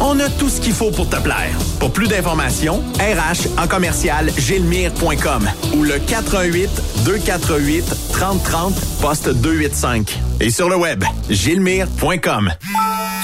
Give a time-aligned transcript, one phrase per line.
[0.00, 1.56] On a tout ce qu'il faut pour te plaire.
[1.80, 6.70] Pour plus d'informations, RH en commercial gilmire.com ou le 418
[7.04, 10.18] 248 3030 poste 285.
[10.40, 12.52] Et sur le web, gilmire.com.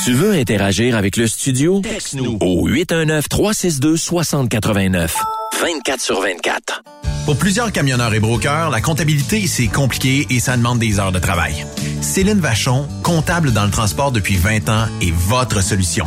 [0.05, 1.81] Tu veux interagir avec le studio?
[1.81, 5.11] Texte-nous au 819-362-6089.
[5.61, 6.83] 24 sur 24.
[7.25, 11.19] Pour plusieurs camionneurs et brokers, la comptabilité, c'est compliqué et ça demande des heures de
[11.19, 11.65] travail.
[12.03, 16.07] Céline Vachon, comptable dans le transport depuis 20 ans, est votre solution.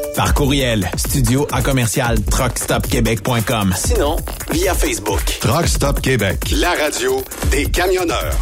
[0.21, 3.73] Par courriel, studio à commercial truckstopquebec.com.
[3.75, 4.17] sinon,
[4.51, 5.39] via Facebook.
[5.41, 8.35] Truck Stop Québec, la radio des camionneurs.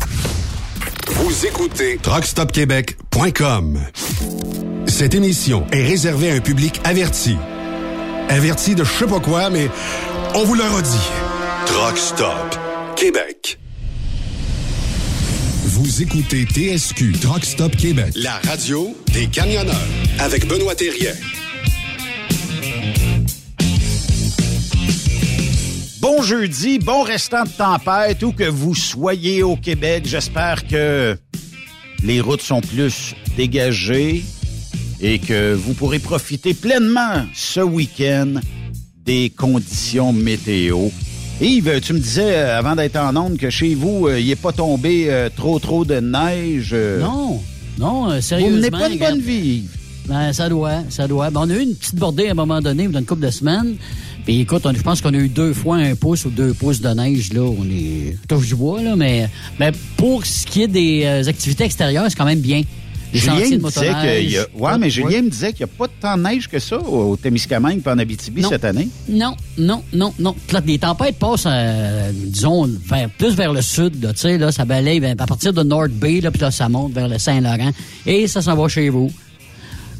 [1.08, 3.80] Vous écoutez truckstopquebec.com.
[4.88, 7.38] Cette émission est réservée à un public averti.
[8.28, 9.70] Averti de je sais pas quoi, mais
[10.36, 11.10] on vous le redit.
[11.66, 12.60] Truck Stop
[12.98, 13.58] Québec.
[15.64, 19.78] Vous écoutez TSQ Truck Stop Québec, la radio des camionneurs
[20.20, 21.14] avec Benoît Thérien.
[26.02, 30.04] Bon jeudi, bon restant de tempête, où que vous soyez au Québec.
[30.06, 31.18] J'espère que
[32.04, 34.24] les routes sont plus dégagées
[35.02, 38.36] et que vous pourrez profiter pleinement ce week-end
[39.06, 40.88] des conditions météo.
[41.42, 44.36] Yves, tu me disais euh, avant d'être en onde que chez vous, euh, il n'est
[44.36, 46.74] pas tombé euh, trop trop de neige.
[46.74, 47.42] Non,
[47.78, 48.58] non, euh, Vous sérieusement.
[48.58, 49.58] menez pas une bonne vie.
[49.64, 49.76] Yves.
[50.08, 51.30] Ben, ça doit, ça doit.
[51.30, 53.32] Ben, on a eu une petite bordée à un moment donné, dans une couple de
[53.32, 53.76] semaines.
[54.26, 56.82] Puis écoute, on- je pense qu'on a eu deux fois un pouce ou deux pouces
[56.82, 57.42] de neige, là.
[57.42, 59.28] On est touche du bois, là, mais,
[59.60, 62.62] mais pour ce qui est des euh, activités extérieures, c'est quand même bien.
[63.12, 64.46] Les Julien me disait qu'il y a...
[64.56, 67.18] Ouais, mais Julien me disait qu'il n'y a pas tant de neige que ça au
[67.18, 68.50] Témiscamingue et en Abitibi Non.
[68.50, 68.88] cette année.
[69.08, 70.36] Non, non, non, non.
[70.64, 74.64] Les tempêtes passent, euh, disons, vers, plus vers le sud, là, tu sais, là, ça
[74.64, 77.72] balaye à partir de North Bay, là, puis là, ça monte vers le Saint-Laurent,
[78.06, 79.12] et ça s'en va chez vous.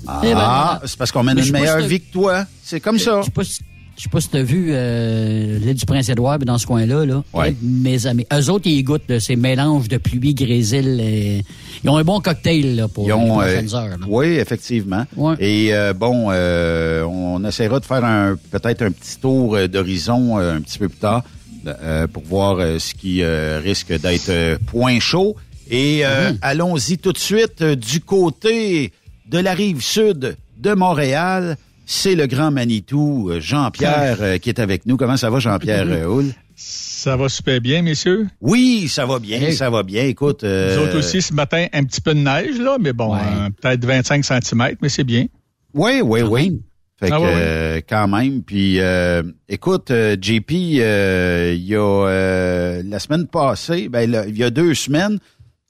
[0.06, 0.82] Ah, Eh ben, voilà.
[0.86, 2.46] c'est parce qu'on mène une meilleure si t'as- vie que toi.
[2.64, 3.22] C'est comme ça.
[3.22, 3.60] Je sais pas si-
[4.00, 7.22] je sais pas si t'as vu euh, l'île du Prince-Édouard, mais dans ce coin-là, là.
[7.34, 7.54] Ouais.
[7.62, 8.26] Mes amis.
[8.34, 11.02] Eux autres, ils goûtent là, ces mélanges de pluie, grésil.
[11.02, 11.44] et-
[11.84, 13.90] Ils ont un bon cocktail là, pour Ils ont, les euh, prochaines heures.
[13.90, 14.06] là.
[14.08, 15.06] oui, effectivement.
[15.18, 15.36] Ouais.
[15.40, 20.40] Et euh, bon, euh, on essaiera de faire un peut-être un petit tour euh, d'horizon
[20.40, 21.24] euh, un petit peu plus tard
[21.68, 25.36] euh, pour voir euh, ce qui euh, risque d'être euh, point chaud.
[25.70, 28.94] Et euh, allons-y tout de suite euh, du côté
[29.30, 31.58] de la rive sud de Montréal.
[31.92, 34.96] C'est le grand Manitou, euh, Jean-Pierre, euh, qui est avec nous.
[34.96, 36.34] Comment ça va, Jean-Pierre euh, Houle?
[36.56, 38.28] Ça va super bien, messieurs.
[38.42, 40.04] Oui, ça va bien, ça va bien.
[40.04, 43.16] Écoute, euh, Nous autres aussi, ce matin, un petit peu de neige, là, mais bon,
[43.16, 43.22] Ouais.
[43.24, 45.26] euh, peut-être 25 cm, mais c'est bien.
[45.74, 46.62] Oui, oui, oui.
[47.00, 48.44] Fait Ah que, euh, quand même.
[48.44, 54.44] Puis, euh, écoute, JP, il y a euh, la semaine passée, ben, là, il y
[54.44, 55.18] a deux semaines,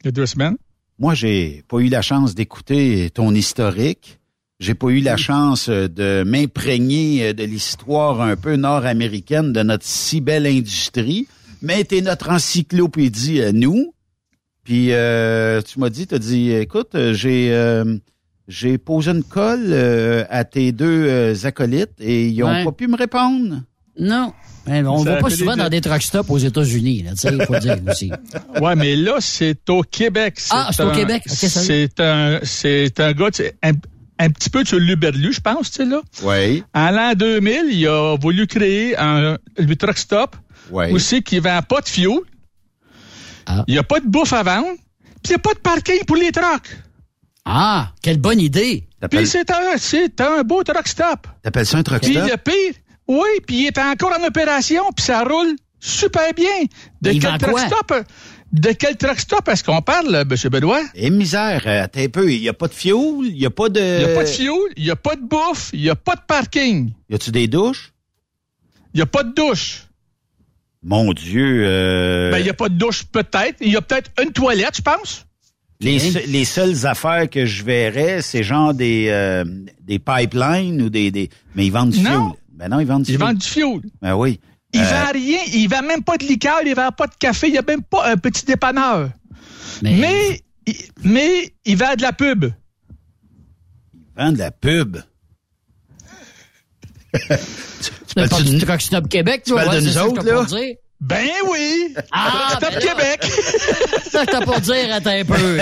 [0.04, 0.57] Il y a deux semaines.
[0.98, 4.19] moi, j'ai pas eu la chance d'écouter ton historique.
[4.59, 9.63] J'ai pas eu la chance euh, de m'imprégner euh, de l'histoire un peu nord-américaine de
[9.63, 11.27] notre si belle industrie.
[11.61, 13.94] Mais t'es notre encyclopédie à nous.
[14.65, 17.97] Puis euh, tu m'as dit, t'as dit, écoute, euh, j'ai euh,
[18.50, 22.65] j'ai posé une colle euh, à tes deux euh, acolytes et ils ont Ouais.
[22.65, 23.62] pas pu me répondre.
[23.97, 24.33] Non.
[24.67, 27.17] Eh, on Ça va pas souvent des- dans des truck stops aux États-Unis, là, tu
[27.19, 28.12] sais, il faut dire aussi.
[28.62, 30.38] Ouais, mais là, c'est au Québec.
[30.51, 31.23] Ah, c'est au Québec.
[31.27, 33.55] C'est un, c'est un gars, tu sais,
[34.19, 36.01] un, petit peu sur l'Uberlu, je pense, tu sais, là.
[36.24, 40.36] Oui, En l'an 2000, il a voulu créer un, le truck stop
[40.71, 40.92] oui.
[40.92, 42.19] aussi qui vend pas de fuel.
[43.45, 43.63] Ah.
[43.68, 44.68] Il y a pas de bouffe à vendre.
[45.24, 46.77] Puis il y a pas de parking pour les trucks.
[47.45, 48.88] Ah, quelle bonne idée.
[49.10, 51.27] Puis c'est un, c'est un beau truck stop.
[51.42, 52.30] t'appelles ça un truck Puis stop?
[52.30, 52.74] le pire,
[53.07, 56.45] oui, puis il est encore en opération, puis ça roule super bien.
[57.01, 57.65] De Il quel vend truck quoi?
[57.68, 57.94] stop?
[58.51, 60.50] De quel truck stop est-ce qu'on parle, M.
[60.51, 60.81] Benoît?
[60.96, 63.51] Eh misère, euh, attends un peu, il y a pas de fuel, il y a
[63.51, 63.80] pas de...
[63.80, 65.96] Il n'y a pas de fuel, il n'y a pas de bouffe, il n'y a
[65.96, 67.94] pas de parking, Y a-tu des douches?
[68.94, 69.84] il n'y a pas de douche.
[70.82, 73.58] Mon Dieu, euh, Ben, il n'y a pas de douche peut-être.
[73.62, 75.25] Il y a peut-être une toilette, je pense.
[75.82, 79.44] les, se- les seules affaires que je verrais, c'est genre des, euh,
[79.82, 81.29] des pipelines ou des, des...
[81.56, 82.29] Mais ils vendent du Non.
[82.32, 82.39] fuel.
[82.53, 83.27] Ben non, ils vendent du Ils fuel.
[83.27, 83.82] vendent du fuel.
[84.01, 84.39] Ben oui.
[84.73, 87.47] Il Euh, vend rien, il vend même pas de liqueur, il vend pas de café,
[87.47, 89.09] il n'y a même pas un petit dépanneur.
[89.81, 92.45] Mais, Mais, il- mais il vend de la pub.
[92.45, 94.97] Ils vendent de la pub.
[97.13, 97.19] tu
[98.13, 100.31] fais pas tu- du truck stop Québec, tu tu vois, parles de nous autres, t'as
[100.33, 100.45] là?
[100.45, 100.75] dire.
[101.01, 101.95] Ben oui!
[102.11, 102.79] Ah, Stop ben.
[102.79, 103.19] Québec!
[103.23, 105.57] C'est ça que t'as pour dire, attends un peu.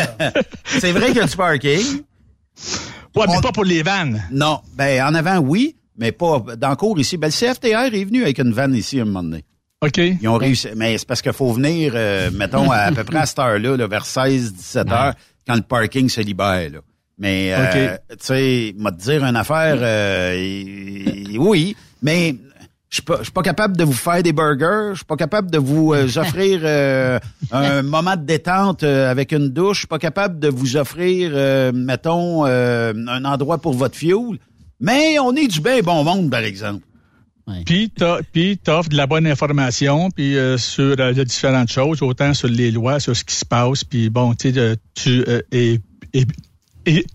[0.79, 2.01] C'est vrai qu'il y a du parking.
[3.15, 4.23] Ouais, mais On- pas pour les vannes.
[4.31, 4.61] Non.
[4.73, 7.17] Ben, en avant, oui, mais pas dans le cours ici.
[7.17, 9.43] Ben, le CFTR est venu avec une vanne ici à un moment donné.
[9.81, 9.97] OK.
[9.97, 10.69] Ils ont réussi.
[10.75, 13.77] Mais c'est parce qu'il faut venir, euh, mettons, à, à peu près à cette heure-là,
[13.77, 15.13] là, vers 16, 17 heures,
[15.47, 16.69] quand le parking se libère.
[16.71, 16.79] Là.
[17.19, 22.35] Mais, euh, tu sais, m'a te dire une affaire, euh, y- oui, mais
[22.89, 25.15] je suis pas, je suis pas capable de vous faire des burgers, je suis pas
[25.15, 27.19] capable de vous euh, offrir euh,
[27.51, 31.31] un moment de détente euh, avec une douche, je suis pas capable de vous offrir,
[31.33, 34.37] euh, mettons, euh, un endroit pour votre fuel.
[34.79, 36.83] Mais on est du bien bon monde, par exemple.
[37.65, 42.01] Puis t'as- puis t'offres de la bonne information puis euh, sur euh, les différentes choses,
[42.01, 45.23] autant sur les lois, sur ce qui se passe, puis bon, tu sais, euh, tu
[45.53, 45.79] et,
[46.13, 46.25] et,
[46.85, 47.05] et,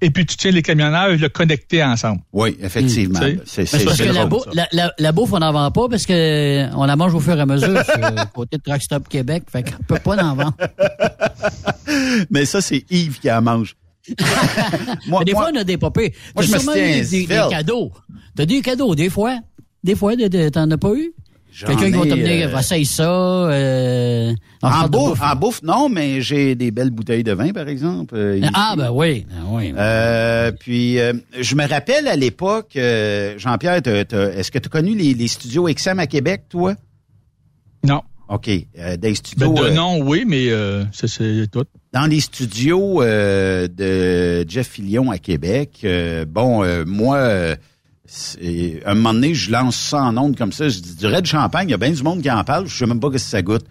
[0.00, 2.20] et puis tu tiens les camionneurs le connectés ensemble.
[2.32, 3.18] Oui, effectivement.
[3.44, 4.50] C'est parce que la, drôle, bou- ça.
[4.54, 7.36] la, la, la bouffe, on n'en vend pas parce que on la mange au fur
[7.36, 9.42] et à mesure sur côté de Truck Stop Québec.
[9.50, 10.54] Fait qu'on peut pas en vendre.
[12.30, 13.74] Mais ça, c'est Yves qui en mange.
[15.06, 16.12] Moi, Mais des moi- fois, on a des popées.
[16.34, 17.92] moi, T'as je me sûrement eu un des, des, cadeaux.
[18.36, 19.38] T'as des cadeaux, des fois.
[19.82, 21.12] Des fois, de- de- t'en as pas eu?
[21.66, 23.02] Quelqu'un qui va t'amener, euh, essaye ça.
[23.10, 27.66] Euh, En de bouffe, en bouffe, non, mais j'ai des belles bouteilles de vin, par
[27.68, 28.14] exemple.
[28.16, 28.40] euh.
[28.54, 29.26] Ah, ben oui.
[29.28, 29.74] Ben oui.
[29.76, 34.94] Euh, puis, euh, je me rappelle à l'époque, euh, Jean-Pierre, est-ce que tu as connu
[34.96, 36.74] les, les studios XM à Québec, toi?
[37.84, 38.02] Non.
[38.28, 38.48] OK.
[38.48, 39.52] Euh, des Ben, studios...
[39.54, 41.64] de euh, nom, oui, mais euh, c'est- c'est tout.
[41.92, 47.56] Dans les studios euh, de Jeff Fillion à Québec, euh, bon, euh, moi,
[48.06, 50.68] c'est- un moment donné, je lance ça en ondes comme ça.
[50.68, 52.66] Je dis du Red Champagne, il y a bien du monde qui en parle.
[52.68, 53.64] Je sais même pas que ça goûte.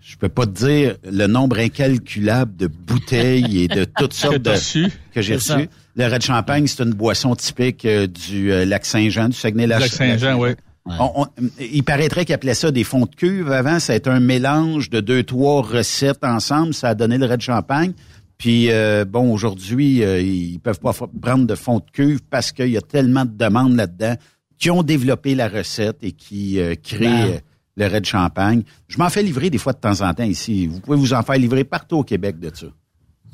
[0.00, 4.38] Je peux pas te dire le nombre incalculable de bouteilles et de toutes sortes de
[4.50, 4.86] t'as reçu.
[5.14, 5.68] que j'ai reçues.
[5.96, 9.80] Le Red Champagne, c'est une boisson typique euh, du lac Saint-Jean, du Saguenay-Lac.
[9.80, 10.50] Lac Saint-Jean, oui.
[10.86, 11.26] On- on-
[11.60, 13.78] il paraîtrait qu'ils appelaient ça des fonds de cuve avant.
[13.80, 16.74] C'était un mélange de deux, trois recettes ensemble.
[16.74, 17.92] Ça a donné le Red Champagne.
[18.36, 22.68] Puis, euh, bon, aujourd'hui, euh, ils peuvent pas prendre de fond de cuve parce qu'il
[22.68, 24.14] y a tellement de demandes là-dedans
[24.58, 27.30] qui ont développé la recette et qui euh, créent Ben.
[27.34, 27.38] euh,
[27.76, 28.62] le Red Champagne.
[28.88, 30.66] Je m'en fais livrer des fois de temps en temps ici.
[30.66, 32.66] Vous pouvez vous en faire livrer partout au Québec de ça.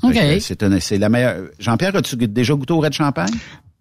[0.03, 0.15] OK.
[0.81, 1.49] C'est la meilleure.
[1.59, 3.33] Jean-Pierre, as-tu déjà goûté au Red Champagne?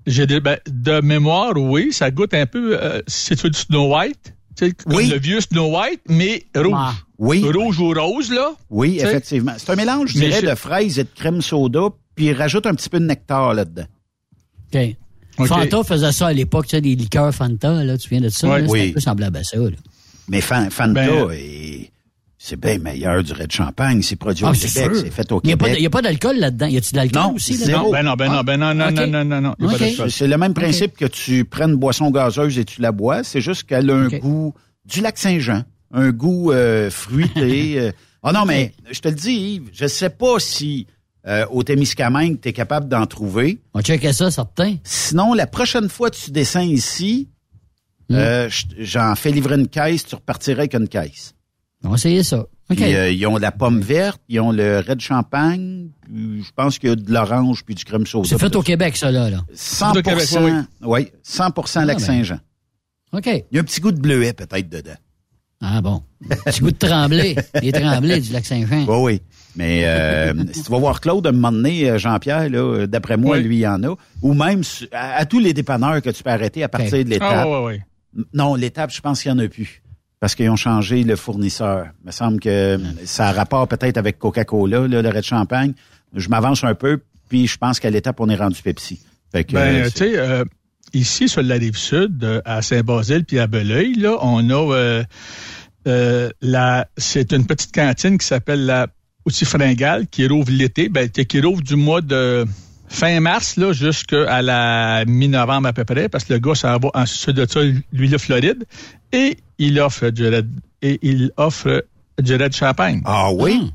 [0.10, 4.34] J'ai des, ben, de mémoire, oui, ça goûte un peu, euh, c'est du Snow White,
[4.58, 5.08] tu comme Oui.
[5.08, 6.74] le vieux Snow White, mais rouge.
[6.76, 6.94] Ah.
[7.18, 7.44] Oui.
[7.44, 8.54] Rouge ou rose, là.
[8.70, 9.54] Oui, Tu effectivement.
[9.58, 12.66] C'est un mélange, je Mais dirais, de fraises et de crème soda, puis il rajoute
[12.66, 13.86] un petit peu de nectar là-dedans.
[14.74, 15.48] OK.
[15.48, 18.48] Fanta faisait ça à l'époque, tu sais, des liqueurs Fanta, là, tu viens de ça.
[18.50, 18.62] Ouais.
[18.62, 18.90] là, c'est Oui.
[18.90, 19.58] un peu semblable à ça.
[19.58, 19.70] Là.
[20.28, 21.92] Mais Fan- Fanta, Ben- est-
[22.42, 24.02] c'est bien meilleur du Red Champagne.
[24.02, 25.80] C'est produit Ah, au c'est Québec, c'est fait au Il n'y a, pas de- Québec.
[25.80, 26.66] il y a pas d'alcool là-dedans?
[26.68, 27.58] Y a-tu de l'alcool Non, aussi?
[27.58, 27.78] là?
[27.78, 29.56] Non, ben non, ben non, ben non, non, non, non, non, non.
[30.10, 33.24] C'est le même principe que tu prennes une boisson gazeuse et tu la bois.
[33.26, 34.54] C'est juste qu'elle a un goût
[34.86, 37.76] du lac Saint-Jean, un goût euh, fruité.
[37.80, 37.92] euh.
[38.24, 40.88] Ah non, mais je te le dis, Yves, je sais pas si
[41.28, 43.60] euh, au Témiscamingue, tu es capable d'en trouver.
[43.74, 44.78] On checkait ça, certain.
[44.86, 47.28] Sinon, la prochaine fois que tu descends ici,
[48.10, 48.16] Mm.
[48.16, 51.36] euh, je- j'en fais livrer une caisse, tu repartirais avec une caisse.
[51.84, 52.46] On va essayer ça.
[52.70, 56.78] Puis, euh, ils ont la pomme verte, ils ont le red champagne, puis je pense
[56.78, 58.28] qu'il y a de l'orange puis du crème soda.
[58.30, 59.30] c'est fait au Québec, ça, là.
[59.30, 59.40] là.
[59.54, 60.52] 100 au Québec, oui,
[60.84, 62.00] oui, 100 lac Ah, ben.
[62.00, 62.40] Saint-Jean.
[63.14, 63.26] OK.
[63.26, 64.94] Il y a un petit goût de bleuet peut-être dedans.
[65.62, 66.04] Ah bon.
[66.46, 67.36] Petit goût de tremblé.
[67.62, 68.86] Les tremblés du lac Saint-Jean.
[68.88, 69.22] Oui, oui.
[69.56, 72.88] Mais euh, si tu vas voir Claude à un moment donné, euh, Jean-Pierre, là, euh,
[72.88, 73.44] d'après moi, Oui.
[73.44, 73.96] lui, il y en a.
[74.22, 77.30] Ou même à, à tous les dépanneurs que tu peux arrêter à partir de l'étape.
[77.32, 77.82] Ah, ouais, ouais, ouais.
[78.34, 79.82] Non, l'étape, je pense qu'il n'y en a plus.
[80.20, 81.88] Parce qu'ils ont changé le fournisseur.
[82.04, 85.74] Il me semble que ça a rapport peut-être avec Coca-Cola, le Red Champagne.
[86.14, 87.00] Je m'avance un peu,
[87.30, 89.00] puis je pense qu'à l'étape, on est rendu Pepsi.
[89.32, 90.44] Fait que, Ben, euh, tu sais, euh,
[90.94, 95.04] ici, sur la rive sud, euh, à Saint-Basile puis à Beleuil, là, on a euh,
[95.88, 98.88] euh, la, c'est une petite cantine qui s'appelle la
[99.26, 102.46] Outil Fringale qui rouvre l'été, ben, qui rouvre du mois de
[102.88, 106.90] fin mars là jusqu'à la mi-novembre à peu près, parce que le gars ça va
[106.94, 107.60] en sud de ça,
[107.94, 108.66] lui la Floride,
[109.12, 110.50] et il offre du red,
[110.82, 111.86] et il offre
[112.18, 113.02] du red champagne.
[113.06, 113.72] Ah oui?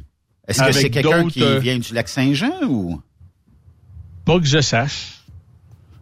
[0.49, 3.01] Est-ce que c'est quelqu'un qui euh, vient du lac Saint-Jean ou?
[4.25, 5.24] Pas que je sache.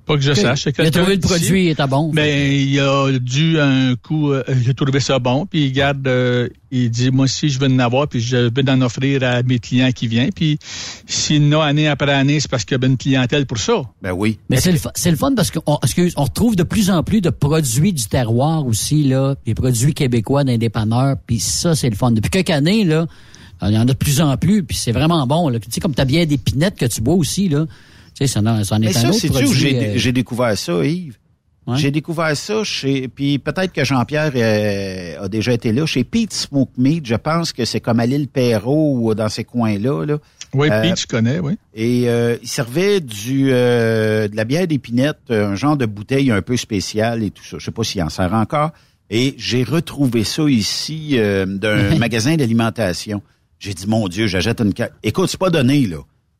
[0.04, 0.66] Pas que je sache.
[0.78, 2.10] Il a trouvé le produit, il était bon.
[2.12, 6.48] Ben, il a dû un coup, euh, j'ai trouvé ça bon, puis il garde, euh,
[6.72, 9.60] il dit, moi aussi, je veux en avoir, puis je veux en offrir à mes
[9.60, 10.58] clients qui viennent, puis
[11.06, 13.82] s'il en a année après année, c'est parce qu'il y a une clientèle pour ça.
[14.02, 14.38] Ben oui.
[14.50, 17.20] Mais c'est le, fun- c'est le fun parce qu'on on retrouve de plus en plus
[17.20, 21.96] de produits du terroir aussi, là, des produits québécois d'un dépanneur, puis ça, c'est le
[21.96, 22.10] fun.
[22.10, 23.06] Depuis quelques années, là,
[23.64, 25.48] il y en a de plus en plus, puis c'est vraiment bon.
[25.48, 25.60] Là.
[25.60, 27.66] Tu sais, comme ta bière d'épinette que tu bois aussi, là,
[28.14, 29.54] tu sais, ça, en- ça en est Mais un ça, autre c'est où produit.
[29.58, 31.18] j'ai euh, j'ai découvert ça, Yves?
[31.64, 31.76] Ouais.
[31.76, 33.06] J'ai découvert ça chez...
[33.06, 35.86] Puis peut-être que Jean-Pierre euh, a déjà été là.
[35.86, 39.44] Chez Pete Smoke Meat, je pense que c'est comme à l'île Perrault ou dans ces
[39.44, 40.04] coins-là.
[40.04, 40.18] Là.
[40.54, 41.56] Oui, Euh, puis tu connais, oui.
[41.72, 46.42] Et euh, il servait du euh, de la bière d'épinette, un genre de bouteille un
[46.42, 47.58] peu spéciale et tout ça.
[47.60, 48.72] Je sais pas s'il en sert encore.
[49.08, 53.22] Et j'ai retrouvé ça ici euh, d'un magasin d'alimentation.
[53.60, 54.72] J'ai dit, mon Dieu, j'achète une...
[54.76, 55.98] ca- Écoute, c'est pas donné, là.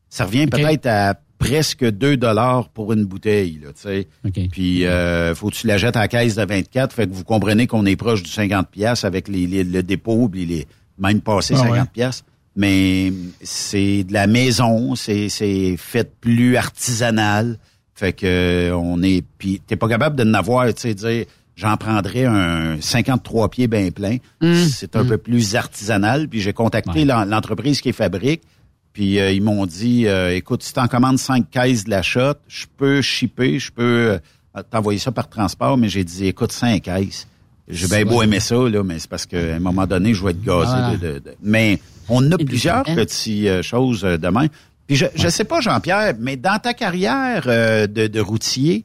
[0.08, 4.08] Ça revient peut-être à presque 2 dollars pour une bouteille, là, tu sais.
[4.26, 4.48] OK.
[4.50, 6.92] Puis, euh, faut que tu la jettes à la caisse de 24.
[6.94, 10.28] Fait que vous comprenez qu'on est proche du 50 pièces avec les, les- le dépôt,
[10.28, 10.66] puis les
[10.98, 11.84] même passé Ah 50 ouais.
[11.92, 12.24] pièces.
[12.54, 17.58] Mais c'est de la maison, c'est c'est fait plus artisanal.
[17.94, 21.24] Fait que on est puis t'es pas capable de n'avoir, tu sais, dire
[21.56, 24.16] j'en prendrais un 53 pieds bien plein.
[24.42, 26.28] Hum, C'est un peu plus artisanal.
[26.28, 28.42] Puis j'ai contacté l'en- l'entreprise qui fabrique.
[28.92, 32.34] Puis euh, ils m'ont dit, euh, écoute, si t'en commandes 5 caisses de la shot,
[32.48, 34.18] je peux shipper, je peux
[34.56, 35.78] euh, t'envoyer ça par transport.
[35.78, 37.26] Mais j'ai dit, écoute, 5 caisses.
[37.68, 38.24] J'ai bien beau Ouais.
[38.26, 40.66] aimer ça, là, mais c'est parce qu'à un moment donné, je vais être gazé.
[40.66, 40.96] Voilà.
[40.96, 44.48] de- de- de- Mais on a Et plusieurs petites euh, choses euh, demain.
[44.86, 48.84] Puis je, je sais pas, Jean-Pierre, mais dans ta carrière euh, de, de routier,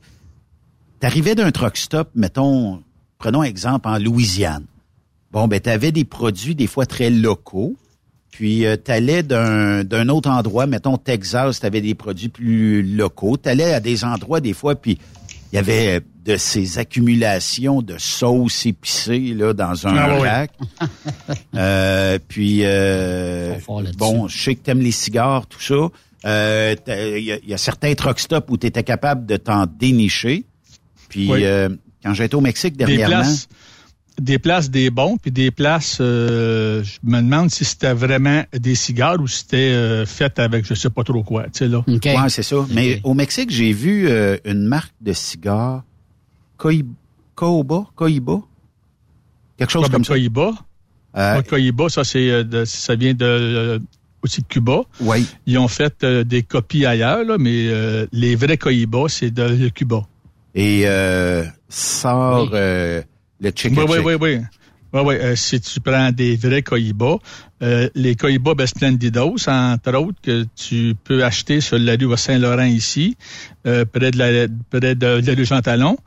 [1.00, 2.82] t'arrivais d'un truck stop, mettons,
[3.18, 4.64] prenons exemple en Louisiane.
[5.32, 7.76] Bon, ben t'avais des produits des fois très locaux.
[8.32, 13.38] Puis euh, t'allais d'un d'un autre endroit, mettons Texas, t'avais des produits plus locaux.
[13.38, 14.98] T'allais à des endroits des fois, puis
[15.52, 20.52] il y avait de ces accumulations de sauces épicées là dans un Ah, rack.
[21.56, 23.56] Euh, puis euh,
[23.98, 25.76] bon, je sais que t'aimes les cigares, tout ça.
[26.26, 29.26] Euh, t'as- Il y, a- il y a certains truck stops où tu étais capable
[29.26, 30.44] de t'en dénicher.
[31.10, 31.40] Puis Oui.
[31.46, 31.70] euh,
[32.04, 33.48] quand j'étais au Mexique Des dernièrement, places,
[34.20, 38.74] des places des bons, puis des places, euh, je me demande si c'était vraiment des
[38.76, 41.84] cigares ou si c'était euh, fait avec je sais pas trop quoi, tu sais là.
[41.88, 42.56] Ouais, c'est ça.
[42.72, 45.84] Mais au Mexique, j'ai vu euh, une marque de cigares,
[46.58, 46.84] Coi-
[47.36, 48.40] Coiba, Coiba,
[49.58, 50.14] quelque chose Comme comme ça.
[50.14, 50.52] Cohiba.
[51.16, 53.80] Euh, Moi, Cohiba, ça c'est euh, ça vient de euh,
[54.24, 54.82] aussi de Cuba.
[55.00, 55.26] oui.
[55.46, 59.48] Ils ont fait euh, des copies ailleurs, là, mais euh, les vrais Cohiba, c'est de,
[59.48, 60.02] de Cuba.
[60.56, 62.60] Et euh, sort Oui.
[63.40, 64.06] Le chicken Oui, oui, chick.
[64.06, 64.40] oui, oui.
[64.94, 65.16] Oui, oui.
[65.16, 67.18] euh, si tu prends des vrais Cohiba,
[67.62, 73.18] euh, les Cohiba Splendidos, entre autres, que tu peux acheter sur la rue Saint-Laurent ici,
[73.66, 75.98] euh, près de la, près de la rue Jean-Talon,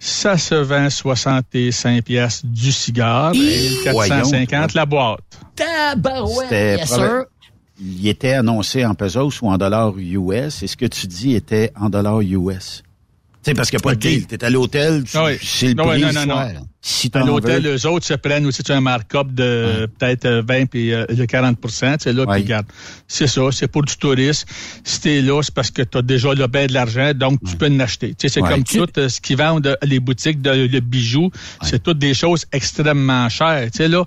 [0.00, 5.20] ça se vend 65 pièces du cigare et Voyons, 450 la boîte.
[5.54, 7.24] Tabarouette, probable- sir.
[7.78, 10.62] Il était annoncé en pesos ou en dollars US.
[10.62, 12.82] Et ce que tu dis était en dollars US.
[13.46, 14.26] Tu sais, parce qu'il n'y a pas de deal.
[14.26, 15.38] T'es à l'hôtel, tu- Ah oui.
[15.40, 16.14] c'est le Ah oui, prix.
[16.14, 16.66] non, non, non.
[16.82, 17.76] Si À l'hôtel, veux.
[17.76, 21.56] eux autres se prennent aussi un markup de peut-être euh, 20 puis euh, de 40
[21.60, 22.34] tu sais, là, Ouais.
[22.34, 22.66] puis regarde.
[23.06, 24.48] C'est ça, c'est pour du tourisme.
[24.82, 27.56] Si t'es là, c'est parce que tu as déjà le ben de l'argent, donc tu
[27.56, 28.10] peux en acheter.
[28.10, 28.50] Tu sais, c'est Ouais.
[28.50, 31.30] comme Tu- tout euh, ce qu'ils vendent euh, les boutiques de, de bijoux,
[31.62, 33.68] c'est toutes des choses extrêmement chères.
[33.70, 34.04] Tu sais, là,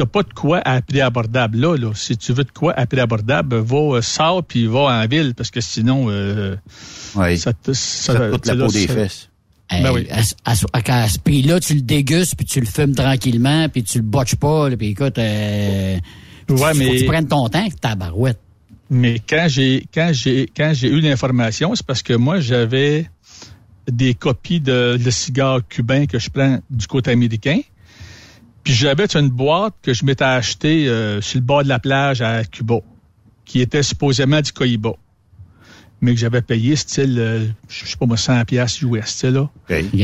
[0.00, 1.58] t'as pas de quoi à prix abordable.
[1.58, 4.80] Là, là, si tu veux de quoi à prix abordable, va, euh, sors puis va
[5.02, 6.56] en ville, parce que sinon, euh,
[7.16, 7.36] Oui.
[7.36, 7.72] ça te...
[7.74, 9.28] Ça te coûte la peau là, des ça- fesses.
[9.70, 10.06] Ben oui.
[10.10, 13.68] à, ce- à, ce- à ce prix-là, tu le dégustes, puis tu le fumes tranquillement,
[13.68, 15.96] puis tu le botches pas, là, puis écoute, euh,
[16.48, 18.40] Ouais, faut que mais- tu prennes ton temps, ta barouette.
[18.90, 23.08] Mais quand j'ai quand j'ai quand j'ai eu l'information, c'est parce que moi j'avais
[23.88, 27.60] des copies de, de cigares cubains que je prends du côté américain.
[28.64, 32.20] Puis j'avais une boîte que je m'étais achetée euh, sur le bord de la plage
[32.22, 32.76] à Cuba,
[33.44, 34.92] qui était supposément du Cohiba.
[36.02, 39.30] Mais que j'avais payé style, euh, je sais pas moi, 100 piastres US, tu sais,
[39.30, 39.50] là.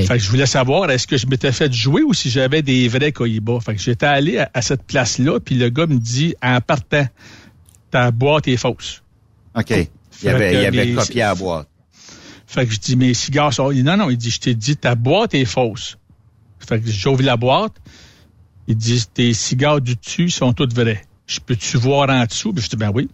[0.05, 2.87] Fait que je voulais savoir, est-ce que je m'étais fait jouer ou si j'avais des
[2.89, 3.61] vrais Cohiba?
[3.61, 7.07] Fait que j'étais allé à, à cette place-là, puis le gars me dit, en partant,
[7.91, 9.03] ta boîte est fausse.
[9.55, 9.71] OK.
[10.23, 11.69] Il avait, que il y avait mes- copié à boîte.
[12.47, 13.71] Fait que je dis, mes cigares sont...
[13.71, 15.97] Il dit, non, non, il dit, je t'ai dit, ta boîte est fausse.
[16.59, 17.75] Fait que j'ouvre la boîte.
[18.69, 21.05] Il dit, tes cigares du dessus sont toutes vrais.
[21.27, 22.53] Je peux-tu voir en dessous?
[22.53, 23.09] Puis je dis, ben oui.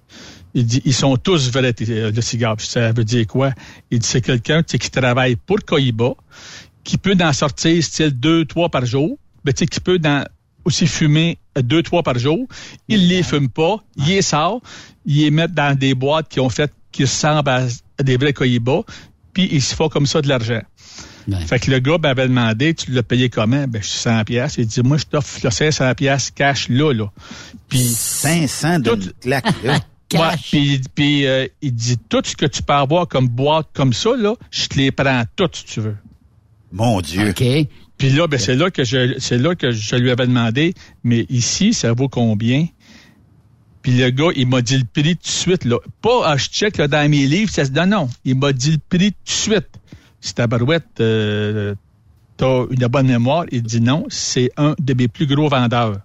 [0.54, 2.56] Il dit, ils sont tous vrais, tes, euh, le cigare.
[2.56, 3.52] Puis ça veut dire quoi?
[3.90, 6.14] Il dit, c'est quelqu'un, qui travaille pour Cohiba,
[6.84, 10.26] qui peut en sortir style deux, trois par jour, mais tu sais, qui peut dans,
[10.64, 12.46] aussi fumer euh, deux, trois par jour.
[12.88, 14.60] Il les fume pas, il les sort,
[15.04, 17.66] il les met dans des boîtes qui ont fait, qui ressemblent à,
[18.02, 18.80] des vrais Cohiba,
[19.32, 20.60] puis il se fait comme ça de l'argent.
[21.28, 21.44] Ouais.
[21.46, 23.66] Fait que le gars m'avait demandé, tu l'as payé comment?
[23.68, 24.54] Ben, je suis 100 pièces.
[24.58, 27.06] Il dit, moi, je t'offre le 500 pièces cash là, là.
[27.68, 29.78] Puis, 500 de Tout- claque, là.
[30.12, 30.50] Ouais, Cash.
[30.50, 34.10] puis, puis euh, il dit, tout ce que tu peux avoir comme boîte comme ça,
[34.14, 35.96] là, je te les prends toutes, si tu veux.
[36.70, 37.30] Mon Dieu.
[37.30, 37.42] OK.
[37.96, 41.24] Puis là, ben, c'est là que je, c'est là que je lui avais demandé, mais
[41.30, 42.66] ici, ça vaut combien?
[43.80, 45.78] Puis le gars, il m'a dit le prix tout de suite, là.
[46.02, 48.10] Pas, ah, je check là, dans mes livres, ça se donne, non.
[48.26, 49.68] Il m'a dit le prix tout de suite.
[50.22, 51.74] Si ta barouette, euh,
[52.38, 55.98] t'as une bonne mémoire, il dit non, c'est un de mes plus gros vendeurs.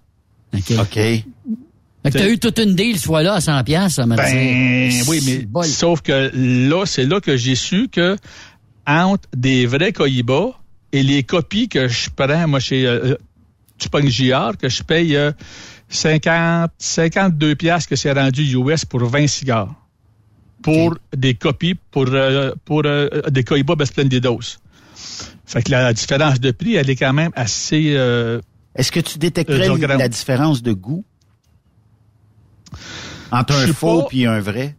[0.54, 0.72] OK.
[0.80, 0.94] OK.
[0.94, 1.24] Fait
[2.12, 5.02] que t'as eu toute une deal, soit là, à 100 piastres, ça m'a Ben, dit.
[5.08, 5.66] oui, mais Bol.
[5.66, 8.18] sauf que là, c'est là que j'ai su que
[8.88, 10.52] entre des vrais Cohiba
[10.94, 13.16] et les copies que je prends, moi, chez euh,
[13.78, 15.32] Tupac JR, que je paye euh,
[15.90, 19.74] 50, 52 piastres que c'est rendu US pour 20 cigares.
[20.74, 24.58] Pour des copies, pour, euh, pour euh, des Cohiba Splendidos.
[25.46, 27.94] Fait que la différence de prix, elle est quand même assez...
[27.96, 28.42] euh,
[28.76, 31.06] Est-ce que tu détecterais Euh, la différence de goût?
[33.32, 34.76] Entre un faux puis un vrai?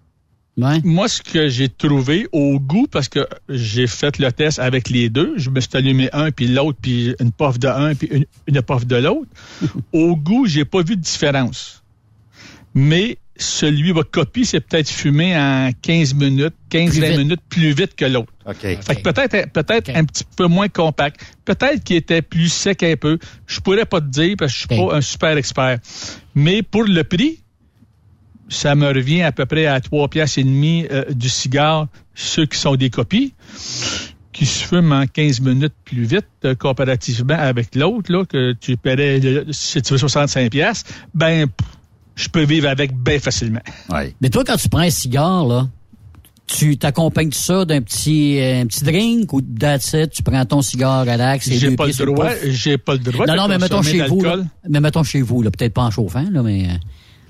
[0.82, 5.08] Moi, ce que j'ai trouvé au goût, parce que j'ai fait le test avec les
[5.08, 8.26] deux, je me suis allumé un, puis l'autre, puis une puff de un, puis une,
[8.48, 9.30] une puff de l'autre.
[9.92, 11.84] au goût, j'ai pas vu de différence.
[12.74, 18.04] Mais celui, votre copie, c'est peut-être fumé en 15 minutes, 15-20 minutes plus vite que
[18.04, 18.32] l'autre.
[18.46, 18.56] OK.
[18.60, 21.20] Fait que peut-être peut-être un petit peu moins compact.
[21.44, 23.18] Peut-être qu'il était plus sec un peu.
[23.46, 25.78] Je pourrais pas te dire parce que je suis pas un super expert.
[26.34, 27.40] Mais pour le prix,
[28.48, 32.46] ça me revient à peu près à 3 piastres et demi euh, du cigare, ceux
[32.46, 33.34] qui sont des copies,
[34.32, 38.76] qui se fument en 15 minutes plus vite euh, comparativement avec l'autre, là, que tu
[38.76, 39.20] paierais,
[39.50, 41.77] si tu veux 65 piastres, ben, pff,
[42.18, 43.60] je peux vivre avec bien facilement.
[44.20, 45.68] Mais toi, quand tu prends un cigare, là,
[46.46, 50.62] tu t'accompagnes ça d'un petit, euh, un petit drink ou that's it, tu prends ton
[50.62, 53.26] cigare relax et J'ai deux pas le pieds sur le droit, j'ai pas le droit
[53.26, 54.36] Non, de non, mais mettons chez vous, là.
[54.68, 55.50] Mais mettons chez vous, là.
[55.50, 56.64] Peut-être pas en chauffant, là, mais.
[56.64, 56.72] euh,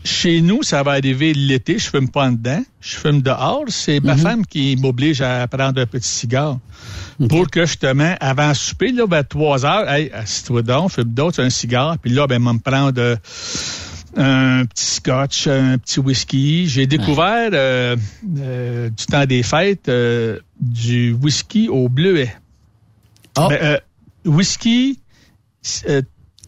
[0.05, 3.65] Chez nous, ça va arriver l'été, je fume pas en dedans, je fume dehors.
[3.69, 4.21] C'est ma Mhm.
[4.21, 6.59] femme qui m'oblige à prendre un petit cigare.
[7.29, 11.43] Pour que justement, avant le souper, là, vers 3 heures, hey, assis-toi donc, fume d'autres,
[11.43, 13.17] un cigare, puis là, ben, me prendre euh,
[14.19, 16.67] un petit scotch, un petit whisky.
[16.69, 17.97] J'ai découvert euh,
[18.39, 22.35] euh, du temps des fêtes euh, du whisky au bleuet.
[23.37, 23.47] Ah.
[23.49, 23.79] Ben, euh,
[24.25, 24.99] whisky,
[25.89, 26.03] euh,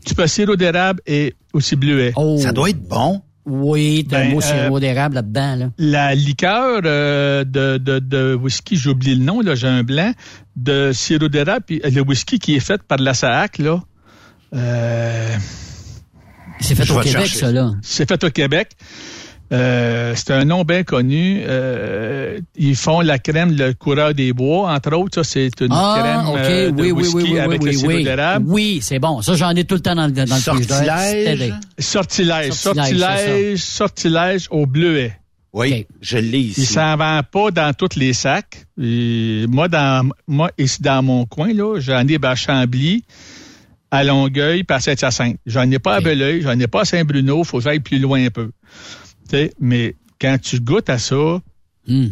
[0.05, 2.13] tu peux sirop d'érable et aussi bleuet.
[2.39, 3.23] Ça doit être bon.
[3.47, 5.71] Oui, t'as Ben, un mot euh, sirop d'érable là-dedans, là.
[5.79, 10.13] La liqueur euh, de, de, de whisky, j'oublie le nom, là, j'ai un blanc,
[10.57, 13.83] de sirop d'érable, puis le whisky qui est fait par la SAAC, là.
[16.61, 17.73] C'est fait au Québec, ça, là.
[17.83, 18.71] C'est fait au Québec.
[19.53, 21.43] Euh, c'est un nom bien connu.
[21.45, 25.25] Euh, ils font la crème Le Coureur des Bois, entre autres.
[25.25, 27.67] Ça, c'est une Ah, crème OK, euh, de oui, oui, whisky oui, oui, avec oui,
[27.67, 28.05] le sirop oui.
[28.05, 28.47] d'érable.
[28.49, 29.23] Oui, c'est bon.
[29.23, 30.79] Ça, j'en ai tout le temps dans, le- dans le frigidaire.
[30.79, 31.55] Sortilège.
[31.81, 35.17] Sortilège, Sortilège, sortilège, sortilège au bleuet.
[35.53, 36.61] Oui, je l'ai ici.
[36.61, 38.67] Il s'en vend pas dans tous les sacs.
[38.81, 43.03] Et moi, dans, moi, ici, dans mon coin, là, j'en ai à Chambly,
[43.91, 45.37] à Longueuil, puis à Saint-Hyacinthe.
[45.47, 48.25] J'en ai pas à Belleuil, j'en ai pas à Saint-Bruno, faut que j'aille plus loin
[48.25, 48.51] un peu.
[49.29, 51.41] Tu sais, mais quand tu goûtes à ça,
[51.89, 52.09] Hmm.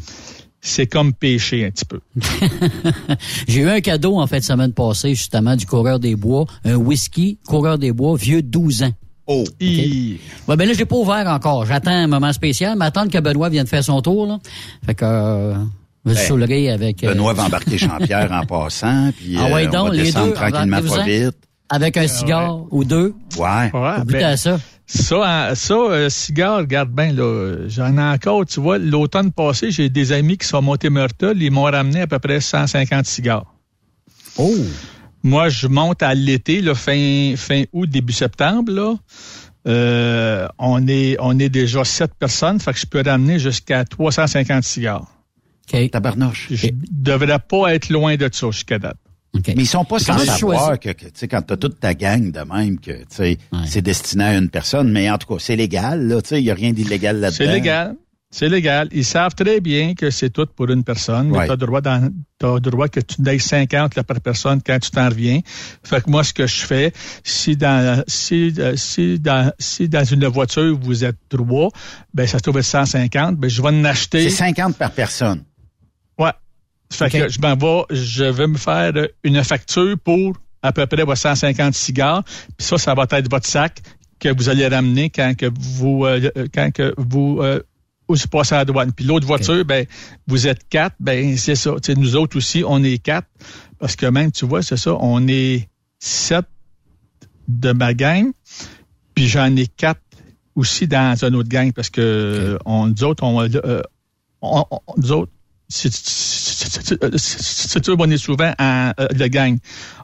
[0.61, 2.01] c'est comme pêcher un petit peu.
[3.47, 6.47] J'ai eu un cadeau en fait semaine passée, justement, du coureur des bois.
[6.65, 8.93] Un whisky, coureur des bois, vieux 12 ans.
[9.27, 9.45] Oh.
[9.61, 11.67] Il- Ouais, ben là, je l'ai pas ouvert encore.
[11.67, 14.39] J'attends un moment spécial, mais attendre que Benoît vienne faire son tour, là.
[14.87, 15.55] Fait que, euh,
[16.07, 17.05] je me Ben, saoulerai avec...
[17.05, 20.03] euh, Benoît va embarquer Jean-Pierre en passant, puis Ah ouais, euh, on donc, va les
[20.05, 21.37] descendre deux, tranquillement pas vite.
[21.71, 23.15] Avec un cigare ou deux?
[23.37, 23.71] Ouais.
[23.73, 24.59] Ouais, ben, à ça.
[24.87, 25.17] Ça,
[25.51, 29.91] hein, ça euh, cigare, regarde bien, là, j'en ai encore, tu vois, l'automne passé, j'ai
[29.91, 33.55] des amis qui sont montés Myrtle, ils m'ont ramené à peu près 150 cigares.
[34.39, 34.55] Oh!
[35.23, 38.95] Moi, je monte à l'été, là, fin, fin août, début septembre, là.
[39.67, 44.65] Euh, on est, on est déjà sept personnes, fait que je peux ramener jusqu'à 350
[44.65, 45.07] cigares.
[45.71, 45.91] OK.
[45.91, 46.47] Tabarnouche.
[46.51, 48.97] Je devrais pas être loin de ça jusqu'à date.
[49.35, 52.31] Mais ils sont pas sans savoir que, que, tu sais, quand t'as toute ta gang
[52.33, 55.57] de même, que, tu sais, c'est destiné à une personne, mais en tout cas, c'est
[55.57, 57.37] légal, là, tu sais, il y a rien d'illégal là-dedans.
[57.37, 57.97] C'est légal.
[58.31, 58.89] C'est légal.
[58.93, 61.47] Ils savent très bien que c'est tout pour une personne, mais Ouais.
[61.47, 64.91] tu as droit, dans, t'as droit que tu donnes 50 là, par personne quand tu
[64.91, 65.41] t'en reviens.
[65.83, 66.93] Fait que moi, ce que je fais,
[67.25, 71.71] si dans, si, euh, si dans, si dans une voiture, vous êtes trois,
[72.13, 74.29] ben, ça se trouve être 150, ben, je vais en acheter.
[74.29, 75.43] C'est 50 par personne.
[76.91, 78.93] Fait que je m'en vais, je vais me faire
[79.25, 82.25] une facture pour à peu près votre 150 cigares.
[82.25, 83.81] Puis ça, ça va être votre sac
[84.19, 87.61] que vous allez ramener quand que vous euh, euh, quand que vous euh,
[88.09, 88.93] vous passez à la douane.
[88.93, 89.87] Puis l'autre voiture, ben
[90.27, 91.73] vous êtes quatre, ben c'est ça.
[91.97, 93.29] Nous autres aussi, on est quatre.
[93.79, 95.69] Parce que même, tu vois, c'est ça, on est
[96.01, 96.47] sept
[97.47, 98.33] de ma gang,
[99.15, 100.01] puis j'en ai quatre
[100.57, 103.83] aussi dans une autre gang parce que on, nous autres, on, euh,
[104.43, 105.33] on- on- nous autres,
[105.69, 105.93] c'est
[107.85, 109.59] sûr, on est souvent en euh, le gang.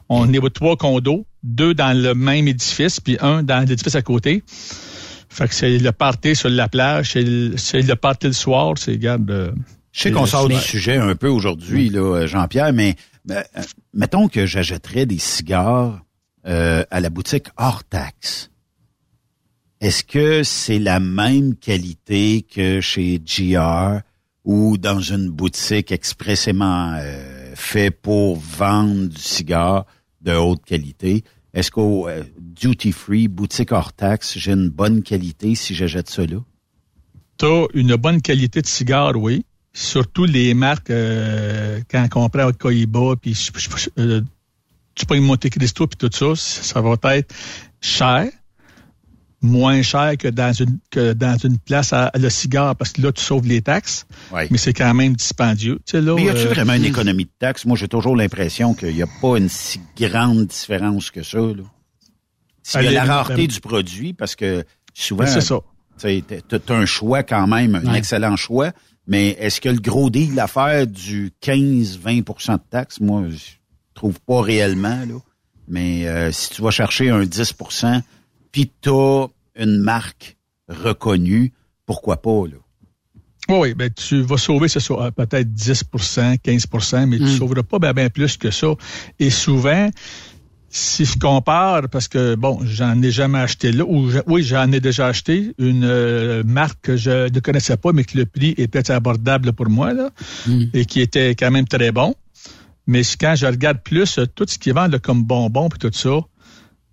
[0.09, 4.43] On est trois condos, deux dans le même édifice, puis un dans l'édifice à côté.
[5.29, 8.91] Fait que c'est le party sur la plage, c'est le, le party le soir, c'est
[8.91, 9.29] regarde.
[9.31, 9.51] euh,
[9.91, 12.95] Je sais qu'on sort du sujet un peu aujourd'hui, là, Jean-Pierre, mais
[13.31, 13.61] euh, euh,
[13.93, 15.99] mettons que j'achèterais des cigares
[16.45, 18.51] euh, à la boutique hors taxe.
[19.81, 23.99] Est-ce que c'est la même qualité que chez GR
[24.45, 29.85] ou dans une boutique expressément euh, fait pour vendre du cigare
[30.21, 31.23] de haute qualité?
[31.53, 36.37] Est-ce qu'au euh, duty free, boutique hors taxe, j'ai une bonne qualité si j'achète cela?
[37.37, 39.45] T'as une bonne qualité de cigare, oui.
[39.73, 43.37] Surtout les marques, euh, quand on prend Cohiba, puis
[43.97, 44.21] euh,
[44.95, 47.33] tu prends Monte Cristo, puis tout ça, ça va être
[47.81, 48.29] cher.
[49.45, 53.11] Moins cher que dans une que dans une place à, le cigare parce que là
[53.11, 54.05] tu sauves les taxes.
[54.33, 55.79] Mais c'est quand même dispendieux.
[55.85, 57.65] Tu sais, là, mais y a-tu euh, vraiment une économie de taxes?
[57.65, 61.63] Moi j'ai toujours l'impression qu'il n'y a pas une si grande différence que ça là.
[62.63, 65.59] S'il y a la rareté ben- du produit parce que souvent Ben, c'est ça.
[65.99, 66.23] tu
[66.67, 68.71] as un choix quand même un excellent choix.
[69.07, 73.37] Mais est-ce que le gros deal à faire du 15-20% de taxes moi je
[73.93, 75.19] trouve pas réellement là.
[75.67, 78.01] Mais euh, si tu vas chercher un 10%
[78.51, 80.37] puis t'as une marque
[80.67, 81.53] reconnue
[81.85, 82.57] pourquoi pas là?
[83.47, 87.37] Oui, ben, tu vas sauver, c'est ça, euh, peut-être 10% 15% mais tu Mm.
[87.37, 88.69] sauveras pas bien ben plus que ça.
[89.19, 89.89] Et souvent,
[90.69, 94.71] si je compare, parce que, bon, j'en ai jamais acheté là, ou je- oui, j'en
[94.71, 98.55] ai déjà acheté une euh, marque que je ne connaissais pas, mais que le prix
[98.57, 100.09] était abordable pour moi, là,
[100.47, 100.63] Mm.
[100.73, 102.15] et qui était quand même très bon.
[102.87, 105.91] Mais quand je regarde plus euh, tout ce qui vend là, comme bonbons et tout
[105.93, 106.19] ça,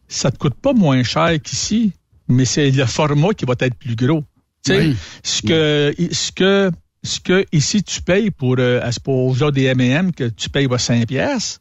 [0.06, 1.92] ça te coûte pas moins cher qu'ici,
[2.32, 4.22] mais c'est le format qui va être plus gros.
[4.64, 4.96] Tu sais, Oui.
[5.22, 6.70] ce que ce que
[7.02, 10.48] ce que ici tu payes pour euh, à ce- pour genre des M&M que tu
[10.48, 11.58] payes va 5 pièces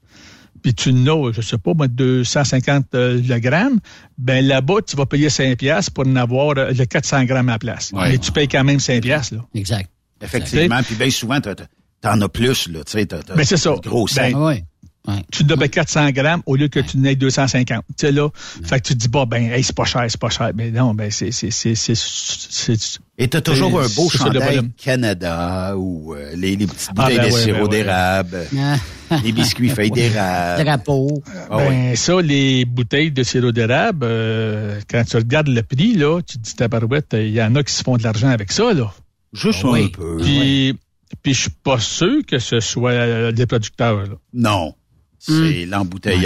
[0.61, 3.79] puis tu n'as je sais pas moi 250 euh, le gramme
[4.19, 7.53] ben là-bas tu vas payer 5 pièces pour en avoir euh, le 400 grammes à
[7.53, 8.09] la place Ouais.
[8.09, 9.89] mais tu payes quand même 5 pièces là Exact.
[10.21, 13.73] effectivement puis bien souvent t'en as plus là tu sais t'as t'as- Ben, c'est ça.
[13.83, 14.63] grosse Ben, ouais.
[15.07, 15.15] Ouais.
[15.31, 17.83] tu donnes 400 grammes au lieu que tu n'aies 250.
[17.87, 18.29] Tu sais, là.
[18.63, 20.51] Fait que tu te dis, bon, ben, hey, c'est pas cher, c'est pas cher.
[20.53, 24.29] Mais non, ben, c'est, c'est, c'est, c'est, c'est- Et t'as toujours un beau c'est ça,
[24.29, 24.69] le chandail.
[24.77, 27.69] Canada ou euh, les, les petites Ah, bouteilles ben de ouais, sirop ben ouais.
[27.69, 28.37] d'érable,
[29.23, 30.63] les biscuits feuilles d'érable.
[30.63, 31.23] Drapeau.
[31.49, 31.69] Ah ouais.
[31.69, 36.37] ben, ça, les bouteilles de sirop d'érable, euh, quand tu regardes le prix, là, tu
[36.37, 38.93] te dis, tabarouette, il y en a qui se font de l'argent avec ça, là.
[39.33, 39.85] Juste Oui.
[39.85, 40.17] un peu.
[40.21, 40.77] Puis,
[41.23, 44.15] puis je suis pas sûr que ce soit des producteurs, là.
[44.33, 44.75] Non,
[45.21, 45.45] c'est Hmm.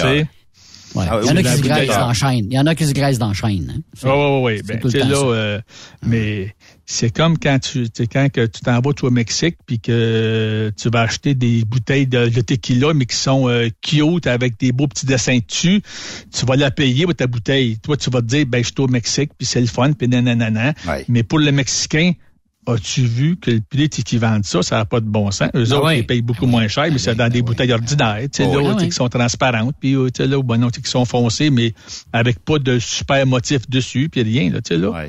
[0.02, 0.28] Sais?
[0.96, 1.06] Ouais.
[1.10, 2.46] Ah, Il y en a qui se graissent dans la chaîne.
[2.50, 3.74] Il y en a qui se graissent dans la chaîne.
[3.76, 3.82] hein.
[3.94, 4.62] C'est- Oui, oui, oui.
[4.90, 5.62] c'est Ben, là, euh,
[6.04, 6.56] mais
[6.86, 10.90] c'est comme quand tu, quand que tu t'en vas toi, au Mexique puis que tu
[10.90, 14.88] vas acheter des bouteilles de, de tequila mais qui sont euh, cute avec des beaux
[14.88, 15.82] petits dessins dessus.
[16.34, 17.78] Tu vas la payer pour ta bouteille.
[17.80, 20.08] Toi, tu vas te dire, ben, je suis au Mexique puis c'est le fun puis
[20.08, 20.74] nanana.
[20.88, 21.04] Ouais.
[21.10, 22.14] Mais pour le Mexicain,
[22.68, 25.50] As-tu vu que le prix qu'ils vendent ça, ça n'a pas de bon sens?
[25.56, 26.00] Eux Ah autres, ouais.
[26.00, 28.70] ils payent beaucoup moins cher, mais c'est dans des bouteilles ordinaires, tu sais, Oh là,
[28.70, 28.76] oui.
[28.80, 31.74] Ah qui sont transparentes, puis euh, tu sais, là, bon, sais, qui sont foncées, mais
[32.12, 35.08] avec pas de super motif dessus, puis rien, là, tu sais, là.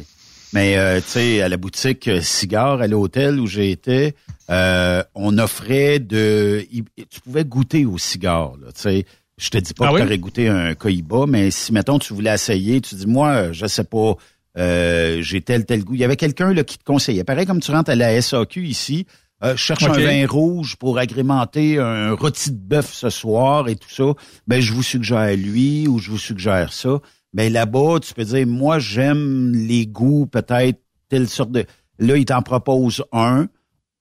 [0.52, 4.14] Mais euh, tu sais, à la boutique euh, cigare à l'hôtel où j'ai été,
[4.48, 6.64] euh, on offrait de,
[7.10, 8.52] tu pouvais goûter au cigare.
[8.62, 9.06] Là, tu sais,
[9.38, 10.00] je te dis pas Ah que oui?
[10.00, 13.66] tu aurais goûté un cohiba, mais si mettons tu voulais essayer, tu dis moi, je
[13.66, 14.14] sais pas,
[14.58, 15.94] euh, j'ai tel tel goût.
[15.94, 17.24] Il y avait quelqu'un là qui te conseillait.
[17.24, 19.06] Pareil comme tu rentres à la SAQ ici.
[19.44, 23.76] euh, je cherche un vin rouge pour agrémenter un rôti de bœuf ce soir et
[23.76, 24.14] tout ça.
[24.46, 27.00] Ben je vous suggère lui ou je vous suggère ça.
[27.34, 31.64] Ben là-bas, tu peux dire moi j'aime les goûts peut-être telle sorte de.
[31.98, 33.48] Là, il t'en propose un.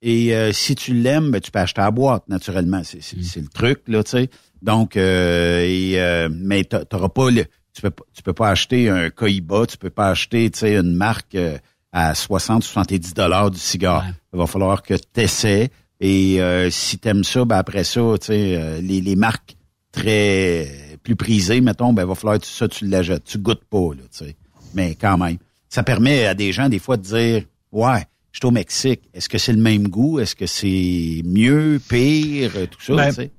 [0.02, 2.82] Et euh, si tu l'aimes, ben, tu peux acheter à la boîte, naturellement.
[2.84, 4.30] C'est, c'est, c'est le truc, là, tu sais.
[4.62, 7.46] Donc, euh, et, euh, mais t'a- t'auras pas le.
[7.76, 10.78] Tu peux, pas- tu peux pas acheter un Cohiba, tu peux pas acheter, tu sais,
[10.78, 11.58] une marque euh,
[11.92, 14.04] à 60, 70 dollars du cigare.
[14.06, 14.14] Ouais.
[14.34, 15.70] Il va falloir que tu essaies.
[16.00, 19.56] Et euh, si t'aimes ça, ben après ça, tu sais, euh, les, les marques
[19.92, 23.24] très plus prisées, mettons, ben il va falloir que ça, tu l'achètes.
[23.26, 24.36] Tu goûtes pas, là, tu sais.
[24.74, 25.38] Mais quand même.
[25.70, 29.02] Ça permet à des gens, des fois, de dire Ouais, je suis au Mexique.
[29.14, 30.20] Est-ce que c'est le même goût?
[30.20, 33.32] Est-ce que c'est mieux, pire, euh, tout ça, Ben, tu sais?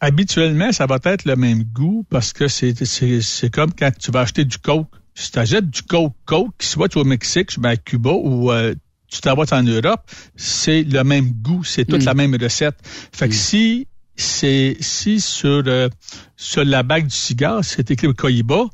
[0.00, 4.10] Habituellement, ça va être le même goût parce que c'est, c'est, c'est comme quand tu
[4.12, 4.88] vas acheter du Coke.
[5.14, 8.52] Si tu achètes du Coke, Coke, soit tu es au Mexique, ben à Cuba ou
[8.52, 8.74] euh,
[9.08, 10.02] tu t'en vas en Europe,
[10.36, 12.06] c'est le même goût, c'est toute Mm.
[12.06, 12.76] la même recette.
[13.12, 15.88] Fait que si c'est si sur euh,
[16.36, 18.66] sur la bague du cigare, c'est écrit Cohiba,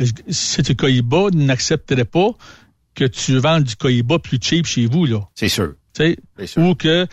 [0.00, 2.30] euh, c'est Cohiba n'accepterait pas
[2.94, 5.28] que tu vendes du Cohiba plus cheap chez vous là.
[5.34, 5.74] C'est sûr.
[5.96, 6.62] C'est sûr.
[6.62, 7.06] ou que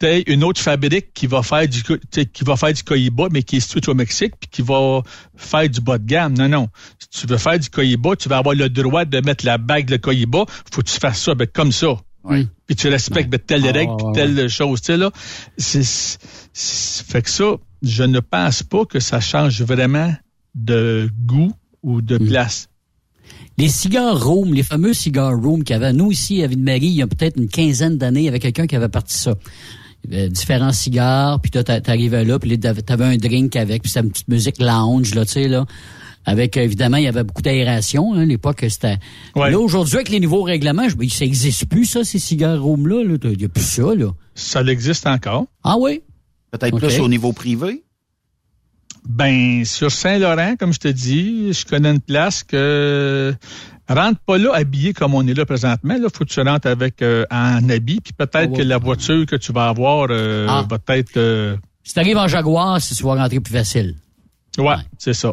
[0.00, 2.72] tu aies une autre fabrique qui va faire du co- tu sais, qui va faire
[2.72, 5.02] du Cohiba mais qui est située au Mexique puis qui va
[5.36, 6.36] faire du bas de gamme.
[6.36, 9.44] Non non, si tu veux faire du Cohiba, tu vas avoir le droit de mettre
[9.44, 11.96] la bague de Cohiba, faut que tu fasses ça ben, comme ça.
[12.24, 12.46] Ouais.
[12.66, 15.10] Puis tu respectes ben, telle Ah, règle ouais, puis ouais, telle chose, tu sais là.
[15.56, 20.12] C'est c'est- fait que ça, je ne pense pas que ça change vraiment
[20.54, 22.26] de goût ou de Mm.
[22.28, 22.68] place.
[23.56, 26.94] Les cigares Room, les fameux cigares Room qu'il y avait, nous ici à Ville-Marie, il
[26.94, 29.34] y a peut-être une quinzaine d'années, il y avait quelqu'un qui avait parti ça.
[30.04, 33.56] Il y avait différents cigares, puis toi, t'a- t'arrivais là, puis là, t'avais un drink
[33.56, 35.66] avec, puis c'était une petite musique lounge, là, tu sais, là.
[36.24, 38.98] Avec, euh, évidemment, il y avait beaucoup d'aération, hein, à l'époque, c'était...
[39.34, 39.50] Ouais.
[39.50, 43.02] Là, aujourd'hui, avec les nouveaux règlements, je- ben, ça existe plus, ça, ces cigares Room-là,
[43.04, 43.16] là.
[43.24, 44.10] Il y a plus ça, là.
[44.34, 45.46] Ça existe encore.
[45.64, 46.02] Ah oui?
[46.50, 47.82] Peut-être plus au niveau privé?
[49.08, 53.34] Ben, sur Saint-Laurent, comme je te dis, je connais une place que
[53.88, 55.94] rentre pas là habillé comme on est là présentement.
[55.98, 59.24] Là, faut que tu rentres avec euh, en habit, puis peut-être Oh, que la voiture
[59.26, 60.66] que tu vas avoir euh, Ah.
[60.68, 61.16] va être.
[61.16, 63.94] euh, Si t'arrives en Jaguar, si tu vas rentrer plus facile.
[64.58, 65.32] ouais, c'est ça.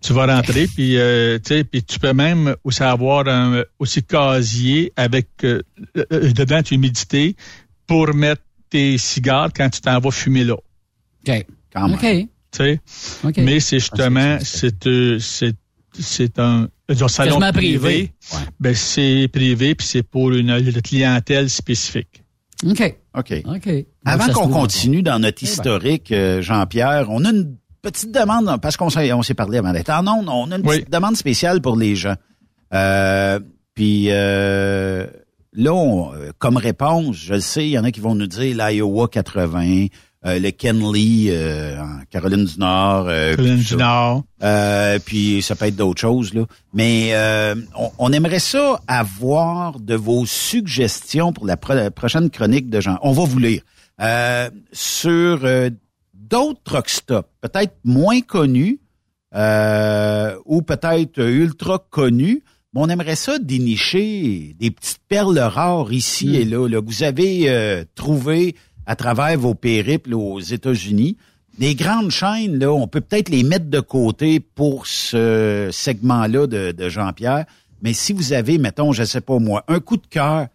[0.00, 4.02] Tu vas rentrer, puis euh, tu sais, puis tu peux même aussi avoir un aussi
[4.02, 5.62] casier avec euh,
[5.96, 7.34] euh, dedans tu humidité
[7.86, 10.54] pour mettre tes cigares quand tu t'en vas fumer là.
[10.54, 11.46] OK.
[11.72, 11.94] Quand même.
[11.96, 12.00] OK.
[12.50, 12.80] Tu sais?
[13.24, 13.36] OK.
[13.38, 15.18] Mais c'est justement, c'est euh,
[16.02, 17.52] c'est c'est un, un salon privé.
[17.78, 18.12] privé.
[18.32, 18.38] Ouais.
[18.60, 22.22] Ben c'est privé puis c'est pour une, une clientèle spécifique.
[22.66, 22.96] OK.
[23.16, 23.34] OK.
[23.46, 23.68] OK.
[24.04, 25.50] Avant qu'on continue dans notre Eh ben.
[25.52, 29.72] historique, euh, Jean-Pierre, on a une petite demande, parce qu'on s'est, on s'est parlé avant
[29.72, 30.78] d'être en ondes, on a une Oui.
[30.78, 32.16] petite demande spéciale pour les gens.
[32.74, 33.38] Euh,
[33.74, 35.06] puis euh,
[35.52, 38.56] là, on- comme réponse, je le sais, il y en a qui vont nous dire
[38.56, 39.86] l'Iowa 80,
[40.26, 43.06] euh, le Kenley euh, en Caroline du Nord.
[43.08, 43.76] euh, Caroline puis du ça.
[43.76, 44.24] Nord.
[44.42, 46.44] Euh, puis ça peut être d'autres choses là.
[46.74, 52.30] Mais euh, on, on aimerait ça avoir de vos suggestions pour la, pro- la prochaine
[52.30, 52.98] chronique de Jean.
[53.02, 53.62] On va vous lire
[54.00, 55.70] Euh, sur euh,
[56.14, 58.78] d'autres truck stops, peut-être moins connus
[59.34, 62.42] euh, ou peut-être ultra connus.
[62.74, 67.02] Mais on aimerait ça dénicher des petites perles rares ici et là, là, que vous
[67.02, 68.54] avez euh, trouvées
[68.88, 71.18] à travers vos périples aux États-Unis.
[71.58, 76.72] Les grandes chaînes, là, on peut peut-être les mettre de côté pour ce segment-là de,
[76.72, 77.44] de Jean-Pierre.
[77.82, 80.46] Mais si vous avez, mettons, je sais pas moi, un coup de cœur,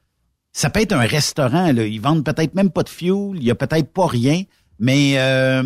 [0.52, 1.86] ça peut être un restaurant, là.
[1.86, 4.42] Ils vendent peut-être même pas de fuel, il y a peut-être pas rien,
[4.80, 5.64] mais euh,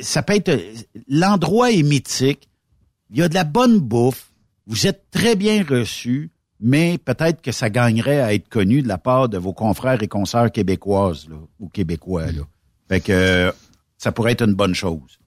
[0.00, 0.58] ça peut être.
[1.06, 2.48] L'endroit est mythique.
[3.10, 4.30] Il y a de la bonne bouffe.
[4.66, 8.98] Vous êtes très bien reçus, mais peut-être que ça gagnerait à être connu de la
[8.98, 12.26] part de vos confrères et consoeurs québécoises là, ou québécois.
[12.26, 12.42] Là.
[12.88, 13.52] Fait que euh,
[13.96, 15.18] ça pourrait être une bonne chose.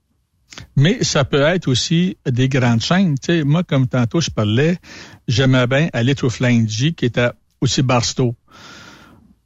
[0.76, 3.16] Mais ça peut être aussi des grandes chaînes.
[3.18, 4.78] Tu sais, moi, comme tantôt je parlais,
[5.26, 8.36] j'aimais bien aller au Flying G, qui était aussi Barstow.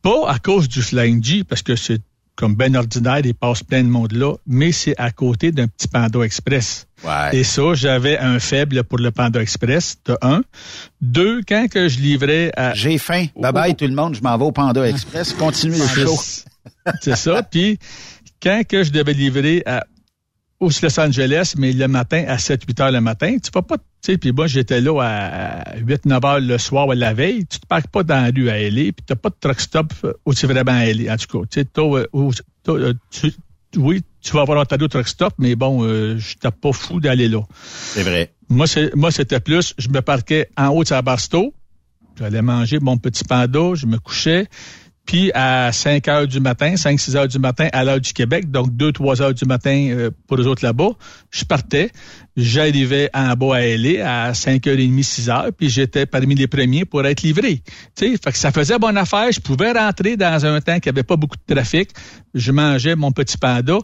[0.02, 2.02] Pas à cause du Flying G, parce que c'est
[2.38, 5.88] comme ben ordinaire, il passe plein de monde là, mais c'est à côté d'un petit
[5.88, 6.86] Panda Express.
[7.04, 7.36] Ouais.
[7.36, 10.42] Et ça, j'avais un faible pour le Panda Express, de un.
[11.00, 12.74] Deux, quand que je livrais à...
[12.74, 13.26] J'ai faim.
[13.34, 15.32] Bye bye tout le monde, je m'en vais au Panda Express.
[15.32, 16.16] Continuez le show.
[17.00, 17.42] C'est ça.
[17.42, 17.76] Puis,
[18.40, 19.84] quand que je devais livrer à
[20.60, 24.12] au Los Angeles, mais le matin à 7-8 heures le matin, tu vas pas, tu
[24.12, 27.66] sais, puis moi j'étais là à 8-9 heures le soir ou la veille, tu te
[27.66, 29.92] parques pas dans la rue à LA, puis t'as pas de truck stop
[30.24, 31.46] où tu vraiment à LA, en tout cas.
[31.50, 31.66] Tu sais,
[32.68, 33.32] euh, tu-
[33.76, 37.28] oui, tu vas avoir un de truck stop, mais bon, euh, j'étais pas fou d'aller
[37.28, 37.40] là.
[37.62, 38.32] C'est vrai.
[38.48, 41.52] Moi, c'est, moi, c'était plus, je me parquais en haut de sa Barstow,
[42.18, 44.46] j'allais manger mon petit panda, je me couchais,
[45.08, 48.72] puis à 5 heures du matin, 5-6 heures du matin à l'heure du Québec, donc
[48.72, 50.90] 2-3 heures du matin euh, pour les autres là-bas,
[51.30, 51.90] je partais,
[52.36, 57.06] j'arrivais en bas à LA à 5h30, 6 heures, puis j'étais parmi les premiers pour
[57.06, 57.62] être livré.
[57.96, 61.04] Tu sais, fait ça faisait bonne affaire, je pouvais rentrer dans un temps qui avait
[61.04, 61.88] pas beaucoup de trafic,
[62.34, 63.78] je mangeais mon petit panda.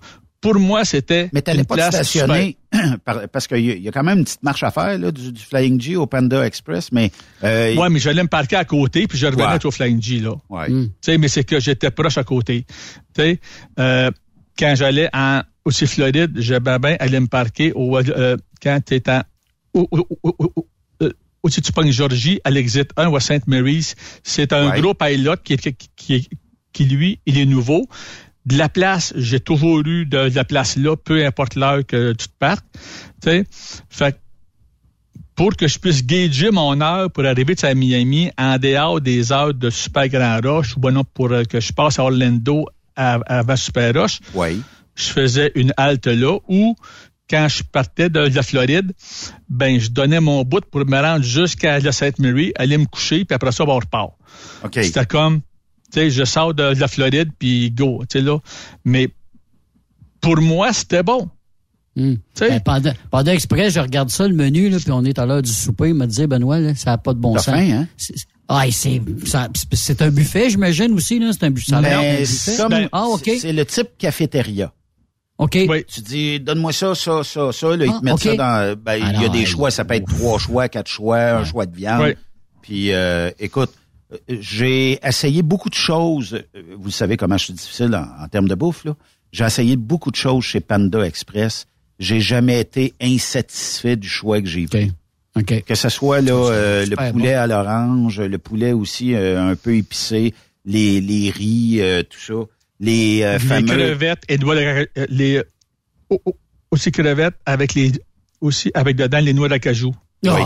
[0.45, 2.57] Pour moi, c'était Mais t'allais pas te stationner
[3.33, 5.11] parce qu'il y, a- il y a quand même une petite marche à faire là,
[5.11, 7.11] du, du Flying G au Panda Express, mais
[7.43, 9.65] euh, Ouais, mais j'allais me parquer à côté, puis je revenais Ouais.
[9.67, 10.33] au Flying G, là.
[10.51, 10.69] ouais.
[10.71, 10.85] Hmm.
[10.87, 12.67] Tu sais, mais c'est que j'étais proche à côté.
[13.15, 13.41] Tu sais,
[13.79, 14.11] euh,
[14.59, 19.23] quand j'allais en aussi Floride, j'aimais bien aller me parquer au, euh, quand tu en
[19.73, 20.69] au, au, au, au-
[21.03, 21.11] euh,
[21.43, 23.47] aussi tu pognes Georgie à l'exit 1 ou à St.
[23.47, 23.95] Mary's.
[24.23, 24.81] C'est un Ouais.
[24.81, 26.29] gros pilot qui, qui, qui,
[26.73, 27.89] qui, lui, il est nouveau.
[28.47, 32.13] De la place, j'ai toujours eu de, de la place là, peu importe l'heure que
[32.13, 32.65] tu te partes.
[33.23, 33.47] Tu sais,
[33.89, 34.19] fait que
[35.35, 39.55] pour que je puisse gager mon heure pour arriver à Miami en dehors des heures
[39.55, 43.19] de Super Grand Rush ou bon, non, pour euh, que je passe à Orlando à-
[43.27, 44.57] avant Super Rush, Ouais.
[44.95, 46.77] je faisais une halte là où
[47.29, 48.93] quand je partais de la Floride,
[49.49, 53.25] ben je donnais mon bout pour me rendre jusqu'à la Sainte Mary, aller me coucher,
[53.25, 54.13] puis après ça, ben, on repart.
[54.63, 54.79] OK.
[54.83, 55.41] C'était comme,
[56.01, 58.39] sais, je sors de, de la Floride, puis go, tu sais là.
[58.85, 59.09] Mais
[60.21, 61.29] pour moi, c'était bon.
[61.97, 62.15] Hmm.
[62.41, 65.43] Ben, pendant, pendant exprès, je regarde ça, le menu, là, puis on est à l'heure
[65.43, 65.89] du souper.
[65.91, 67.49] Il m'a dit, Benoît, là, ça n'a pas de bon sens.
[67.49, 67.87] hein?
[68.49, 71.31] Ah, c'est, ça- c'est- c'est un buffet, j'imagine aussi, là.
[71.33, 71.77] C'est un buffet.
[71.81, 72.25] Mais
[72.57, 73.31] comme Ben, ah, OK.
[73.39, 74.73] c'est- le type cafétéria.
[75.39, 75.59] OK.
[75.69, 75.85] oui.
[75.87, 78.23] Tu dis donne-moi ça, ça, ça, ça, là, ils Ah, te mettent OK.
[78.23, 80.89] ça dans ben, il y a Alors, des choix, ça peut être trois choix, quatre
[80.91, 82.15] choix, un choix de viande.
[82.63, 83.84] Puis euh, écoute, euh,
[84.29, 86.35] j'ai essayé beaucoup de choses.
[86.55, 88.95] Euh, Vous savez comment je suis difficile en, en termes de bouffe là.
[89.33, 91.67] J'ai essayé beaucoup de choses chez Panda Express.
[91.99, 94.91] J'ai jamais été insatisfait du choix que j'ai fait.
[95.37, 95.43] OK.
[95.53, 95.65] OK.
[95.65, 99.75] Que ce soit là euh, le poulet à l'orange, le poulet aussi euh, un peu
[99.77, 100.33] épicé,
[100.65, 102.35] les, les riz, euh, tout ça,
[102.79, 105.43] les euh, les fameux crevettes et de- euh, les,
[106.11, 106.37] oh, oh,
[106.71, 107.91] aussi crevettes avec les
[108.41, 109.93] aussi avec dedans les noix d'acajou.
[110.25, 110.31] Oh.
[110.31, 110.43] Oui.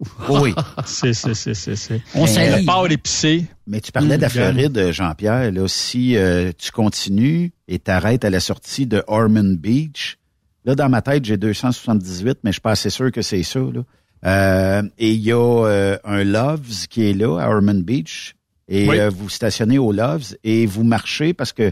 [0.86, 2.00] C'est, c'est, c'est, c'est, c'est.
[2.14, 2.66] On Le salive.
[2.66, 3.46] porc épicé.
[3.66, 5.52] Mais tu parlais de la Mm, Floride, Jean-Pierre.
[5.52, 10.18] Là, si euh, tu continues et t'arrêtes à la sortie de Ormond Beach,
[10.64, 13.60] là, dans ma tête, j'ai 278, mais je suis pas assez sûr que c'est ça.
[13.60, 13.82] Là.
[14.26, 15.36] Euh, et il y a
[15.66, 18.34] euh, un Loves qui est là, à Ormond Beach.
[18.68, 18.98] Et Oui.
[18.98, 21.70] euh, vous stationnez au Loves et vous marchez parce que, euh,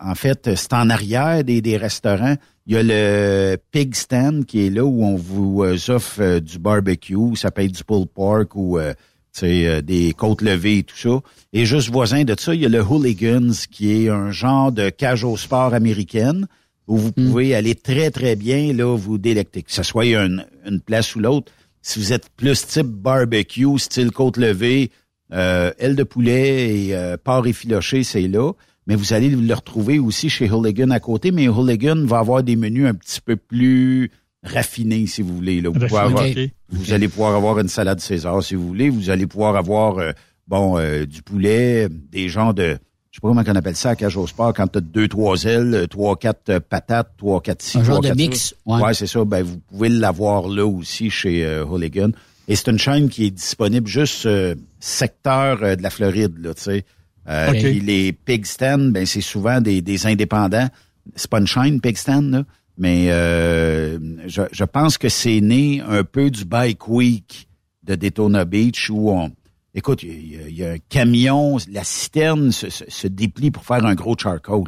[0.00, 2.36] en fait, c'est en arrière des, des restaurants.
[2.66, 6.40] Il y a le Pig Stand qui est là où on vous euh, offre euh,
[6.40, 8.92] du barbecue, ça peut être du pulled pork ou euh,
[9.32, 11.20] tu sais, euh, des côtes levées et tout ça.
[11.52, 14.90] Et juste voisin de ça, il y a le Hooligans qui est un genre de
[14.90, 16.46] cage au sport américaine
[16.86, 19.62] où vous pouvez aller très, très bien là vous délecter.
[19.62, 21.52] Que ce soit une, une place ou l'autre.
[21.82, 24.90] Si vous êtes plus type barbecue, style côte levée,
[25.32, 28.52] euh, aile de poulet et euh, porc effiloché, c'est là.
[28.86, 32.56] Mais vous allez le retrouver aussi chez Hooligan à côté, mais Hooligan va avoir des
[32.56, 34.10] menus un petit peu plus
[34.42, 35.60] raffinés, si vous voulez.
[35.60, 35.68] Là.
[35.68, 36.50] Vous, pouvez Raffiné, avoir- ok.
[36.70, 38.88] vous allez pouvoir avoir une salade César, si vous voulez.
[38.90, 40.12] Vous allez pouvoir avoir euh,
[40.48, 42.78] bon euh, du poulet, des genres de
[43.10, 45.08] je sais pas comment on appelle ça à cage au sport, quand tu as deux,
[45.08, 48.80] trois ailes, trois, quatre euh, patates, trois, quatre ci, Un genre de mix, ouais.
[48.80, 49.24] Ouais, c'est ça.
[49.24, 52.10] Ben, vous pouvez l'avoir là aussi chez euh, Hooligan.
[52.46, 56.54] Et c'est une chaîne qui est disponible juste euh, secteur euh, de la Floride, là,
[56.54, 56.84] tu sais.
[57.30, 60.68] Euh, puis les pig stands, ben, c'est souvent des, des indépendants.
[61.14, 62.44] C'est pas une chaîne, pig stand, là,
[62.76, 67.48] mais euh, je, je pense que c'est né un peu du Bike Week
[67.84, 69.30] de Daytona Beach où on...
[69.74, 73.50] Écoute, il y, a- il y a un camion, la citerne se, se- se déplie
[73.52, 74.64] pour faire un gros charcoal.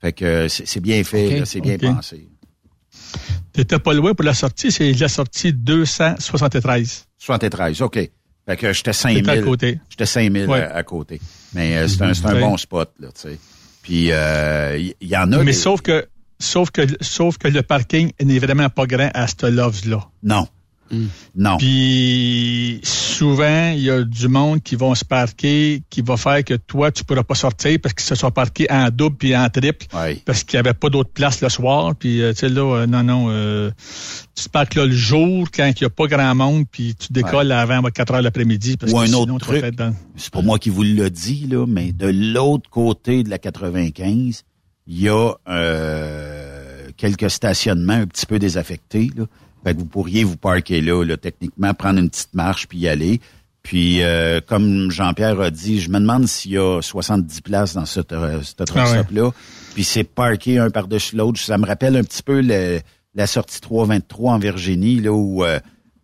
[0.00, 1.80] Fait que c'est bien fait, c'est bien OK.
[1.82, 2.26] pensé.
[3.52, 7.06] T'étais pas loin pour la sortie, c'est la sortie 273.
[7.18, 8.10] 73, OK.
[8.46, 9.44] Fait que j'étais T'étais à 5000.
[9.44, 9.80] côté.
[9.90, 10.62] J'étais 5000 Ouais.
[10.62, 11.20] à, à côté.
[11.54, 12.40] Mais euh, c'est un, c'est un Ouais.
[12.40, 13.38] bon spot, là, tu sais.
[13.82, 15.38] Puis, euh, il y, y en a...
[15.38, 16.06] Mais des- sauf que
[16.38, 20.06] sauf que sauf que le parking n'est vraiment pas grand à ce Loves là.
[20.22, 20.46] Non.
[20.90, 21.06] Hmm.
[21.34, 21.56] Non.
[21.58, 26.54] Puis souvent, il y a du monde qui vont se parquer, qui va faire que
[26.54, 29.86] toi, tu pourras pas sortir parce qu'ils se sont parqués en double puis en triple
[30.24, 31.94] parce qu'il y avait pas d'autre place le soir.
[31.96, 33.70] Puis, euh, tu sais, là, euh, non, non, euh,
[34.34, 37.12] tu te parques là le jour quand il y a pas grand monde puis tu
[37.12, 38.76] décolles avant 4 heures l'après-midi.
[38.92, 39.74] Ou un sinon, autre truc.
[39.74, 43.38] dans- c'est pas moi qui vous le dis, là, mais de l'autre côté de la
[43.38, 44.44] 95,
[44.86, 49.10] il y a euh, quelques stationnements un petit peu désaffectés.
[49.16, 49.24] Là.
[49.66, 52.88] Fait que vous pourriez vous parquer là, là, techniquement, prendre une petite marche puis y
[52.88, 53.20] aller.
[53.64, 57.84] Puis, euh, comme Jean-Pierre a dit, je me demande s'il y a 70 places dans
[57.84, 58.86] ce, euh, truck Ah ouais.
[59.02, 59.32] stop-là.
[59.74, 61.40] Puis c'est parqué un par-dessus l'autre.
[61.40, 62.78] Ça me rappelle un petit peu le-
[63.16, 65.58] la sortie 323 en Virginie, là, où euh,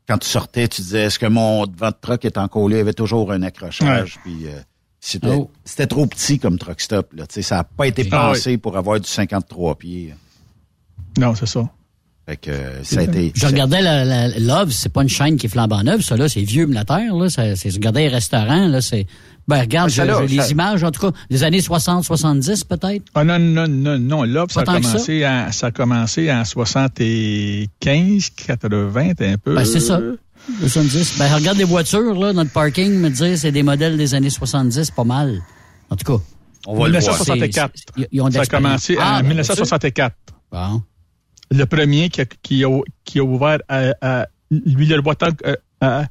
[0.08, 2.74] quand tu sortais, tu disais, est-ce que mon devant de truck est encore là?
[2.74, 4.18] Il y avait toujours un accrochage.
[4.24, 4.58] Puis euh,
[4.98, 5.48] c'était Oh.
[5.64, 7.12] c'était trop petit comme truck stop.
[7.12, 7.28] Là.
[7.28, 10.14] Tu sais, Ça n'a pas été Ah pensé pour avoir du 53 pieds.
[11.16, 11.70] Non, c'est ça.
[12.32, 12.50] Fait que
[12.82, 13.32] ça a été...
[13.34, 16.28] Je regardais la, la- Love, c'est pas une chaîne qui est flambant neuve, ça là,
[16.28, 17.28] c'est vieux mais la terre, là.
[17.28, 19.06] C'est, je regardais les restaurants, là, c'est.
[19.48, 21.60] Ben regarde, Ah, ça, j'ai, là, j'ai ça- les images, en tout cas, des années
[21.60, 23.04] 60, 70 peut-être.
[23.14, 24.22] Ah non, non, non, non.
[24.22, 24.80] Là, ça a, que ça.
[24.80, 29.54] commencé en, ça a commencé en 75, 80, un peu.
[29.54, 30.00] Ben c'est ça.
[30.60, 31.18] 70.
[31.18, 34.30] Ben regarde les voitures, là, dans le parking, me dire c'est des modèles des années
[34.30, 35.40] 70, pas mal.
[35.90, 36.22] En tout cas.
[36.66, 37.14] On va le voir.
[37.18, 37.72] 1964.
[37.74, 40.14] C'est- c'est- ils ont Ça a commencé Ah, en ben, 1964.
[40.50, 40.82] Bon.
[41.52, 45.54] Le premier qui a, qui a, qui a ouvert à, à lui, le boitant, euh,
[45.80, 46.06] à-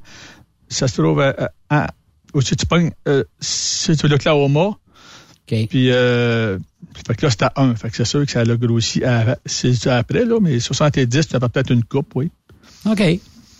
[0.70, 1.88] ça se trouve à, à,
[2.44, 4.60] tu pognes, euh, c'est sur l'Oklahoma.
[4.68, 5.68] OK.
[5.70, 6.58] Puis, euh,
[7.08, 7.76] fait que là, c'était un.
[7.76, 11.36] Fait que c'est sûr que ça l'a grossi à- c'est après, là, mais 70, tu
[11.36, 12.32] avais peut-être une coupe, oui.
[12.86, 13.02] OK.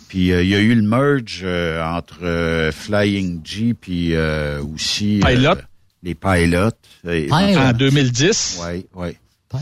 [0.08, 4.62] Puis euh, il y a eu le merge euh, entre euh, Flying G puis euh,
[4.62, 5.54] aussi euh, Pilot.
[6.02, 6.76] les pilotes.
[7.02, 7.32] Pilot.
[7.58, 8.60] En 2010.
[8.62, 9.16] Ouais, ouais.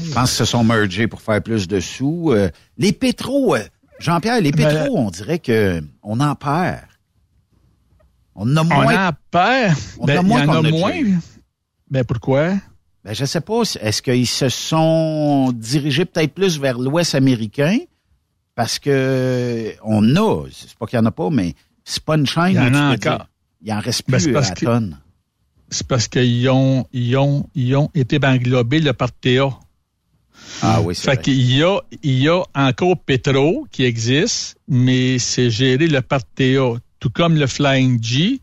[0.04, 2.30] Je pense qu'ils se sont mergés pour faire plus de sous.
[2.32, 3.62] Euh, les pétros, euh,
[3.98, 6.80] Jean-Pierre, les Ben, pétros, on dirait que on en perd.
[8.34, 9.08] On en a On moins.
[9.08, 9.76] en perd?
[9.98, 10.92] On Ben, en a y moins en a a moins.
[11.90, 12.54] Ben, pourquoi?
[13.04, 13.62] Ben, je sais pas.
[13.80, 17.78] Est-ce qu'ils se sont dirigés peut-être plus vers l'Ouest américain?
[18.54, 22.26] Parce que on a, c'est pas qu'il y en a pas, mais c'est pas une
[22.26, 22.50] chaîne.
[22.50, 23.26] Il y en a encore.
[23.62, 24.98] Il reste Ben, plus à que- tonne.
[25.72, 29.50] C'est parce qu'ils ont, ils ont, ils ont été englobés le par TA.
[30.62, 35.18] Ah oui, c'est Fait qu'il y a, il y a encore Petro qui existe, mais
[35.18, 36.74] c'est géré le par TA.
[36.98, 38.40] Tout comme le Flying G,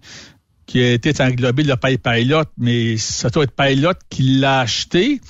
[0.66, 5.22] qui a été englobé le Pay Pilot, mais ça doit être Pilot qui l'a acheté.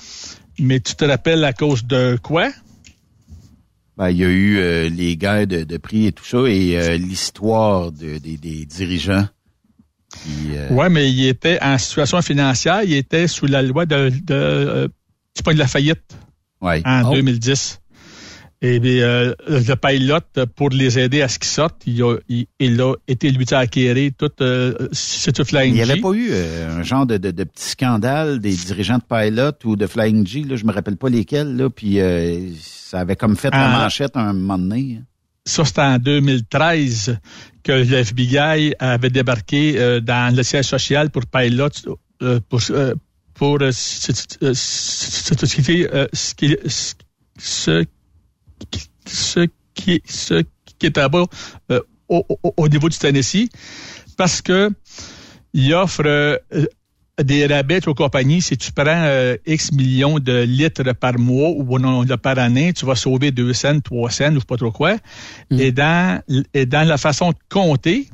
[0.58, 2.50] Mais tu te rappelles à cause de quoi?
[3.98, 6.78] Ben, il y a eu euh, les guerres de, de prix et tout ça et
[6.78, 9.26] euh, l'histoire de- des, des dirigeants.
[10.10, 15.42] Qui, euh, mais il était en situation financière, il était sous la loi de, du
[15.44, 16.00] point de la faillite
[16.60, 16.82] ouais.
[16.84, 17.14] en Oh.
[17.14, 17.80] 2010.
[18.60, 22.46] Et bien, euh, le pilote, pour les aider à ce qu'ils sortent, il a, il,
[22.58, 26.30] il a été lui à acquérir tout euh, cette Flying Il n'y avait pas eu
[26.32, 30.26] euh, un genre de, de, de petit scandale des dirigeants de Pilot ou de Flying
[30.26, 33.76] G, là, je me rappelle pas lesquels, là, puis euh, ça avait comme fait la
[33.76, 33.82] Ah.
[33.84, 34.96] manchette un moment donné.
[34.98, 35.04] hein.
[35.46, 37.16] Ça, c'était en 2013
[37.62, 41.68] que le FBI avait débarqué euh, dans le siège social pour Pilot
[42.22, 42.94] euh, pour, euh,
[43.38, 44.12] pour ce
[46.34, 46.94] qui est, ce
[49.06, 50.42] ce qui- ce
[50.78, 51.24] qui est là-bas
[51.70, 53.48] euh, au, au- au niveau du Tennessee
[54.16, 54.70] parce que
[55.54, 56.36] il offre euh,
[57.22, 58.42] des rabais aux compagnies.
[58.42, 62.86] Si tu prends euh, X millions de litres par mois ou non, par année, tu
[62.86, 64.96] vas sauver 2 cents, 3 cents ou pas trop quoi.
[65.50, 66.20] Et, dans,
[66.54, 68.08] et dans la façon de compter,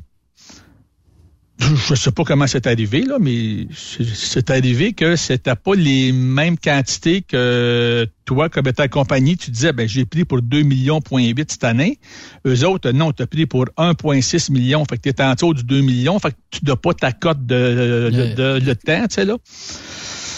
[1.59, 6.11] je ne sais pas comment c'est arrivé, là, mais c'est- arrivé que c'était pas les
[6.11, 10.99] mêmes quantités que toi, comme étant compagnie, tu disais, ben, j'ai pris pour 2 millions,
[10.99, 11.99] point 8 cette année.
[12.45, 14.83] Eux autres, non, tu as pris pour 1,6 million.
[14.85, 16.19] Fait que tu es en dessous du 2 millions.
[16.19, 19.37] Fait que tu n'as pas ta cote de, de, de- de temps, tu sais, là.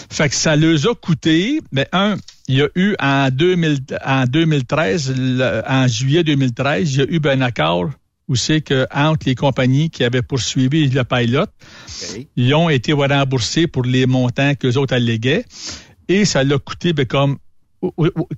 [0.09, 2.15] Fait que ça leur a coûté, mais un,
[2.47, 7.05] il y a eu en, 2000, en 2013, le- en juillet 2013, il y a
[7.09, 7.89] eu ben, un accord
[8.28, 11.51] où c'est que entre les compagnies qui avaient poursuivi le pilote,
[12.36, 15.45] ils ont été remboursés pour les montants que les autres alléguaient.
[16.09, 17.38] Et ça l'a coûté ben, comme,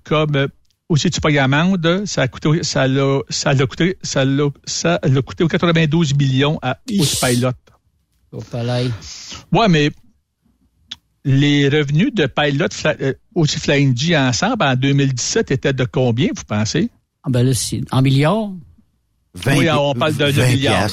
[0.03, 0.47] comme euh,
[0.89, 4.99] aussi tu payes l'amende, ça a coûté, ça l'a, ça l'a coûté, ça l'a, ça
[5.03, 7.55] l'a coûté 92 millions à, au pilote.
[8.31, 8.89] Au palais.
[9.51, 9.89] Ouais, mais
[11.25, 16.27] les revenus de Pilot Fla- euh, aussi Flying G ensemble en 2017 étaient de combien,
[16.35, 16.89] vous pensez?
[17.23, 17.51] Ah ben là,
[17.91, 18.51] en milliards.
[19.45, 20.89] Oui, on parle de, de 20 milliards.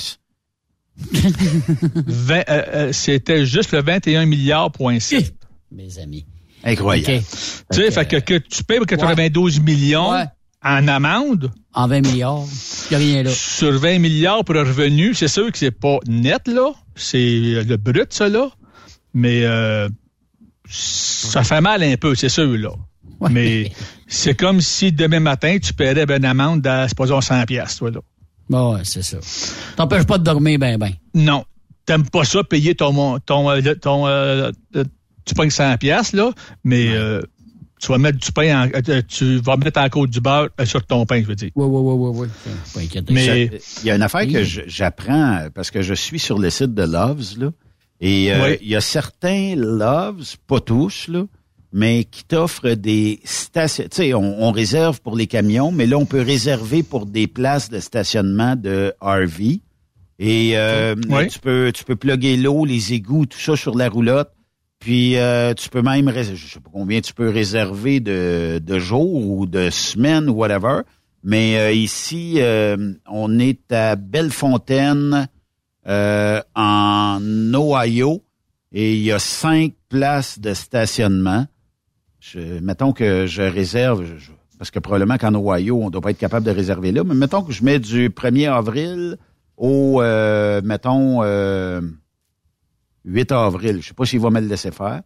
[0.97, 5.35] 20, euh, euh, C'était juste le 21 milliards point 7.
[5.73, 6.27] Mes amis.
[6.65, 7.23] Incroyable.
[7.71, 10.13] Tu sais, fait que, que tu payes 92 millions
[10.63, 11.53] en amende.
[11.73, 12.45] En 20 milliards.
[12.91, 13.31] Il n'y a rien là.
[13.31, 16.73] Sur 20 milliards pour revenu, c'est sûr que c'est pas net, là.
[16.95, 18.51] C'est euh, le brut, ça, là.
[19.15, 19.89] Mais euh,
[20.69, 22.71] ça fait mal un peu, c'est sûr, là.
[23.31, 23.73] Mais
[24.07, 27.91] c'est comme si demain matin, tu paierais ben, une amende de, supposons, 100 piastres, toi,
[27.91, 28.01] là.
[28.49, 29.19] Bon, ouais, c'est ça.
[29.77, 30.91] T'empêches pas de dormir ben ben.
[31.15, 31.45] Non.
[31.85, 32.93] T'aimes pas ça, payer ton...
[32.93, 34.85] mon- ton, euh, le- ton euh, euh,
[35.25, 36.33] tu payes 100 piastres, là,
[36.65, 37.23] mais euh,
[37.81, 40.85] tu vas mettre du pain, en, euh, tu vas mettre en côte du beurre sur
[40.85, 41.51] ton pain, je veux dire.
[41.55, 42.53] Oui, oui, oui, oui, oui.
[42.75, 43.13] Pas inquiété.
[43.13, 44.63] Mais- Ça- Il y a une affaire que Oui.
[44.67, 47.51] j'apprends parce que je suis sur le site de Loves, là.
[48.01, 48.59] Et euh, Oui.
[48.63, 51.25] il y a certains Loves, pas tous, là,
[51.79, 53.85] mais qui t'offrent des stations.
[53.91, 57.27] Tu sais, on, on réserve pour les camions, mais là, on peut réserver pour des
[57.27, 59.61] places de stationnement de RV.
[60.19, 61.27] Et euh, Oui.
[61.29, 64.31] tu peux tu peux plugger l'eau, les égouts, tout ça sur la roulotte.
[64.79, 69.29] Puis euh, tu peux même, je sais pas combien tu peux réserver de, de jours
[69.29, 70.81] ou de semaines ou whatever.
[71.23, 75.29] Mais euh, ici, euh, on est à Bellefontaine,
[75.87, 77.19] euh, en
[77.53, 78.23] Ohio,
[78.73, 81.47] et il y a cinq places de stationnement.
[82.35, 84.05] Mettons que je réserve,
[84.59, 87.43] parce que probablement qu'en Ohio, on doit pas être capable de réserver là, mais mettons
[87.43, 89.19] que je mets du 1er avril
[89.57, 91.81] au, euh, mettons, euh,
[93.05, 93.81] 8 avril.
[93.81, 95.03] Je sais pas s'il va me le laisser faire.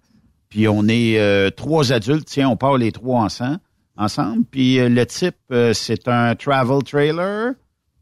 [0.48, 3.60] Puis on est euh, trois adultes, tiens, on part les trois ensemble.
[3.96, 4.44] ensemble.
[4.50, 7.52] Puis euh, le type, euh, c'est un travel trailer.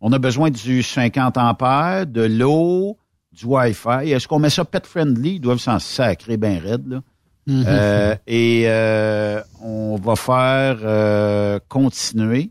[0.00, 2.96] On a besoin du 50 ampères, de l'eau,
[3.32, 4.10] du Wi-Fi.
[4.10, 5.34] Est-ce qu'on met ça pet-friendly?
[5.34, 7.02] Ils doivent s'en sacrer bien raide, là.
[7.48, 7.64] Mhm.
[7.66, 12.50] Euh, et euh, on va faire euh, continuer.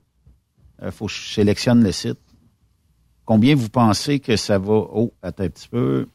[0.83, 2.17] Il faut que je sélectionne le site.
[3.23, 4.73] Combien vous pensez que ça va?
[4.73, 6.07] Oh, attends un petit peu.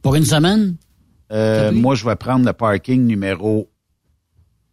[0.00, 0.76] Pour une semaine?
[1.32, 3.68] Euh, moi, je vais prendre le parking numéro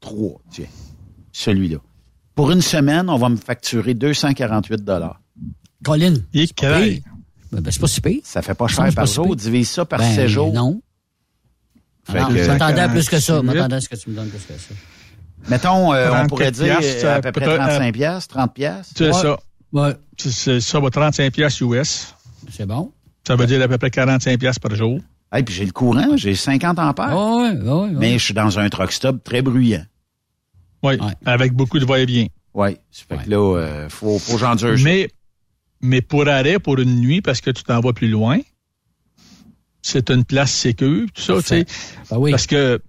[0.01, 0.41] 3.
[0.51, 0.65] Tiens,
[1.31, 1.77] celui-là.
[2.35, 4.83] Pour une semaine, on va me facturer 248
[5.83, 6.13] Colin.
[6.33, 6.79] C'est pas.
[6.79, 8.21] Ben, ben, c'est pas si pire.
[8.23, 9.25] Ça fait pas cher par si jour.
[9.25, 9.35] pire.
[9.35, 10.53] Divise ça par Ben, 7 jours.
[10.53, 10.81] Non.
[12.07, 13.33] Que- je m'attendais à plus que ça.
[13.37, 13.45] Je 48.
[13.55, 14.73] m'attendais à ce que tu me donnes plus que ça.
[15.49, 18.35] Mettons, euh, on 34 pourrait dire piastres, euh, à euh, peu près peut-être, 35 piastres,
[18.35, 18.93] 30 piastres.
[18.95, 19.37] C'est ça.
[19.73, 19.95] Ouais.
[20.17, 22.13] C'est- ça va 35 piastres US.
[22.51, 22.91] C'est bon.
[23.25, 24.99] Ça veut dire à peu près 45 piastres par jour.
[25.35, 27.15] Et puis j'ai le courant, j'ai 50 ampères.
[27.17, 27.89] Ouais, ouais, ouais, ouais.
[27.93, 29.83] Mais je suis dans un truck stop très bruyant.
[30.83, 32.27] Oui, avec beaucoup de va-et-vient.
[32.53, 34.75] Oui, ça fait que là, euh, faut, faut que j'endure.
[34.83, 35.09] Mais,
[35.81, 38.39] mais pour arrêt, pour une nuit, parce que tu t'en vas plus loin,
[39.81, 41.65] c'est une place sécure, tout ça, tu sais.
[42.09, 42.31] Ben oui.
[42.31, 42.81] Parce que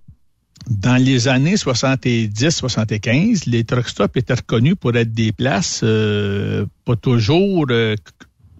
[0.70, 6.96] dans les années 70-75, les truck stops étaient reconnus pour être des places euh, pas
[6.96, 7.96] toujours euh,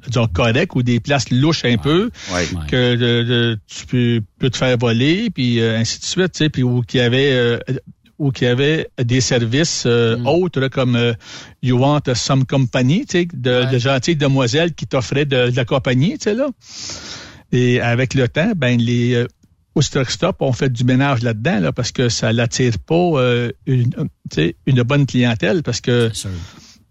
[0.09, 2.47] disons, correctes ou des places louches un peu, Ouais.
[2.69, 6.49] que euh, tu peux, peux te faire voler, puis euh, ainsi de suite, tu sais,
[6.49, 7.59] puis où qu'il y avait euh,
[8.19, 11.13] où il y avait des services euh, autres là, comme euh,
[11.63, 15.65] You Want Some Company, tu sais, de, de gentilles demoiselles qui t'offraient de, de la
[15.65, 16.49] compagnie, tu sais, là.
[17.53, 19.27] Et avec le temps, ben les euh,
[19.75, 23.53] au truck stop ont fait du ménage là-dedans, là, parce que ça l'attire pas euh,
[23.67, 23.93] une,
[24.31, 26.11] sais, une bonne clientèle, parce que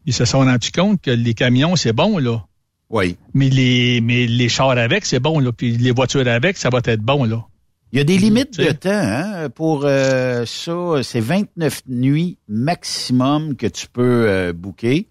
[0.06, 2.46] ils se sont rendus compte que les camions, c'est bon, là.
[2.90, 3.18] Oui.
[3.34, 5.52] Mais les, mais les chars avec, c'est bon, là.
[5.52, 7.46] Puis les voitures avec, ça va être bon, là.
[7.94, 11.04] Il y a des limites de temps hein, pour euh, ça.
[11.04, 15.08] C'est 29 nuits maximum que tu peux euh, booker.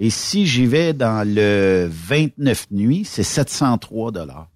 [0.00, 4.48] Et si j'y vais dans le 29 nuits, c'est 703 dollars.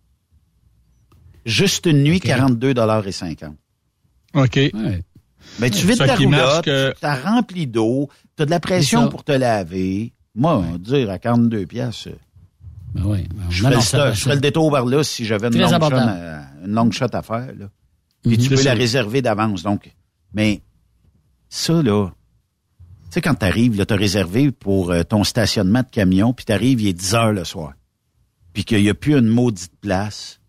[1.46, 3.54] Juste une nuit, 42 dollars et 50.
[4.34, 4.58] OK.
[5.58, 9.08] Mais tu vides ta roulotte, que- tu as rempli d'eau, tu as de la pression
[9.08, 10.12] pour te laver.
[10.34, 12.08] Moi, on va dire à 42 pièces.
[12.94, 13.28] Ben oui.
[13.50, 15.58] Je Non, ferais, non, le, ça- je ferais le détour vers là si j'avais une,
[15.58, 17.52] longue shot à- une longue shot à faire.
[17.58, 17.68] Là.
[18.22, 18.38] Puis Mhm.
[18.38, 19.62] tu peux la réserver d'avance.
[19.62, 19.90] Donc,
[20.34, 20.60] mais
[21.48, 22.14] ça, là, tu
[23.10, 26.52] sais, quand tu arrives, tu as réservé pour euh, ton stationnement de camion, puis tu
[26.52, 27.72] arrives, il est 10 heures le soir.
[28.52, 30.39] Puis qu'il n'y a plus une maudite place.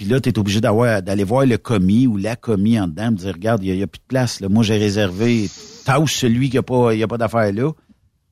[0.00, 3.10] Puis là, tu es obligé d'avoir d'aller voir le commis ou la commis en dedans,
[3.10, 4.40] me dire, regarde, il n'y a, plus de place.
[4.40, 4.48] Là.
[4.48, 5.50] Moi, j'ai réservé.
[5.84, 7.70] Tasse celui qui n'a pas, il y a pas d'affaire là.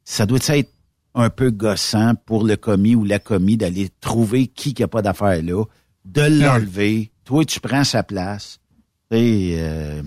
[0.03, 0.71] Ça doit être
[1.15, 5.43] un peu gossant pour le commis ou la commis d'aller trouver qui n'a pas d'affaire
[5.43, 5.63] là,
[6.07, 7.13] de l'enlever.
[7.27, 8.61] Toi, tu prends sa place.
[9.13, 10.03] Euh,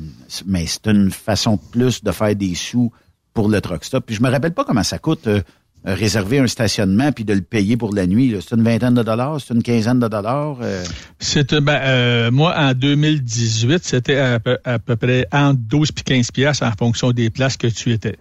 [0.47, 2.91] mais c'est une façon de plus de faire des sous
[3.35, 4.07] pour le truck stop.
[4.07, 5.43] Puis je me rappelle pas comment ça coûte euh,
[5.83, 8.35] réserver un stationnement puis de le payer pour la nuit.
[8.41, 10.57] C'est une vingtaine de dollars, c'est une quinzaine de dollars.
[10.61, 10.83] euh.
[11.19, 16.01] C'était, ben, euh, moi, en 2018, c'était à peu, à peu près entre 12 et
[16.01, 18.17] 15 piastres en fonction des places que tu étais.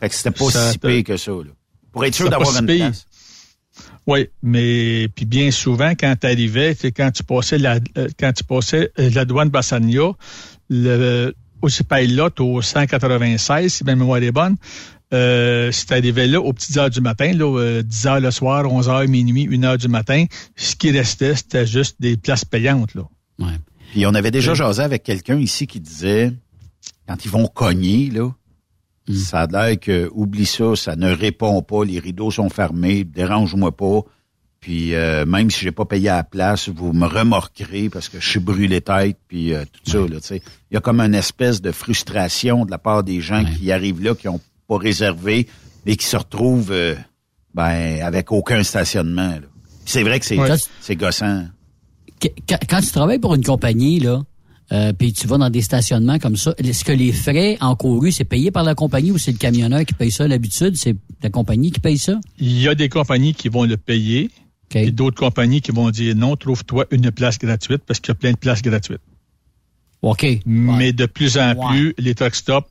[0.00, 1.30] Fait que c'était pas Ça si pire que ça.
[1.30, 1.52] Là.
[1.92, 3.06] Pour être sûr d'avoir une place.
[4.06, 8.42] Oui, mais puis bien souvent, quand tu arrivais, quand tu passais la euh, quand tu
[8.42, 10.10] passais euh, la douane Bassania,
[10.68, 11.32] le
[11.62, 14.56] aussi là au 196, si ma mémoire est bonne,
[15.12, 18.30] euh, si tu arrivais là aux petites heures du matin, là, euh, 10 heures le
[18.30, 20.24] soir, 11 heures, minuit, 1 heure du matin,
[20.56, 22.94] ce qui restait, c'était juste des places payantes.
[22.94, 23.02] Là.
[23.90, 26.32] Puis on avait déjà jasé avec quelqu'un ici qui disait,
[27.06, 28.30] quand ils vont cogner, là,
[29.12, 33.76] ça a l'air que, oublie ça, ça ne répond pas, les rideaux sont fermés, dérange-moi
[33.76, 34.00] pas.
[34.60, 38.20] Puis euh, même si j'ai pas payé à la place, vous me remorquerez parce que
[38.20, 40.42] je suis brûlé tête, puis euh, tout ça, là, tu sais.
[40.70, 44.02] Il y a comme une espèce de frustration de la part des gens qui arrivent
[44.02, 44.40] là, qui ont
[44.72, 45.46] pas réservé,
[45.86, 46.94] et qui se retrouvent euh,
[47.54, 49.34] ben, avec aucun stationnement.
[49.84, 50.56] C'est vrai que c'est Ouais.
[50.80, 51.46] c'est gossant.
[52.20, 54.22] Qu- Quand, quand tu travailles pour une compagnie, là,
[54.72, 58.24] euh, puis tu vas dans des stationnements comme ça, est-ce que les frais encourus, c'est
[58.24, 60.26] payé par la compagnie ou c'est le camionneur qui paye ça?
[60.28, 60.76] D'habitude?
[60.76, 62.18] C'est la compagnie qui paye ça?
[62.38, 64.30] Il y a des compagnies qui vont le payer,
[64.74, 68.14] et d'autres compagnies qui vont dire non, trouve-toi une place gratuite parce qu'il y a
[68.14, 69.02] plein de places gratuites.
[70.00, 70.26] OK.
[70.46, 72.68] Mais de plus en plus, les truck stops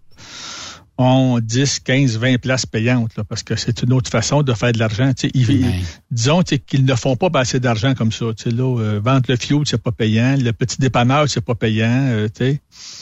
[1.01, 4.71] ont 10, 15, 20 places payantes, là, parce que c'est une autre façon de faire
[4.71, 5.11] de l'argent.
[6.11, 8.25] Disons qu'ils ne font pas assez d'argent comme ça.
[8.25, 10.35] Là, euh, vendre le fioul, c'est pas payant.
[10.39, 12.07] Le petit dépanneur, c'est pas payant.
[12.11, 12.27] euh.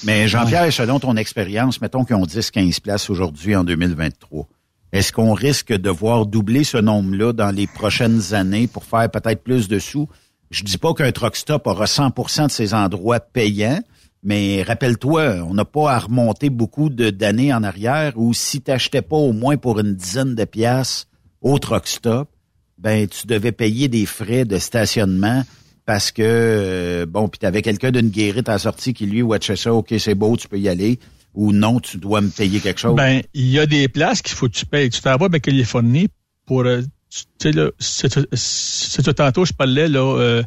[0.04, 4.48] Mais Jean-Pierre, selon ton expérience, mettons qu'ils ont 10-15 places aujourd'hui en 2023.
[4.92, 9.44] Est-ce qu'on risque de voir doubler ce nombre-là dans les prochaines années pour faire peut-être
[9.44, 10.08] plus de sous?
[10.50, 13.82] Je dis pas qu'un truck stop aura 100% de ses endroits payants,
[14.24, 19.02] mais rappelle-toi, on n'a pas à remonter beaucoup d'années en arrière où si tu n'achetais
[19.02, 21.08] pas au moins pour une dizaine de piastres
[21.42, 22.30] au truck stop,
[22.78, 25.44] ben tu devais payer des frais de stationnement
[25.86, 29.74] parce que euh, bon, puis t'avais quelqu'un d'une guérite à sortie qui lui watchait ça,
[29.74, 31.00] ok c'est beau, tu peux y aller,
[31.34, 32.96] ou non, tu dois me payer quelque chose.
[32.96, 34.90] Ben, il y a des places qu'il faut que tu payes.
[34.90, 36.08] Tu t'en vas avec Californie
[36.46, 40.44] pour, euh, tu sais, là, c'est tantôt, je parlais, là, euh,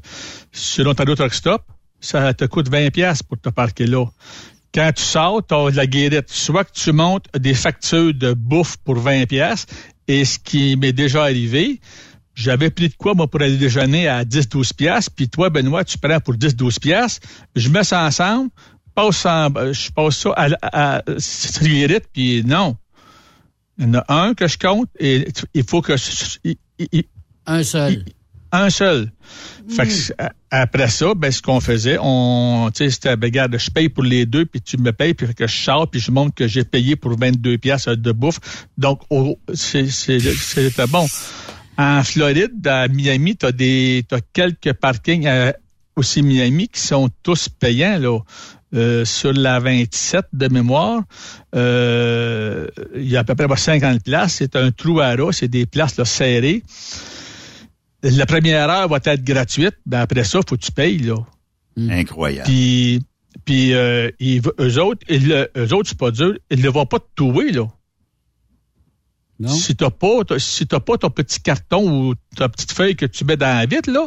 [0.53, 1.63] sur l'Ontario Truck Stop,
[2.03, 4.05] ça te coûte 20 pièces pour te parquer là.
[4.75, 6.29] Quand tu sors, tu as de la guérite.
[6.31, 9.67] Soit que tu montes des factures de bouffe pour 20 pièces,
[10.09, 11.81] et ce qui m'est déjà arrivé,
[12.35, 15.99] j'avais pris de quoi, moi, pour aller déjeuner à 10-12 pièces, puis toi, Benoît, tu
[15.99, 17.21] prends pour 10-12 pièces,
[17.55, 18.51] je mets ça ensemble,
[18.95, 22.77] passe en- je passe ça à, à, à cette guérite, puis non.
[23.79, 25.97] Il y en a un que je compte et il faut que...
[25.97, 26.57] je- il-
[26.93, 27.05] il-
[27.47, 28.05] Un seul.
[28.53, 29.11] Un seul.
[29.69, 33.89] Fait que, a- après ça, ben, ce qu'on faisait, on, c'était, ben, regarde, je paye
[33.89, 36.47] pour les deux, puis tu me payes, puis que je sors, puis je montre que
[36.47, 38.39] j'ai payé pour 22 pièces de bouffe.
[38.77, 39.01] Donc,
[39.55, 41.07] c'est, c'était bon.
[41.79, 45.55] En Floride, à Miami, t'as des, t'as quelques parkings à-
[45.97, 48.19] aussi Miami qui sont tous payants, là.
[48.75, 51.03] Euh, sur la 27 de mémoire,
[51.55, 54.35] euh, il y a à peu près 50 places.
[54.39, 56.63] C'est un trou à ras, c'est des places là, serrées.
[58.03, 60.99] La première heure va être gratuite, ben après ça, faut que tu payes.
[60.99, 61.17] Là.
[61.77, 62.49] Incroyable.
[62.49, 63.01] Puis
[63.47, 66.99] Puis euh, ils- eux autres, ils, eux autres, c'est pas dur, ils ne vont pas
[66.99, 67.67] te touer, là.
[69.49, 73.07] Si t'as pas, t'as- si t'as pas ton petit carton ou ta petite feuille que
[73.07, 74.07] tu mets dans la vitre, là,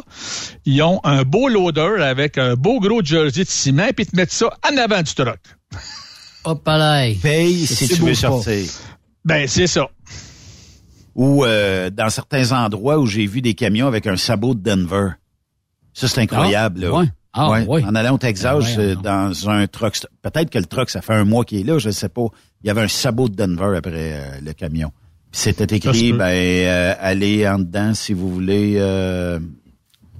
[0.64, 4.16] ils ont un beau loader avec un beau gros jersey de ciment, puis ils te
[4.16, 5.40] mettent ça en avant du truck.
[6.44, 7.08] Hop là.
[7.20, 8.70] Paye si tu veux sortir.
[9.24, 9.90] Ben, c'est ça.
[11.16, 15.08] Ou euh, dans certains endroits où j'ai vu des camions avec un sabot de Denver.
[15.92, 16.80] Ça, c'est incroyable.
[16.82, 16.98] Ah, là.
[16.98, 17.06] ouais.
[17.32, 17.84] Ah, ouais.
[17.84, 19.94] En allant au Texas, Ah, euh, dans un truck.
[20.22, 22.26] Peut-être que le truck, ça fait un mois qu'il est là, je ne sais pas.
[22.62, 24.92] Il y avait un sabot de Denver après euh, le camion.
[25.32, 28.74] C'était écrit, ben, euh, allez en dedans si vous voulez.
[28.78, 29.38] euh,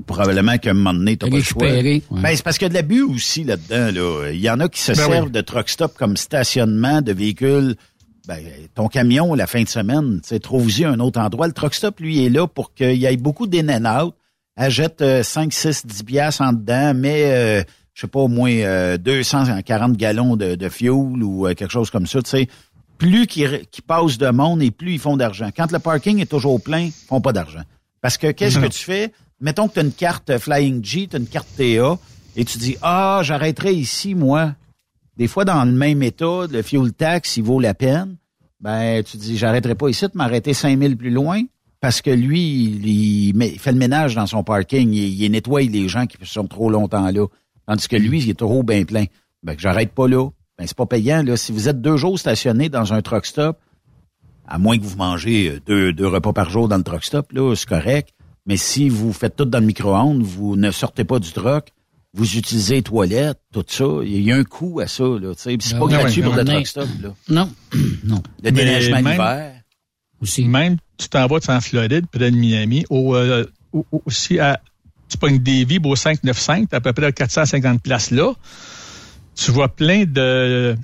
[0.07, 1.67] probablement qu'à un moment donné, t'as pas le choix.
[2.11, 3.93] Ben, c'est parce qu'il y a de l'abus aussi là-dedans.
[3.99, 4.31] Là.
[4.33, 5.31] Il y en a qui se Ben servent oui.
[5.31, 7.77] de truck stop comme stationnement de véhicules.
[8.27, 8.43] Ben,
[8.75, 11.47] ton camion, la fin de semaine, tu sais, trouve-y un autre endroit.
[11.47, 14.15] Le truck stop, lui, est là pour qu'il y ait beaucoup d'in and out.
[14.57, 17.63] Achète euh, 5, 6, 10 piastres en dedans, mais euh,
[17.95, 21.91] je sais pas, au moins euh, 240 gallons de, de fuel ou euh, quelque chose
[21.91, 22.21] comme ça.
[22.23, 22.49] Tu sais,
[22.99, 25.51] plus qu'ils qu'ils passent de monde et plus ils font d'argent.
[25.57, 27.63] Quand le parking est toujours plein, ils font pas d'argent.
[28.01, 29.13] Parce que qu'est-ce que tu fais?
[29.41, 31.99] Mettons que tu as une carte Flying G, tu as une carte TA,
[32.37, 34.55] et tu dis, ah, j'arrêterai ici, moi.
[35.17, 38.17] Des fois, dans le même état, le fuel tax, il vaut la peine.
[38.61, 41.43] Ben, tu dis, j'arrêterai pas ici, de m'arrêter 5000 plus loin.
[41.81, 44.93] Parce que lui, il, fait le ménage dans son parking.
[44.93, 47.27] Il, nettoie les gens qui sont trop longtemps là.
[47.67, 49.05] Tandis que lui, il est trop bien plein.
[49.43, 50.29] Ben, que j'arrête pas là.
[50.59, 51.37] Ben, c'est pas payant, là.
[51.37, 53.59] Si vous êtes deux jours stationnés dans un truck stop,
[54.47, 57.33] à moins que vous mangez euh, deux, deux repas par jour dans le truck stop,
[57.33, 58.11] là, c'est correct.
[58.47, 61.73] Mais si vous faites tout dans le micro-ondes, vous ne sortez pas du truck,
[62.17, 65.57] vous utilisez les toilettes, tout ça, il y a un coût à ça, là, c'est
[65.57, 67.15] pas Ah gratuit ouais, pour le truck stop, là.
[67.29, 67.53] Non.
[68.05, 68.23] non.
[68.43, 69.53] Le déneigement même- l'hiver.
[70.23, 70.45] Aussi.
[70.47, 74.59] Même, tu t'en vas en Floride, près de Miami, au, euh, au- au- aussi à,
[75.11, 78.33] tu pognes des vibes au 595, t'as à peu près 450 places là.
[79.35, 80.75] Tu vois plein de,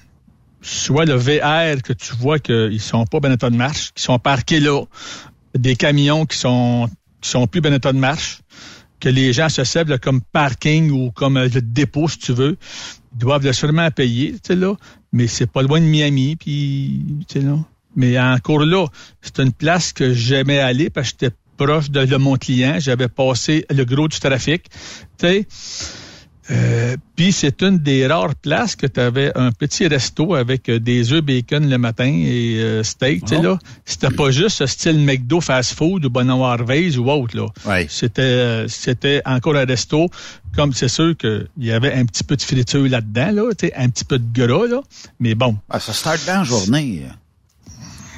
[0.60, 4.18] soit le VR que tu vois qu'ils sont pas ben état de marche, qui sont
[4.18, 4.82] parqués là,
[5.56, 6.90] des camions qui sont,
[7.22, 8.40] qui sont plus ben état de marche,
[9.02, 12.56] que les gens se servent comme parking ou comme euh, le dépôt, si tu veux.
[13.12, 14.76] Ils doivent le sûrement payer, tu sais, là.
[15.12, 17.58] Mais c'est pas loin de Miami, puis, tu sais, là.
[17.96, 18.86] Mais encore là,
[19.20, 22.76] c'est une place que j'aimais aller parce que j'étais proche de, de mon client.
[22.78, 24.70] J'avais passé le gros du trafic.
[25.18, 25.46] Tu sais,
[26.50, 30.80] euh, puis c'est une des rares places que tu avais un petit resto avec euh,
[30.80, 33.58] des œufs bacon le matin et euh, steak, tu sais là.
[33.84, 37.46] C'était pas juste ce style McDo fast food ou Bonheur Harvey's ou autre là.
[37.64, 37.86] Ouais.
[37.88, 40.08] C'était euh, c'était encore un resto
[40.56, 43.74] comme c'est sûr qu'il y avait un petit peu de friture là-dedans là, tu sais,
[43.76, 44.80] un petit peu de gras là,
[45.20, 45.56] mais bon.
[45.70, 47.04] Ah, ça start dans la journée.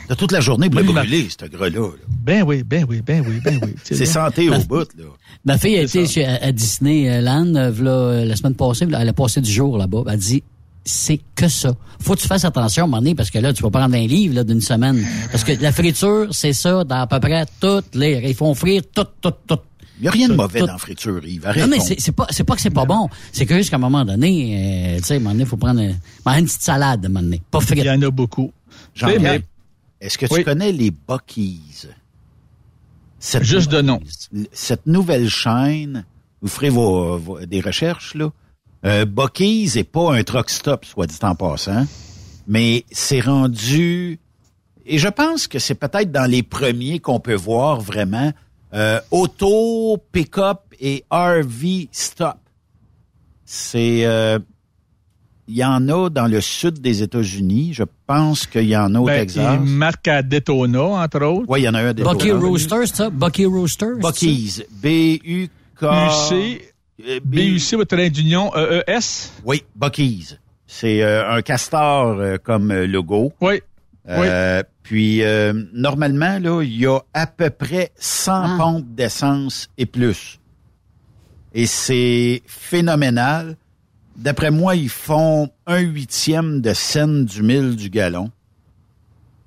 [0.08, 1.80] T'as toute la journée pour Oui, le ma- brûler, ce gras-là.
[1.80, 1.88] là.
[2.22, 3.74] Ben oui, ben oui, ben oui, ben oui.
[3.84, 5.04] C'est santé au bout, là.
[5.44, 8.84] Ma fille a été chez, à Disneyland euh, v'là, euh, la semaine passée.
[8.86, 10.04] v'là, Elle a passé du jour là-bas.
[10.10, 10.42] Elle dit
[10.86, 11.74] c'est que ça.
[12.00, 13.94] Faut que tu fasses attention à un moment donné parce que là, tu vas prendre
[13.94, 15.02] un livre là, d'une semaine.
[15.32, 18.20] Parce que la friture, c'est ça dans à peu près toutes les.
[18.28, 19.58] Ils font frire tout, tout, tout.
[19.98, 21.46] Il n'y a rien de mauvais Tout- dans la friture, Yves.
[21.56, 23.08] Non, mais c'est, c'est pas, c'est pas que c'est pas bon.
[23.32, 25.80] C'est que jusqu'à un moment donné, euh, tu sais, à un moment donné, faut prendre,
[26.26, 27.40] manger une petite salade à un moment donné.
[27.50, 27.84] Pas Il frite.
[27.84, 28.52] y en a beaucoup.
[28.94, 29.42] Jean-Pierre, Mais-
[30.00, 30.44] est-ce que tu Oui.
[30.44, 31.86] connais les Buckies?
[33.18, 34.00] Cette, Juste de nom.
[34.52, 36.04] cette nouvelle chaîne,
[36.42, 38.30] vous ferez vos, vos- des recherches, là.
[38.84, 41.86] Euh, Buckies n'est pas un truck stop, soit dit en passant,
[42.46, 44.18] mais c'est rendu...
[44.86, 48.30] Et je pense que c'est peut-être dans les premiers qu'on peut voir vraiment
[48.74, 52.36] euh, auto, pick-up et RV stop.
[53.46, 54.04] C'est...
[54.04, 54.38] euh,
[55.46, 57.72] il y en a dans le sud des États-Unis.
[57.74, 59.58] Je pense qu'il y en a au Ben, Texas.
[59.62, 61.46] il marque à Daytona, entre autres.
[61.48, 63.10] Oui, il y en a un des Bucky Rooster, c'est ça?
[63.10, 63.86] Bucky Rooster?
[63.96, 64.08] c'est ça?
[64.08, 64.64] Bucky's.
[64.82, 65.82] B-U-K...
[65.82, 66.62] UC,
[67.06, 69.30] euh, B- BUC, votre trait d'union, E EES.
[69.44, 70.38] Oui, Bucky's.
[70.66, 73.32] C'est euh, un castor euh, comme logo.
[73.40, 73.60] Oui.
[74.08, 78.56] Euh, Puis, euh, normalement, là, il y a à peu près 100 Ah.
[78.58, 80.38] pompes d'essence et plus.
[81.54, 83.56] Et c'est phénoménal.
[84.16, 88.30] D'après moi, ils font un huitième de scène du mille du gallon.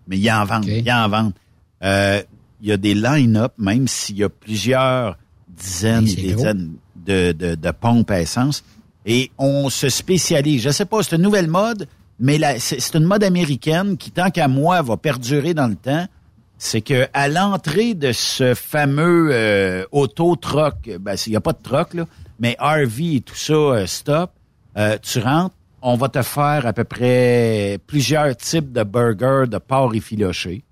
[0.07, 0.71] Mais ils en vendent, Ok.
[0.85, 1.33] ils en vendent.
[1.83, 2.21] Euh,
[2.61, 7.31] il y a des line-up, même s'il y a plusieurs dizaines et des dizaines de,
[7.31, 8.63] de, de pompes à essence.
[9.05, 10.63] Et on se spécialise.
[10.63, 11.87] Je sais pas, c'est une nouvelle mode,
[12.19, 16.07] mais c'est c'est une mode américaine qui, tant qu'à moi, va perdurer dans le temps.
[16.57, 21.61] C'est que à l'entrée de ce fameux euh, auto-truck, ben, il n'y a pas de
[21.61, 22.05] truck, là,
[22.39, 24.31] mais RV et tout ça, euh, stop,
[24.77, 29.57] euh, tu rentres, on va te faire à peu près plusieurs types de burgers de
[29.57, 30.63] porc effiloché.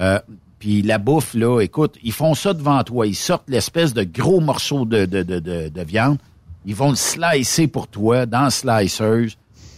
[0.00, 0.18] Euh,
[0.58, 3.06] puis la bouffe, là, écoute, ils font ça devant toi.
[3.06, 6.18] Ils sortent l'espèce de gros morceau de, de, de, de, de viande.
[6.66, 9.28] Ils vont le slicer pour toi dans le slicers.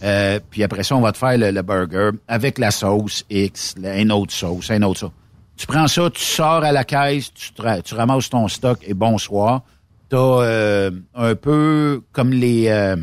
[0.03, 3.75] Euh, puis après ça, on va te faire le, le burger avec la sauce X,
[3.79, 5.11] la- une autre sauce, une autre sauce.
[5.55, 7.51] Tu prends ça, tu sors à la caisse, tu,
[7.85, 9.61] tu ramasses ton stock et bonsoir.
[10.09, 12.97] T'as euh, un peu comme les euh,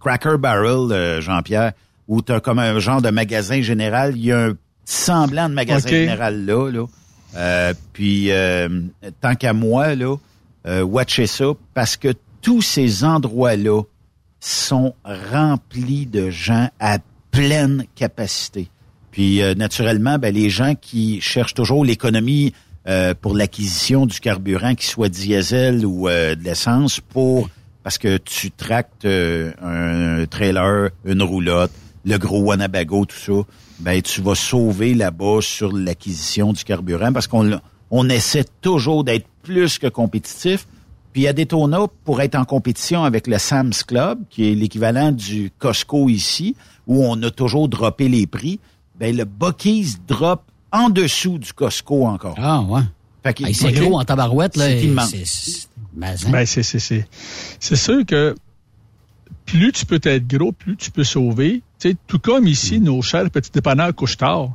[0.00, 1.72] Cracker Barrel, euh, Jean-Pierre,
[2.08, 4.16] où t'as comme un genre de magasin général.
[4.16, 6.70] Il y a un petit semblant de magasin général là.
[6.70, 6.86] là.
[7.36, 8.68] Euh, puis, euh,
[9.20, 10.16] tant qu'à moi, là,
[10.66, 13.82] euh, watchez ça, parce que tous ces endroits-là
[14.40, 16.98] sont remplis de gens à
[17.30, 18.68] pleine capacité.
[19.10, 22.52] Puis euh, naturellement, ben, les gens qui cherchent toujours l'économie
[22.88, 27.48] euh, pour l'acquisition du carburant, qu'il soit diesel ou euh, de l'essence, pour
[27.82, 31.72] parce que tu tractes euh, un trailer, une roulotte,
[32.04, 33.46] le gros Wanabago, tout ça,
[33.78, 37.60] ben tu vas sauver là-bas sur l'acquisition du carburant parce qu'on
[37.90, 40.66] on essaie toujours d'être plus que compétitif.
[41.12, 45.50] Puis à Daytona, pour être en compétition avec le Sam's Club, qui est l'équivalent du
[45.58, 46.54] Costco ici,
[46.86, 48.60] où on a toujours droppé les prix,
[48.98, 52.36] ben le Bucky's drop en dessous du Costco encore.
[52.38, 52.82] Ah, ouais.
[53.24, 53.74] Hey, c'est OK.
[53.74, 54.66] gros en tabarouette, là.
[54.66, 55.68] C'est immense.
[55.94, 56.30] Mais, hein?
[56.30, 57.06] Ben, c'est, c'est, c'est,
[57.58, 58.34] c'est sûr que
[59.46, 61.62] plus tu peux être gros, plus tu peux sauver.
[61.78, 64.50] Tu sais, tout comme ici, nos chers petits dépanneurs couche-tard.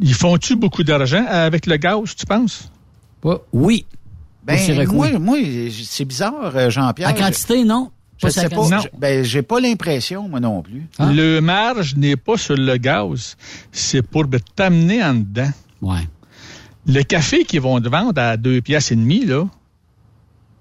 [0.00, 2.70] Ils font-tu beaucoup d'argent avec le gaz, tu penses?
[3.52, 3.86] Oui.
[4.44, 5.38] Ben, moi, moi,
[5.84, 7.10] c'est bizarre, euh, Jean-Pierre.
[7.10, 7.90] En quantité, non?
[8.18, 8.68] Je sais pas.
[8.96, 10.86] Ben, j'ai pas l'impression, moi non plus.
[10.98, 11.10] Ah.
[11.12, 13.36] Le marge n'est pas sur le gaz.
[13.72, 15.50] C'est pour ben, t'amener en dedans.
[15.82, 16.06] Ouais.
[16.86, 19.44] Le café qu'ils vont te vendre à deux piastres et demi, là,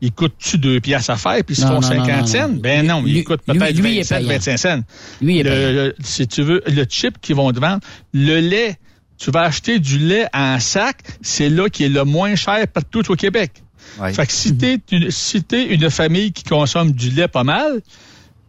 [0.06, 2.48] il coûte-tu deux piastres à faire, puis ils se font non, non, 50 non, cents?
[2.50, 2.56] non.
[2.56, 4.30] Ben non, Lui- il coûte peut-être lui est 27, payant.
[4.30, 4.80] 25 cents.
[5.22, 7.80] Lui est Le- si tu veux, le chip qu'ils vont te vendre,
[8.14, 8.78] le lait,
[9.18, 13.10] tu vas acheter du lait en sac, c'est là qui est le moins cher partout
[13.12, 13.52] au Québec.
[14.00, 14.14] Ouais.
[14.14, 17.82] Fait que si t'es une, si t'es une famille qui consomme du lait pas mal,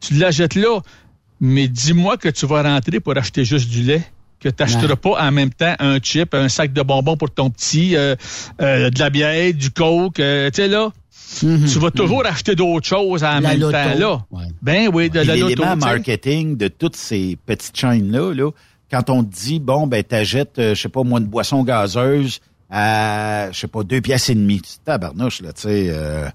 [0.00, 0.80] tu l'achètes là.
[1.40, 4.02] Mais dis-moi que tu vas rentrer pour acheter juste du lait,
[4.50, 4.96] que tu n'achèteras Ouais.
[4.96, 8.14] pas en même temps un chip, un sac de bonbons pour ton petit, euh,
[8.60, 10.90] euh, de la bière, du coke, euh, tu sais là.
[11.42, 11.64] Mhm.
[11.66, 13.72] Tu vas toujours acheter d'autres choses en La même loto.
[13.72, 14.24] temps là.
[14.30, 14.44] Ouais.
[14.62, 15.64] Ben oui, de Puis la loto.
[15.76, 18.50] marketing de toutes ces petites chaînes-là, là,
[18.90, 22.40] quand on te dit, bon, ben, t'achètes, je sais pas, moi, une boisson gazeuse
[22.70, 24.62] à, je sais pas, deux pièces et demie.
[24.84, 26.28] Tabarnouche, là, tu sais, euh,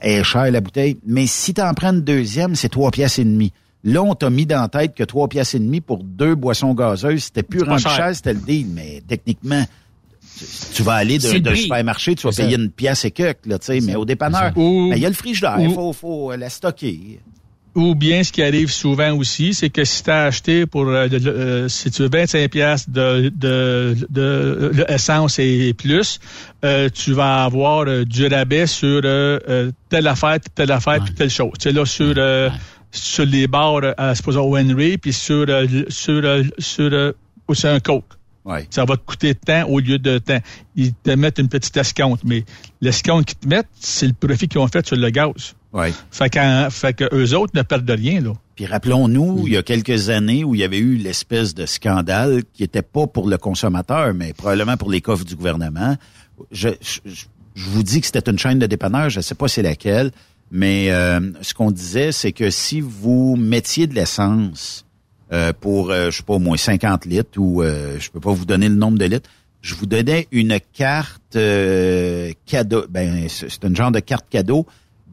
[0.00, 0.98] elle est chère, la bouteille.
[1.06, 3.52] Mais si t'en prends une deuxième, c'est trois pièces et demie.
[3.84, 6.74] Là, on t'a mis dans la tête que trois pièces et demie pour deux boissons
[6.74, 8.14] gazeuses, c'était plus cher.
[8.16, 8.66] c'était le deal.
[8.74, 9.64] Mais techniquement,
[10.74, 11.26] tu- vas aller de,
[11.56, 14.52] supermarché, tu vas payer une pièce et quelques, là, tu sais, mais au dépanneur,
[14.90, 17.20] ben, il y a le frigidaire, il faut, faut euh, la stocker.
[17.74, 21.06] Ou bien ce qui arrive souvent aussi, c'est que si tu as acheté pour euh,
[21.06, 26.18] de- euh, si tu veux 25 pièces de, de, de, de essence et plus,
[26.64, 29.02] euh, tu vas avoir du rabais sur
[29.88, 31.52] telle affaire, telle affaire, puis telle chose.
[31.60, 32.50] Tu sais là sur Ouais.
[32.90, 36.42] Sur les bars euh, à supposons Henry, puis sur euh, sur euh,
[37.52, 38.04] sur un coke.
[38.44, 38.66] Ouais.
[38.70, 40.38] Ça va te coûter tant au lieu de temps.
[40.74, 42.44] Ils te mettent une petite escompte, mais
[42.80, 45.54] l'escompte qu'ils te mettent, c'est le profit qu'ils ont fait sur le gaz.
[45.74, 45.92] Ouais.
[46.10, 48.32] Fait, qu'en- fait que eux autres ne perdent rien, là.
[48.56, 52.42] Puis rappelons-nous, il y a quelques années où il y avait eu l'espèce de scandale
[52.54, 55.96] qui était pas pour le consommateur, mais probablement pour les coffres du gouvernement.
[56.50, 57.00] Je, je,
[57.54, 60.10] je vous dis que c'était une chaîne de dépanneurs, je sais pas c'est laquelle,
[60.50, 64.84] mais euh, ce qu'on disait, c'est que si vous mettiez de l'essence
[65.32, 68.32] euh, pour, euh, je sais pas, au moins 50 litres, ou euh, je peux pas
[68.32, 69.28] vous donner le nombre de litres,
[69.60, 74.66] je vous donnais une carte euh, cadeau, ben c'est une genre de carte cadeau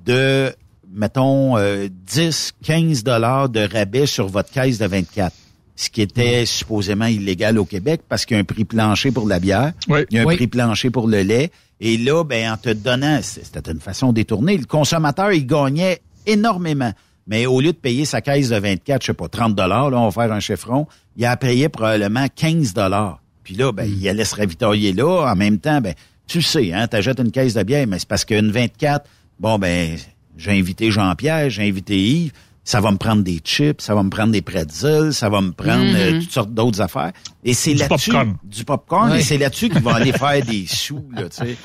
[0.05, 0.53] de,
[0.93, 5.33] mettons, euh, 10, 15 dollars de rabais sur votre caisse de 24.
[5.75, 9.27] Ce qui était supposément illégal au Québec parce qu'il y a un prix plancher pour
[9.27, 10.01] la bière, Oui.
[10.09, 10.36] il y a un Oui.
[10.36, 11.51] prix plancher pour le lait.
[11.82, 16.93] Et là, ben, en te donnant, c'était une façon détournée, le consommateur, il gagnait énormément.
[17.28, 19.99] Mais au lieu de payer sa caisse de 24, je sais pas, 30 dollars, là,
[19.99, 23.19] on va faire un chiffron, il a payé probablement 15 dollars.
[23.43, 25.32] Puis là, ben, il allait se ravitailler là.
[25.32, 25.93] En même temps, ben,
[26.28, 29.07] tu sais, hein, t'achètes une caisse de bière, mais c'est parce qu'une 24,
[29.39, 29.97] bon, ben,
[30.38, 32.32] j'ai invité Jean-Pierre, j'ai invité Yves,
[32.66, 35.51] ça va me prendre des chips, ça va me prendre des pretzels, ça va me
[35.51, 37.13] prendre euh, toutes sortes d'autres affaires.
[37.45, 38.38] Et c'est Du là-dessus, popcorn.
[38.43, 39.20] du popcorn, Ouais.
[39.20, 41.55] et c'est là-dessus qu'ils vont aller faire des sous, là, tu sais.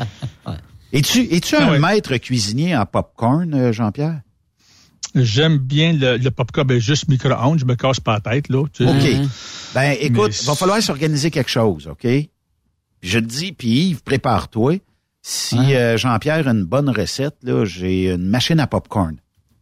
[0.93, 1.79] Es-tu, es-tu un Ah ouais.
[1.79, 4.21] maître cuisinier en popcorn, euh, Jean-Pierre?
[5.15, 8.65] J'aime bien le, le popcorn, ben, juste micro-ondes, je me casse pas la tête, là.
[8.73, 8.91] tu sais.
[8.91, 9.29] OK.
[9.75, 12.07] Ben, écoute, Mais va falloir s'organiser quelque chose, OK?
[13.03, 14.75] Je te dis, puis Yves, prépare-toi.
[15.23, 15.77] Si Ouais.
[15.77, 19.17] euh, Jean-Pierre a une bonne recette, là, j'ai une machine à popcorn,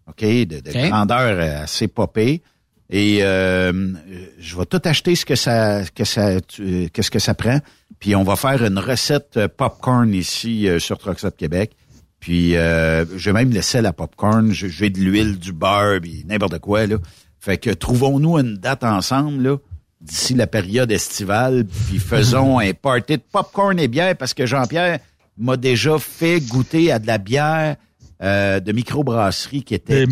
[0.09, 0.21] OK?
[0.23, 2.43] De, de grandeur euh, assez popée.
[2.91, 3.93] Et euh,
[4.39, 7.61] je vais tout acheter ce que ça, que ça, tu- qu'est-ce que ça prend.
[8.01, 11.73] Puis on va faire une recette euh, popcorn ici euh, sur Trucks Up Québec.
[12.21, 16.59] Puis euh, j'ai même laissé la popcorn, j'ai j'ai de l'huile, du beurre, puis n'importe
[16.61, 16.97] quoi là.
[17.39, 19.57] Fait que trouvons-nous une date ensemble là
[20.01, 24.99] d'ici la période estivale, puis faisons un party de popcorn et bière parce que Jean-Pierre
[25.37, 27.77] m'a déjà fait goûter à de la bière
[28.23, 30.05] euh, de microbrasserie qui était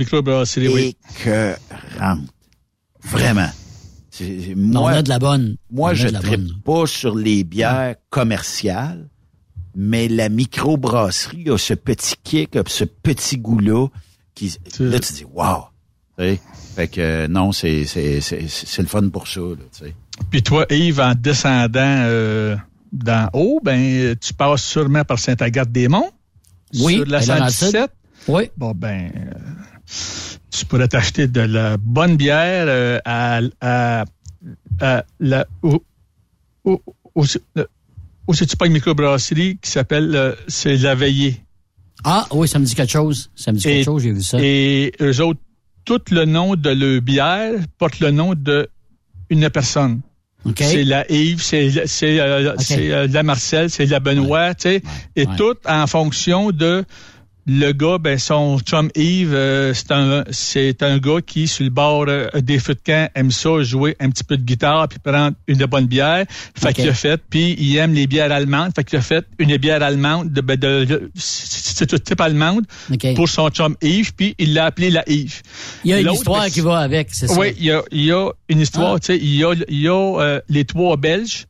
[0.69, 0.97] oui.
[1.21, 2.21] écœurante.
[3.03, 3.49] Vraiment.
[4.11, 5.57] C'est- On Moi, a de la bonne.
[5.71, 9.09] On moi, je la tripe pas sur les bières commerciales,
[9.75, 13.89] mais la microbrasserie a ce petit kick, a ce petit goût-là,
[14.35, 15.65] qui, là, tu dis, wow!
[16.19, 19.89] Fait que, euh, non, c'est, c'est, c'est, c'est le fun pour ça, là.
[20.31, 22.57] Puis toi, Yves, en descendant euh,
[22.93, 26.11] d'en haut, ben, tu passes sûrement par Sainte-Agathe-des-Monts.
[26.81, 27.91] Oui, Sur la elle est dans le 117.
[28.29, 28.51] Oui.
[28.57, 29.31] Bon, ben, euh,
[30.51, 34.05] tu pourrais t'acheter de la bonne bière euh, à, à,
[34.81, 35.47] à la.
[35.63, 35.79] Où,
[36.65, 36.81] où,
[37.15, 37.25] où,
[38.29, 41.41] où c'est-tu pas une microbrasserie qui s'appelle euh, C'est la veillée.
[42.05, 43.31] Ah, oui, ça me dit quelque chose.
[43.35, 44.39] Ça me dit quelque Et- chose, j'ai vu ça.
[44.41, 45.41] Et eux autres,
[45.85, 48.69] tout le nom de leur bière porte le nom de
[49.31, 50.01] une personne.
[50.45, 50.57] OK.
[50.59, 52.61] C'est la Yves, c'est la- c'est euh, OK.
[52.61, 54.83] c'est, euh, la Marcel, c'est la Benoît, tu sais,
[55.17, 55.37] et ouais.
[55.37, 56.85] tout en fonction de
[57.49, 61.71] le gars, ben son chum Yves, euh, c'est un c'est un gars qui sur le
[61.71, 64.99] bord euh, des feux de camp aime ça jouer un petit peu de guitare puis
[64.99, 66.25] prendre une bonne bière.
[66.57, 69.57] Fait qu'il a fait, puis il aime les bières allemandes, fait qu'il a fait une
[69.59, 73.15] bière allemande de, ben, de, de- c'est tout type allemande OK.
[73.15, 75.43] pour son chum Yves, puis il l'a appelé la Yves.
[75.85, 77.39] Il y a une histoire ben, qui va avec, c'est ça?
[77.39, 78.99] oui, il y a, il y a une histoire, Ah.
[78.99, 81.47] tu sais, il y a, il y a euh, les trois Belges,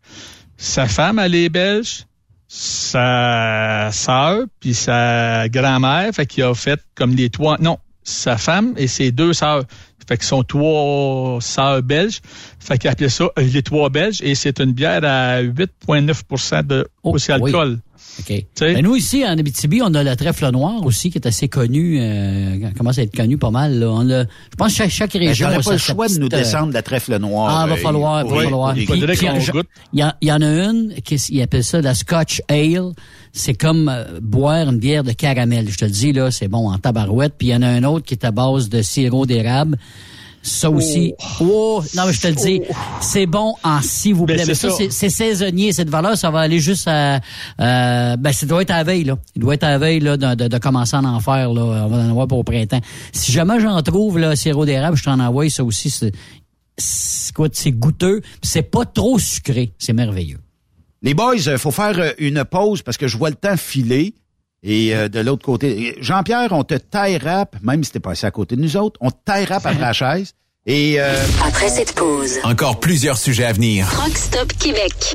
[0.58, 2.04] sa femme, elle est belge,
[2.48, 8.74] sa sœur, puis sa grand-mère, fait qu'il a fait comme les trois, non, sa femme
[8.76, 9.64] et ses deux sœurs,
[10.08, 12.20] fait qu'ils sont trois sœurs belges,
[12.58, 16.66] fait qu'il a appelé ça euh, les trois Belges, et c'est une bière à 8,9%
[16.66, 17.20] de Oh, oui.
[17.32, 17.78] alcool.
[18.18, 18.44] OK.
[18.60, 21.98] Ben, nous, ici, en Abitibi, on a le trèfle noir aussi, qui est assez connu,
[22.00, 23.78] euh, commence à être connu pas mal.
[23.78, 23.90] Là.
[23.90, 26.14] On a, je pense que chaque, chaque Ben, région T'aurais a pas le choix de
[26.18, 27.54] nous euh, descendre de la trèfle noire.
[27.54, 28.74] Ah, va euh, falloir, va falloir.
[28.74, 32.92] les- Il y, en- il y en a une qui appelle ça la Scotch Ale.
[33.38, 35.68] C'est comme euh, boire une bière de caramel.
[35.70, 37.34] Je te le dis, là, c'est bon en tabarouette.
[37.36, 39.76] Puis il y en a un autre qui est à base de sirop d'érable.
[40.42, 41.12] Ça aussi.
[41.40, 41.82] Oh.
[41.96, 42.62] non, mais je te le dis,
[43.00, 44.44] c'est bon en s'il vous Ben, plaît.
[44.54, 44.84] c'est mais ça, ça.
[44.90, 45.72] c'est saisonnier.
[45.72, 47.16] Cette valeur, ça va aller juste à...
[47.60, 49.18] Euh, ben, ça doit être à la veille, là.
[49.34, 51.62] Il doit être à la veille, là, de, de, de commencer à en faire, là.
[51.62, 52.80] On va en avoir pour au printemps.
[53.12, 55.50] Si jamais j'en trouve, là, sirop d'érable, je t'en envoie.
[55.50, 56.12] Ça aussi, c'est...
[56.78, 58.20] C'est quoi, c'est goûteux.
[58.42, 59.72] C'est pas trop sucré.
[59.78, 60.38] C'est merveilleux.
[61.02, 64.14] Les boys, il faut faire euh, une pause parce que je vois le temps filer.
[64.62, 68.30] Et euh, de l'autre côté, Jean-Pierre, on te taille rap, même si t'es passé à
[68.30, 70.32] côté de nous autres, on te taille rap après la chaise.
[70.68, 71.14] Et euh,
[71.46, 73.86] Après cette pause, Encore plusieurs sujets à venir.
[74.02, 75.14] Rock Stop Québec.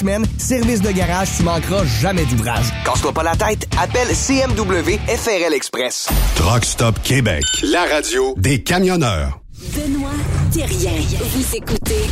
[0.01, 0.25] semaines.
[0.37, 2.65] Service de garage, tu manqueras jamais d'ouvrage.
[2.85, 6.07] Casse-toi pas la tête, appelle CMW FRL Express.
[6.35, 7.43] Truck Stop Québec.
[7.71, 9.39] La radio des camionneurs.
[9.75, 10.09] Benoît
[10.51, 10.99] Thérien.
[11.19, 12.03] Vous écoutez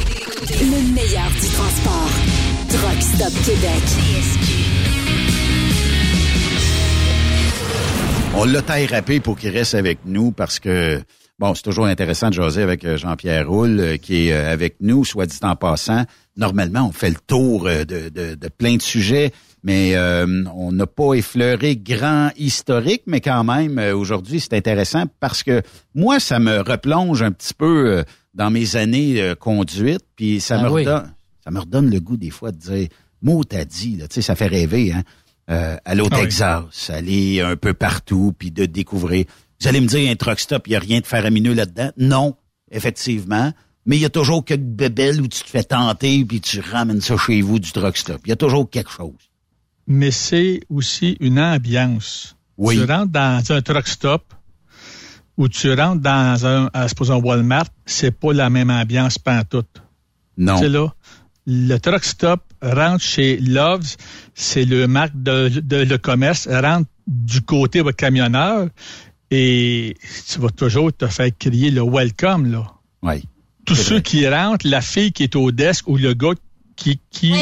[0.62, 2.10] le meilleur du transport.
[2.70, 3.84] Truck Stop Québec.
[8.36, 11.02] On l'a taille râpé pour qu'il reste avec nous parce que,
[11.40, 14.76] bon, c'est toujours intéressant de jaser avec euh, Jean-Pierre Roule euh, qui est euh, avec
[14.80, 16.06] nous, soit dit en passant.
[16.40, 19.32] Normalement, on fait le tour de, de, de plein de sujets,
[19.62, 19.96] mais
[20.56, 25.62] on n'a pas effleuré grand historique, mais quand même, aujourd'hui, c'est intéressant parce que
[25.94, 30.70] moi, ça me replonge un petit peu dans mes années conduites, puis ça, Ah me
[30.70, 30.82] oui.
[30.86, 31.14] redonne,
[31.44, 32.88] ça me redonne le goût des fois de dire,
[33.22, 35.04] mot t'as dit, là, tu sais, ça fait rêver, hein.
[35.52, 36.22] Euh, aller au Ah oui.
[36.26, 39.26] Texas, aller un peu partout, puis de découvrir.
[39.60, 41.90] Vous allez me dire, un truck stop, il n'y a rien de faramineux là-dedans?
[41.98, 42.36] Non,
[42.72, 43.52] effectivement.
[43.86, 47.02] Mais il y a toujours quelques bébelles où tu te fais tenter, puis tu ramènes
[47.02, 48.22] ça chez vous du truck stop.
[48.26, 49.14] Il y a toujours quelque chose.
[49.88, 52.36] Mais c'est aussi une ambiance.
[52.58, 52.76] Oui.
[52.78, 54.34] Tu rentres dans un truck stop
[55.38, 59.82] ou tu rentres dans un, à, Walmart, c'est pas la même ambiance pantoute.
[60.38, 60.58] Non.
[60.58, 60.94] Sais, là,
[61.48, 63.96] le truck stop rentre chez Loves,
[64.36, 68.68] c'est le marque de, de le commerce, rentre du côté votre camionneur
[69.32, 69.96] et
[70.28, 72.74] tu vas toujours te faire crier le welcome, là.
[73.02, 73.24] Oui.
[73.66, 76.34] Tous ceux qui rentrent, la fille qui est au desk ou le gars
[76.76, 77.34] qui, qui,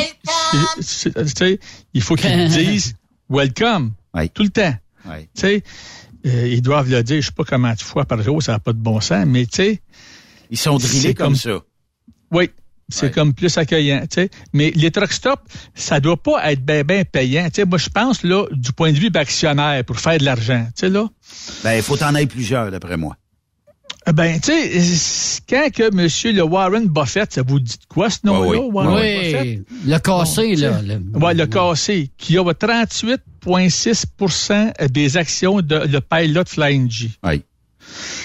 [1.94, 2.96] il faut qu'ils disent
[3.30, 4.30] welcome Oui.
[4.30, 4.76] tout le temps.
[5.06, 5.22] Oui.
[5.36, 5.64] Tu sais,
[6.26, 8.60] euh, ils doivent le dire, je sais pas comment de fois par jour, ça n'a
[8.60, 9.82] pas de bon sens, mais tu sais,
[10.50, 11.60] Ils sont drillés comme, comme- ça.
[12.32, 12.50] oui,
[12.90, 13.12] c'est Ouais.
[13.12, 14.30] comme plus accueillant, tu sais.
[14.54, 15.42] Mais les truck stops,
[15.76, 17.46] ça doit pas être bien ben payant.
[17.46, 20.66] Tu sais, moi, je pense, là, du point de vue d'actionnaire pour faire de l'argent,
[20.76, 21.08] tu sais, là.
[21.64, 23.16] Ben, il faut en avoir plusieurs, d'après moi.
[24.10, 28.20] Eh Ben, tu sais, quand que monsieur le Warren Buffett, ça vous dit quoi, ce
[28.24, 28.70] nom-là, oui.
[28.72, 29.44] Warren Buffett?
[29.44, 30.82] Oui, le cassé, Bon, là.
[30.82, 32.44] le- Ouais, le cassé, qui a
[33.46, 37.12] 38,6% des actions de le Pilot Flying G.
[37.24, 37.42] Oui.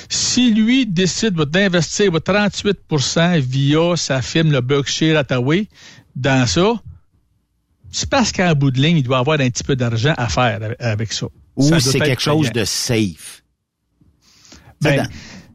[0.08, 5.68] Si lui décide d'investir 38% via sa firme, le Berkshire Hathaway,
[6.14, 6.74] dans ça,
[7.90, 10.60] c'est parce qu'en bout de ligne, il doit avoir un petit peu d'argent à faire
[10.78, 11.26] avec- ça.
[11.56, 13.42] Ou c'est quelque chose de safe.
[14.80, 15.08] Ben,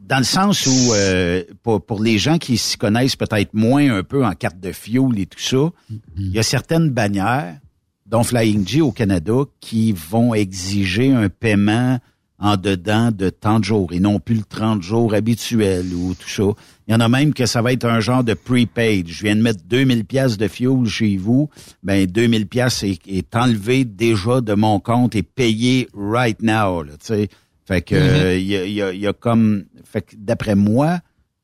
[0.07, 4.03] dans, le sens où, euh, pour, pour les gens qui s'y connaissent peut-être moins un
[4.03, 5.69] peu en carte de fuel et tout ça,
[6.17, 7.57] il y a certaines bannières,
[8.05, 11.99] dont Flying G au Canada, qui vont exiger un paiement
[12.39, 16.29] en dedans de tant de jours et non plus le 30 jours habituel ou tout
[16.29, 16.43] ça.
[16.87, 19.07] Il y en a même que ça va être un genre de prepaid.
[19.07, 21.49] Je viens de mettre 2000 pièces de fuel chez vous.
[21.83, 26.83] Ben 2000 pièces est, est enlevé déjà de mon compte et payé right now.
[26.83, 27.29] Tu sais.
[27.67, 30.15] Fait que euh, il y, a, il y a- il y a comme fait que
[30.17, 30.99] d'après moi,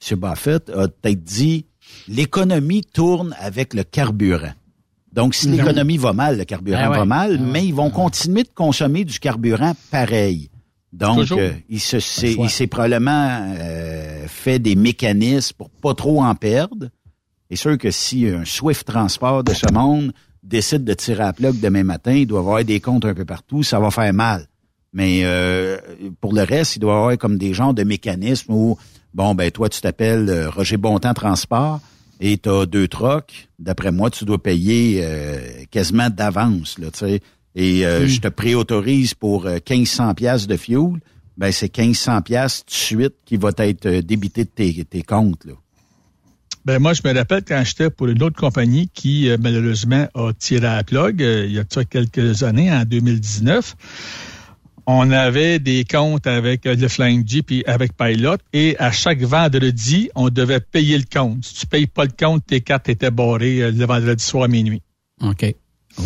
[0.09, 0.19] M.
[0.19, 1.65] Buffett a peut-être dit
[2.07, 4.53] l'économie tourne avec le carburant.
[5.11, 6.97] Donc, si l'économie va mal, le carburant Ah ouais.
[6.97, 10.49] va mal, Ah mais ils vont continuer de consommer du carburant pareil.
[10.91, 12.45] Donc, euh, il se s'est, choix.
[12.45, 16.89] il s'est probablement euh, fait des mécanismes pour pas trop en perdre.
[17.49, 21.59] C'est sûr que si un Swift Transport de ce monde décide de tirer à plug
[21.59, 24.47] demain matin, il doit avoir des comptes un peu partout, ça va faire mal.
[24.93, 25.77] Mais euh,
[26.21, 28.77] pour le reste, il doit y avoir comme des genres de mécanismes où,
[29.13, 31.79] bon, ben toi, tu t'appelles euh, Roger Bontemps Transport
[32.19, 33.49] et tu as deux trocs.
[33.57, 35.39] D'après moi, tu dois payer euh,
[35.71, 37.21] quasiment d'avance, là, tu sais.
[37.55, 40.99] Et euh, je te préautorise pour 1500 pièces de fuel.
[41.37, 45.45] Ben, c'est 1500 pièces tout de suite qui va être débité de tes, tes comptes,
[45.45, 45.53] là.
[46.65, 50.65] Ben moi, je me rappelle quand j'étais pour une autre compagnie qui, malheureusement, a tiré
[50.65, 53.75] à la plug il y a quelques années, en 2019
[54.85, 59.21] on avait des comptes avec euh, le Flying Jeep et avec Pilot et à chaque
[59.21, 61.43] vendredi, on devait payer le compte.
[61.45, 64.47] Si tu payes pas le compte, tes cartes étaient barrées euh, le vendredi soir à
[64.47, 64.81] minuit.
[65.21, 65.55] OK.
[65.99, 66.03] Oh.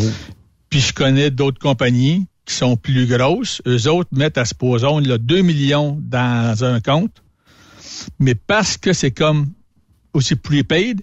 [0.70, 3.62] Puis je connais d'autres compagnies qui sont plus grosses.
[3.68, 7.24] Eux autres mettent à supposons là, 2 millions dans un compte.
[8.20, 9.48] Mais parce que c'est comme
[10.14, 11.02] aussi prepaid,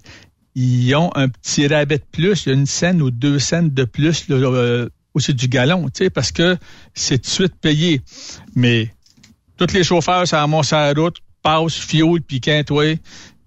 [0.54, 4.86] ils ont un petit rabais de plus, une scène ou deux scènes de plus là,
[5.14, 6.56] aussi du galon, tu sais, parce que
[6.92, 8.02] c'est tout de suite payé.
[8.54, 8.92] Mais
[9.56, 12.98] tous les chauffeurs, ça remonte sur la route, passe, fuel, puis quintoué.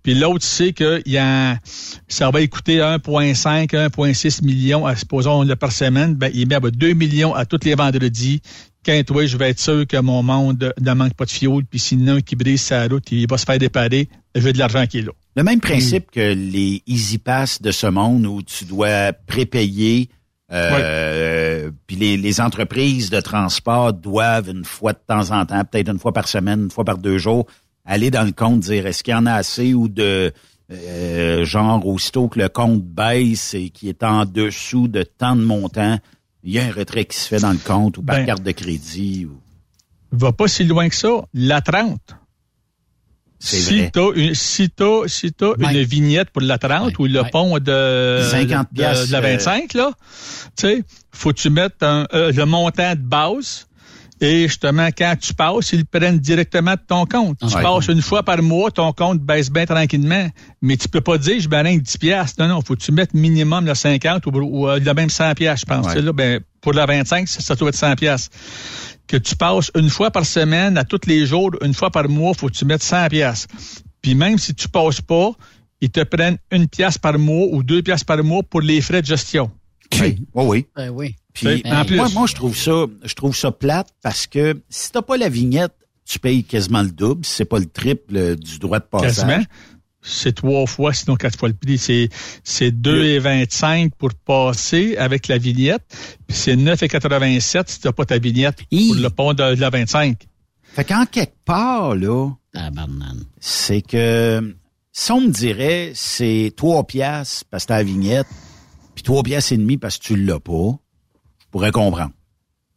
[0.02, 1.60] Puis l'autre sait que y a,
[2.08, 6.16] ça va coûter 1,5, 1,6 millions, à, supposons, le par semaine.
[6.16, 8.42] Ben, il met 2 millions à tous les vendredis.
[8.84, 11.66] Quintoué, je vais être sûr que mon monde ne manque pas de fuel.
[11.70, 14.08] Puis sinon, qui brise sa route, il va se faire déparer.
[14.34, 15.12] J'ai de l'argent qui est là.
[15.36, 20.10] Le même principe que les Easy Pass de ce monde où tu dois prépayer
[20.52, 25.90] euh, Puis les, les, entreprises de transport doivent une fois de temps en temps, peut-être
[25.90, 27.46] une fois par semaine, une fois par deux jours,
[27.86, 30.32] aller dans le compte dire est-ce qu'il y en a assez ou de
[30.72, 35.44] euh, genre aussitôt que le compte baisse et qui est en dessous de tant de
[35.44, 35.98] montants,
[36.44, 38.44] il y a un retrait qui se fait dans le compte ou par ben, carte
[38.44, 39.26] de crédit.
[39.26, 39.40] Ou...
[40.12, 41.24] Va pas si loin que ça.
[41.34, 42.00] La 30
[43.40, 48.68] si une, t'as, si t'as une vignette pour la 30 ou le pont de, 50
[48.74, 49.92] de, la 25, là,
[50.58, 53.68] tu sais, faut que tu mettes un, euh, le montant de base
[54.20, 57.38] et justement, quand tu passes, ils le prennent directement de ton compte.
[57.40, 60.28] Tu passes une fois par mois, ton compte baisse bien tranquillement.
[60.62, 62.42] Mais tu peux pas dire, je balance 10 piastres.
[62.42, 65.36] Non, non, faut que tu mettes minimum le 50 ou, ou, euh, le même 100
[65.36, 65.96] piastres, je pense.
[65.96, 68.36] Là, ben, pour la 25, ça, ça doit être 100 piastres
[69.08, 72.34] que tu passes une fois par semaine, à tous les jours, une fois par mois,
[72.34, 73.48] faut que tu mettes 100 pièces.
[74.02, 75.32] Puis même si tu passes pas,
[75.82, 79.02] ils te prennent une pièce par mois ou deux pièces par mois pour les frais
[79.02, 79.52] de gestion.
[80.00, 80.66] Oui, oui.
[80.76, 81.16] Ben oui.
[81.34, 84.92] Puis, en plus, moi, moi, je trouve ça, je trouve ça plate parce que si
[84.92, 85.74] t'as pas la vignette,
[86.04, 89.16] tu payes quasiment le double, si c'est pas le triple du droit de passage.
[89.16, 89.44] Quasiment
[90.02, 91.78] c'est trois fois, sinon quatre fois le prix.
[91.78, 92.10] C'est,
[92.44, 95.84] c'est 2,25 pour passer avec la vignette.
[96.28, 100.28] Puis c'est 9,87 si tu n'as pas ta vignette pour le pont de, la 25.
[100.64, 102.30] Fait qu'en quelque part, là,
[103.40, 104.56] c'est que
[104.92, 108.28] si on me dirait c'est trois piastres parce que t'as la vignette,
[108.96, 110.78] puis trois piastres et demi parce que tu l'as pas,
[111.40, 112.12] je pourrais comprendre.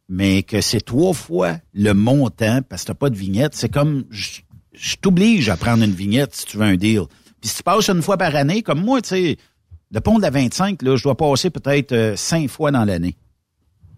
[0.09, 4.05] Mais que c'est trois fois le montant parce que t'as pas de vignette, c'est comme
[4.09, 4.41] je
[5.01, 7.03] t'oblige à prendre une vignette si tu veux un deal.
[7.39, 9.37] Puis si tu passes une fois par année, comme moi, tu sais,
[9.91, 13.15] le pont de la 25, là, je dois passer peut-être euh, cinq fois dans l'année.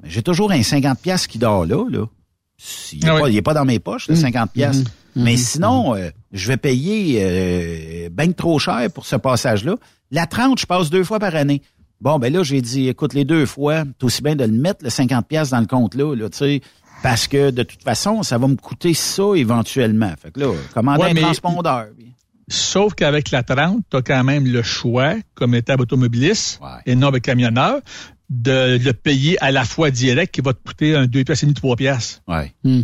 [0.03, 2.05] J'ai toujours un 50 pièces qui dort là, là.
[2.93, 4.53] Il n'est ah pas, dans mes poches, le 50 mmh.
[4.53, 4.79] pièces.
[4.79, 5.23] Mmh.
[5.23, 5.37] Mais mmh.
[5.37, 9.75] sinon, euh, je vais payer euh, bien trop cher pour ce passage-là.
[10.11, 11.61] La 30, je passe deux fois par année.
[11.99, 14.83] Bon, ben là, j'ai dit, écoute, les deux fois, c'est aussi bien de le mettre,
[14.83, 16.61] le 50 pièces dans le compte là, là tu sais.
[17.03, 20.13] Parce que de toute façon, ça va me coûter ça éventuellement.
[20.19, 21.87] Fait que là, commander un transpondeur.
[22.47, 27.09] Sauf qu'avec la 30, tu as quand même le choix, comme état automobiliste et non
[27.09, 27.81] avec camionneur,
[28.29, 31.45] de le payer à la fois direct qui va te coûter un 2 pièces et
[31.45, 32.21] demi, 3 pièces.
[32.25, 32.53] Ouais.
[32.63, 32.83] Hmm.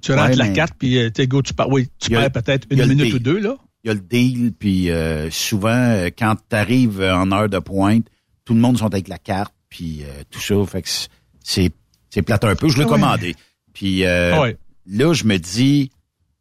[0.00, 2.86] Tu rentres la carte, puis euh, tu go, tu pars, oui, tu perds peut-être une
[2.86, 3.56] minute ou deux, là.
[3.84, 7.58] Il y a le deal, puis euh, souvent, euh, quand tu arrives en heure de
[7.58, 8.06] pointe,
[8.46, 10.54] tout le monde sont avec la carte, puis tout ça.
[10.66, 10.88] Fait que
[11.44, 11.70] c'est,
[12.08, 12.68] c'est plate un peu.
[12.68, 13.36] Je l'ai ah commandé.
[13.72, 14.46] Puis ah
[14.86, 15.90] là, je me dis,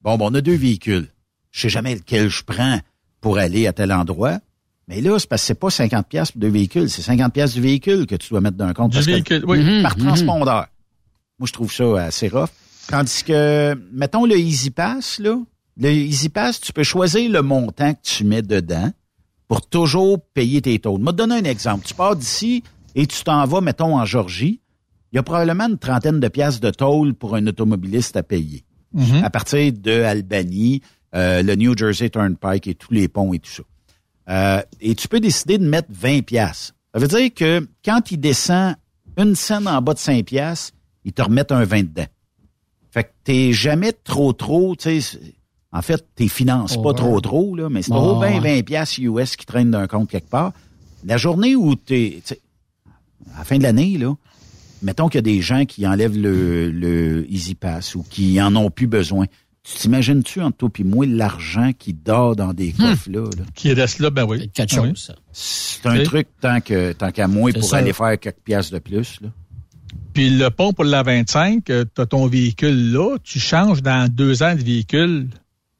[0.01, 1.07] bon, bon, on a deux véhicules.
[1.51, 2.79] Je sais jamais lequel je prends
[3.21, 4.39] pour aller à tel endroit.
[4.87, 7.53] Mais là, c'est parce que c'est pas 50 pièces pour deux véhicules, c'est 50 pièces
[7.53, 8.91] du véhicule que tu dois mettre dans un compte.
[8.91, 9.59] Du véhicule, oui.
[9.59, 10.05] Mhm, par mhm.
[10.05, 10.67] transpondeur.
[11.39, 12.49] Moi, je trouve ça assez rough.
[12.87, 15.37] Tandis que, mettons le Easy Pass, là,
[15.75, 18.91] le Easy Pass, tu peux choisir le montant que tu mets dedans
[19.49, 20.97] pour toujours payer tes taux.
[20.97, 21.85] Je vais te donner un exemple.
[21.85, 22.63] Tu pars d'ici
[22.95, 24.61] et tu t'en vas, mettons, en Georgie
[25.11, 28.63] il y a probablement une trentaine de pièces de tôle pour un automobiliste à payer.
[28.93, 29.23] Mhm.
[29.23, 30.81] À partir de Albany,
[31.15, 33.63] euh, le New Jersey Turnpike et tous les ponts et tout ça.
[34.29, 36.73] Euh, et tu peux décider de mettre 20 pièces.
[36.93, 38.75] Ça veut dire que quand il descend
[39.17, 40.73] une scène en bas de 5 pièces,
[41.05, 42.07] ils te remettent un 20 dedans.
[42.91, 45.19] Fait que t'es jamais trop trop, tu sais,
[45.71, 49.35] en fait, t'es finances pas trop trop, là, mais c'est trop bien 20 pièces US
[49.35, 50.53] qui traînent d'un compte quelque part.
[51.05, 52.21] La journée où t'es,
[53.35, 54.15] à la fin de l'année, là,
[54.81, 58.55] mettons qu'il y a des gens qui enlèvent le, le Easy Pass ou qui en
[58.55, 59.25] ont plus besoin.
[59.63, 63.43] Tu t'imagines-tu, entre toi et moi, l'argent qui dort dans des coffres là, là?
[63.53, 64.49] Qui reste là, ben oui.
[64.53, 64.89] Quelque oui.
[64.89, 65.15] chose, ça.
[65.33, 67.77] C'est un truc tant que tant qu'à moi pour ça.
[67.77, 69.19] aller faire quelques pièces de plus.
[69.21, 69.29] Là.
[70.13, 74.41] Puis le pont pour la 25, tu as ton véhicule là, tu changes dans deux
[74.41, 75.27] ans de véhicule.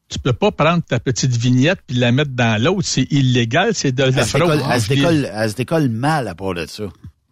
[0.09, 2.87] Tu peux pas prendre ta petite vignette puis la mettre dans l'autre.
[2.87, 4.51] C'est illégal, c'est de la Elle, se fraude.
[4.51, 6.83] décolle, elle, se décolle, elle se décolle mal à part de ça.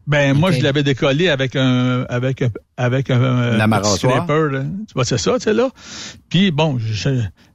[0.08, 4.64] Ben moi je l'avais décollé avec un avec un avec un, un petit scraper, là.
[4.88, 5.70] Tu vois c'est ça, tu sais là.
[6.30, 7.10] Puis bon, je-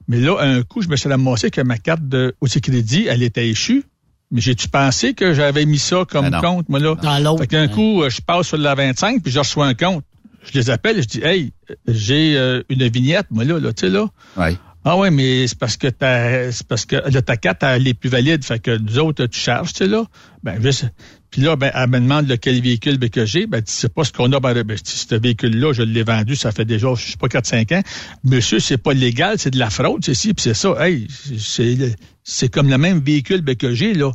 [0.09, 3.22] mais là un coup je me suis ramassé que ma carte de aussi crédit, elle
[3.22, 3.85] était échue.
[4.32, 6.94] Mais j'ai-tu pensé que j'avais mis ça comme Ben compte, moi là?
[6.94, 7.40] Dans l'autre.
[7.40, 7.68] Fait qu'un hein.
[7.68, 10.05] coup, euh, je passe sur la 25, puis je reçois un compte.
[10.44, 13.72] Je les appelle et je dis Hey, euh, j'ai euh, une vignette, moi là, là,
[13.72, 14.06] tu sais là.
[14.36, 14.56] Ouais.
[14.85, 17.93] Ah ouais, mais c'est parce que ta c'est parce que là, ta carte elle est
[17.94, 20.05] plus valide, fait que nous autres tu charges, tu sais là.
[20.43, 20.86] Ben je.
[21.31, 23.47] Puis là, ben, elle me demande lequel véhicule ben, que j'ai.
[23.47, 24.40] Ben, tu sais pas ce qu'on a.
[24.40, 27.82] Ben, ben, ce véhicule-là, je l'ai vendu, ça fait déjà, je sais pas, 4-5 ans.
[28.24, 30.74] Monsieur, c'est pas légal, c'est de la fraude, c'est ci, puis c'est ça.
[30.81, 31.07] Hey,
[31.39, 34.11] c'est, c'est comme le même véhicule ben, que j'ai, là.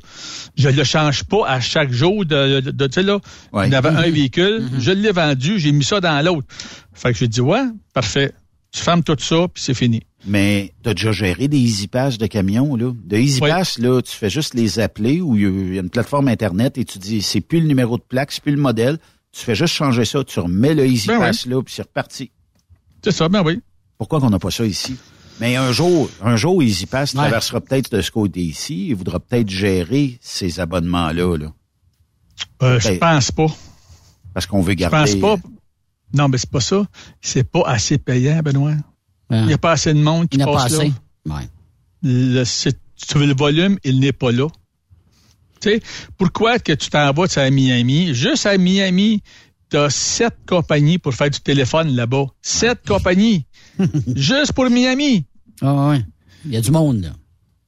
[0.57, 3.19] Je le change pas à chaque jour de, de, de- tu sais, là.
[3.53, 3.67] Ouais.
[3.67, 4.11] Il y avait un Mm-hmm.
[4.11, 6.47] véhicule, je l'ai vendu, j'ai mis ça dans l'autre.
[6.93, 7.63] Fait que j'ai dit, ouais,
[7.93, 8.33] parfait.
[8.75, 10.01] Tu fermes tout ça, puis c'est fini.
[10.25, 12.91] Mais tu as déjà géré des Easy Pass de camions, là.
[13.05, 13.49] De Easy Oui.
[13.49, 16.83] Pass, là, tu fais juste les appeler ou il y a une plateforme Internet et
[16.83, 18.97] tu dis c'est plus le numéro de plaque, c'est plus le modèle.
[19.31, 22.31] Tu fais juste changer ça, tu remets le Easy Ben Pass là, puis c'est reparti.
[23.01, 23.61] C'est ça, ben oui.
[23.97, 24.97] Pourquoi qu'on n'a pas ça ici?
[25.39, 27.19] Mais un jour, un jour, Easy Pass Ouais.
[27.21, 31.53] traversera peut-être de ce côté ici et voudra peut-être gérer ces abonnements-là, là.
[32.61, 33.47] Euh, je Ben, pense pas.
[34.33, 34.97] Parce qu'on veut Je garder.
[34.97, 35.37] pense pas.
[36.15, 36.85] Non, mais c'est pas ça.
[37.21, 38.71] C'est pas assez payant, Benoît.
[38.71, 39.41] Hein.
[39.41, 40.93] Il n'y a pas assez de monde qui Il a pas passe assez.
[41.25, 41.35] là.
[41.35, 41.47] Ouais.
[42.03, 44.47] Le, tu veux le volume, il n'est pas là.
[45.61, 45.81] Tu sais,
[46.17, 48.13] pourquoi que tu t'en vas à Miami?
[48.13, 49.21] Juste à Miami,
[49.69, 52.25] tu as sept compagnies pour faire du téléphone là-bas.
[52.41, 53.45] Sept compagnies.
[54.15, 55.25] Juste pour Miami.
[55.61, 56.01] Ah ouais.
[56.45, 57.09] Il y a du monde, là.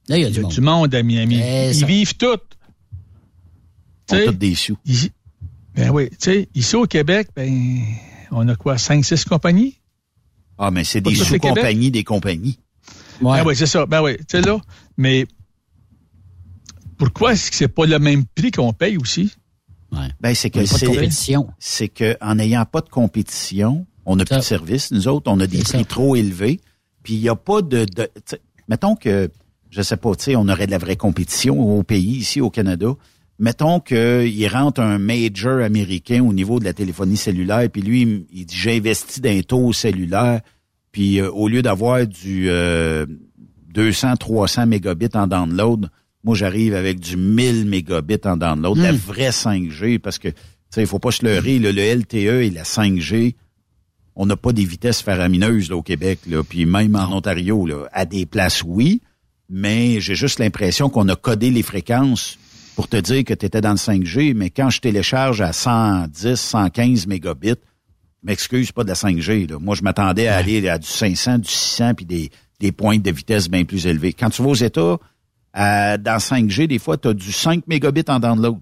[0.08, 0.52] Là, il y a Il y du a monde.
[0.52, 1.40] du monde à Miami.
[1.42, 2.56] Eh, Ils ça- vivent toutes.
[4.08, 4.76] Tu sais, tous des sous.
[4.86, 5.12] ici-
[5.74, 7.82] ben oui, tu sais, ici au Québec, ben,
[8.30, 9.78] on a quoi, cinq, six compagnies?
[10.58, 12.58] Ah, mais c'est des sous-compagnies des compagnies.
[13.20, 13.38] Ouais.
[13.38, 13.86] Ben oui, c'est ça.
[13.86, 14.58] Ben oui, tu sais là.
[14.96, 15.26] Mais
[16.96, 19.32] pourquoi est-ce que c'est pas le même prix qu'on paye aussi?
[19.92, 20.08] Ouais.
[20.20, 21.48] Ben, c'est que c'est, compétition.
[21.58, 24.90] c'est que en n'ayant pas de compétition, on n'a plus de service.
[24.90, 25.84] Nous autres, on a des prix ça.
[25.84, 26.60] trop élevés.
[27.02, 28.10] Puis il n'y a pas de, de
[28.68, 29.30] mettons que
[29.70, 32.50] je sais pas, tu sais, on aurait de la vraie compétition au pays ici au
[32.50, 32.88] Canada.
[33.40, 38.46] Mettons qu'il rentre un major américain au niveau de la téléphonie cellulaire, puis lui, il
[38.46, 40.40] dit j'ai investi dans un taux cellulaire,
[40.90, 43.06] puis euh, au lieu d'avoir du euh,
[43.74, 45.88] 200, 300 mégabits en download,
[46.24, 50.34] moi j'arrive avec du 1000 mégabits en download, la vraie 5G, parce que tu
[50.70, 53.36] sais, il faut pas se leurrer, le LTE et la 5G,
[54.16, 57.88] on n'a pas des vitesses faramineuses là, au Québec, là, puis même en Ontario, là,
[57.92, 59.00] à des places oui,
[59.48, 62.36] mais j'ai juste l'impression qu'on a codé les fréquences
[62.78, 66.36] pour te dire que tu étais dans le 5G, mais quand je télécharge à 110,
[66.36, 67.56] 115 mégabits,
[68.22, 69.50] m'excuse pas de la 5G.
[69.50, 69.58] Là.
[69.58, 72.30] Moi, je m'attendais à aller à du 500, du 600, puis des,
[72.60, 74.12] des pointes de vitesse bien plus élevées.
[74.12, 74.96] Quand tu vas aux États,
[75.52, 78.58] à- dans 5G, des fois, tu as du 5 mégabits en download.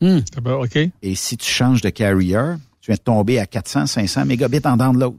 [0.00, 0.20] Hum.
[0.36, 0.76] Ah ben, OK.
[1.02, 2.36] Et si tu changes de carrier,
[2.80, 5.14] tu viens de tomber à 400, 500 mégabits en download.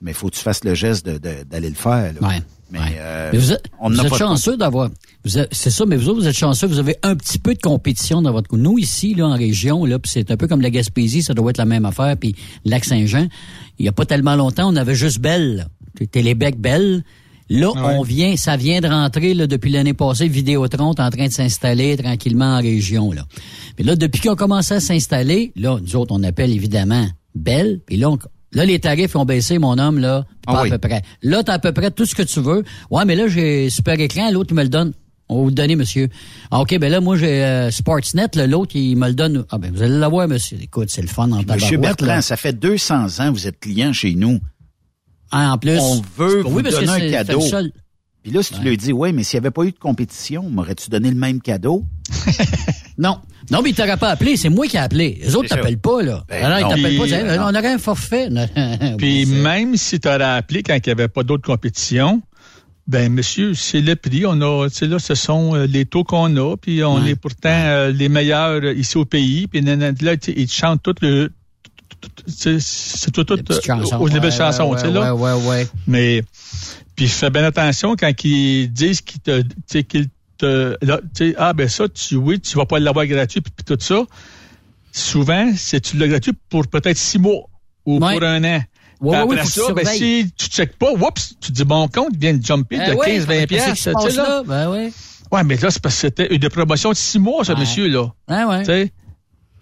[0.00, 2.12] Mais il faut que tu fasses le geste de- de- d'aller le faire.
[2.20, 2.28] Là.
[2.28, 2.42] Ouais.
[2.70, 2.84] Mais, Ouais.
[2.98, 4.90] euh, Mais vous êtes, on vous chanceux d'avoir.
[5.24, 6.66] vous êtes- C'est ça, mais vous autres, vous êtes chanceux.
[6.66, 8.56] Vous avez un petit peu de compétition dans votre coup.
[8.56, 11.50] Nous, ici, là, en région, là, puis c'est un peu comme la Gaspésie, ça doit
[11.50, 12.16] être la même affaire.
[12.16, 12.34] Puis
[12.64, 13.26] Lac-Saint-Jean,
[13.78, 15.66] il y a pas tellement longtemps, on avait juste Belle.
[16.12, 17.02] Télébec Belle.
[17.52, 17.80] Là, ouais.
[17.98, 20.28] on vient, ça vient de rentrer là, depuis l'année passée.
[20.28, 23.10] Vidéotron est en train de s'installer tranquillement en région.
[23.10, 23.26] Là.
[23.76, 27.80] Mais là, depuis qu'on a commencé à s'installer, là, nous autres, on appelle évidemment Belle.
[27.84, 28.18] Puis là, on-
[28.52, 30.68] là, les tarifs ont baissé, mon homme, là, Ah pas oui.
[30.72, 31.02] à peu près.
[31.22, 32.64] Là, t'as à peu près tout ce que tu veux.
[32.90, 34.92] Ouais, mais là, j'ai super écran, l'autre, il me le donne.
[35.28, 36.08] On va vous le donner, monsieur.
[36.50, 39.44] Ah, OK, ben là, moi, j'ai euh, Sportsnet, là, l'autre, il me le donne.
[39.50, 40.58] Ah, ben, vous allez l'avoir, monsieur.
[40.60, 42.20] Écoute, c'est le fun en Monsieur Bertrand, là.
[42.22, 44.40] ça fait 200 ans que vous êtes client chez nous.
[45.30, 45.78] Ah, en plus.
[45.78, 47.40] On veut Oui, vous que donner un cadeau.
[48.22, 50.48] Puis là, si tu lui dis, ouais, mais s'il n'y avait pas eu de compétition,
[50.50, 51.84] m'aurais-tu donné le même cadeau?
[52.98, 53.18] Non.
[53.50, 54.36] Non, mais il t'aurait pas appelé.
[54.36, 55.18] C'est moi qui ai appelé.
[55.22, 56.22] Les autres t'appellent pas, là.
[56.28, 56.68] Ben, Alors, ils non.
[56.68, 57.06] t'appellent pas.
[57.06, 57.44] Ils disent, non.
[57.46, 58.28] on aurait un forfait.
[58.98, 62.20] Puis même si tu aurais appelé quand il n'y avait pas d'autres compétitions,
[62.86, 64.26] ben monsieur, c'est le prix.
[64.26, 67.12] On a, tu sais là, ce sont euh, les taux qu'on a, puis on Ouais.
[67.12, 69.46] est pourtant euh, les meilleurs euh, ici au pays.
[69.46, 71.30] Puis nanana, là, tu sais, ils te chantent tout le,
[72.26, 73.96] c'est tout, tout Les petites chansons.
[73.96, 75.14] aux nouvelles Ouais, chansons, ouais, tu sais là.
[75.14, 75.68] Ouais, ouais, ouais.
[75.86, 76.22] Mais
[76.96, 79.42] puis fais bien attention quand ils disent qu'ils te,
[79.82, 80.08] qu'ils
[80.42, 81.00] là,
[81.36, 84.02] ah ben ça, tu oui, tu vas pas l'avoir gratuit puis, puis tout ça.
[84.92, 87.42] souvent, c'est tu l'as gratuit pour peut-être six mois
[87.84, 88.62] ou pour un an.
[89.00, 92.14] Ouais, après ça, tu ben, si tu checkes pas, oups, tu te dis bon compte
[92.16, 93.72] vient de jumper Ben de ouais, 15-20 qu'est-ce piastres.
[93.74, 94.28] qui se tu passe sais, là.
[94.28, 94.42] là?
[94.44, 94.92] Ben ouais.
[95.32, 98.08] Ouais, mais là, c'est parce que c'était une promotion de six mois, ce monsieur-là.
[98.28, 98.58] Ouais, ouais.
[98.60, 98.92] Tu sais?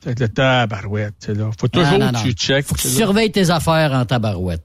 [0.00, 1.50] Fait que le tabarouette, là.
[1.59, 2.66] Faut toujours Non, non, que tu checkes.
[2.66, 4.64] Faut que tu surveilles tes affaires en tabarouette.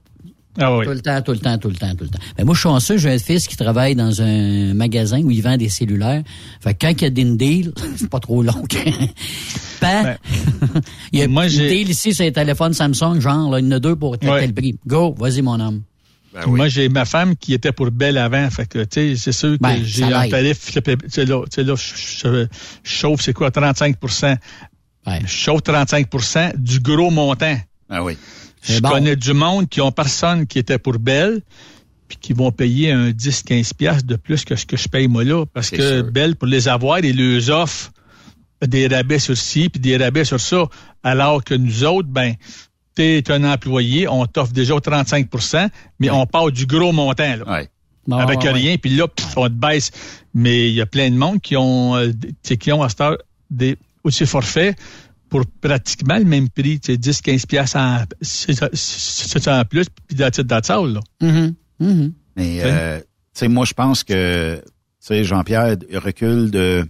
[0.58, 0.84] Ah oui.
[0.84, 2.18] Tout le temps, tout le temps, tout le temps, tout le temps.
[2.38, 5.42] Mais moi, je suis chanceux, j'ai un fils qui travaille dans un magasin où il
[5.42, 6.22] vend des cellulaires.
[6.60, 8.62] Fait que quand il y a des deals, c'est pas trop long.
[9.80, 10.14] Pan.
[11.12, 13.68] il y a moi, une deal ici sur les téléphones Samsung, genre, là, il y
[13.68, 14.40] en a deux pour tel, Ouais.
[14.40, 14.78] tel prix.
[14.86, 15.82] Go, vas-y, mon homme.
[16.32, 18.50] Ben Moi, j'ai ma femme qui était pour Belle avant.
[18.50, 20.72] Fait que, tu sais, c'est sûr que Ben, j'ai un tarif.
[20.72, 22.46] Tu sais, là, tu sais, là, je,
[22.82, 24.36] chauffe, c'est quoi, 35%
[25.06, 27.56] Je chauffe 35% du gros montant.
[27.88, 28.16] Ah oui.
[28.64, 28.88] Je bon.
[28.88, 31.42] connais du monde qui ont personne qui était pour Belle
[32.08, 35.24] puis qui vont payer un 10-15 piastres de plus que ce que je paye moi
[35.24, 35.44] là.
[35.46, 36.10] Parce que sûr.
[36.10, 37.92] Belle, pour les avoir, ils leur offrent
[38.62, 40.64] des rabais sur ci puis des rabais sur ça.
[41.02, 42.34] Alors que nous autres, ben,
[42.94, 45.68] t'es un employé, on t'offre déjà 35%
[45.98, 47.50] mais on part du gros montant, là.
[47.50, 47.68] Ouais.
[48.06, 49.90] Bon, avec ouais, rien, puis là, pff, on te baisse.
[50.34, 52.12] Mais il y a plein de monde qui ont, euh,
[52.42, 53.18] tu qui ont à cette heure
[53.50, 54.76] des aussi forfaits
[55.34, 59.58] pour pratiquement le même prix, tu sais, 10, 15 piastres en, c'est ça- c'est ça
[59.60, 60.30] en plus, puis dans
[60.86, 61.00] le là.
[61.20, 62.12] Mhm, mhm.
[62.36, 63.04] Mais, euh, tu
[63.34, 64.70] sais, moi, je pense que, tu
[65.00, 66.86] sais, Jean-Pierre recule de...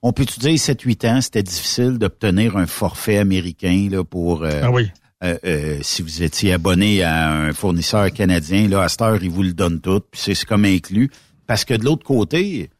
[0.00, 4.44] On peut-tu dire 7-8 ans, c'était difficile d'obtenir un forfait américain là, pour...
[4.44, 4.88] euh, Ah oui.
[5.24, 9.28] euh, euh, si vous étiez abonné à un fournisseur canadien, là, à cette heure, ils
[9.30, 11.10] vous le donnent tout, puis c'est c'est comme inclus.
[11.48, 12.70] Parce que de l'autre côté,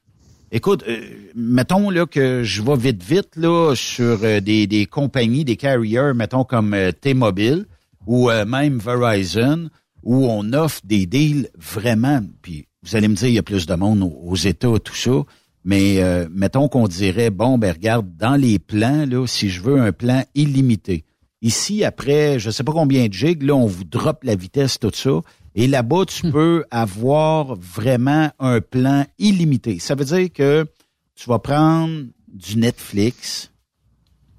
[0.53, 1.01] écoute, euh,
[1.35, 6.12] mettons là que je vais vite vite là sur euh, des, des compagnies, des carriers,
[6.15, 7.66] mettons comme euh, T-Mobile
[8.07, 9.70] ou euh, même Verizon,
[10.03, 13.66] où on offre des deals vraiment, puis vous allez me dire, il y a plus
[13.66, 15.23] de monde aux, États, tout ça,
[15.65, 16.03] mais
[16.33, 20.24] mettons qu'on dirait, bon, ben regarde, dans les plans, là, si je veux un plan
[20.35, 21.05] illimité,
[21.43, 24.93] Ici, après, je sais pas combien de gigs, là, on vous drop la vitesse, tout
[24.95, 25.11] ça.
[25.55, 29.79] Et là-bas, tu peux avoir vraiment un plan illimité.
[29.79, 30.66] Ça veut dire que
[31.15, 33.51] tu vas prendre du Netflix,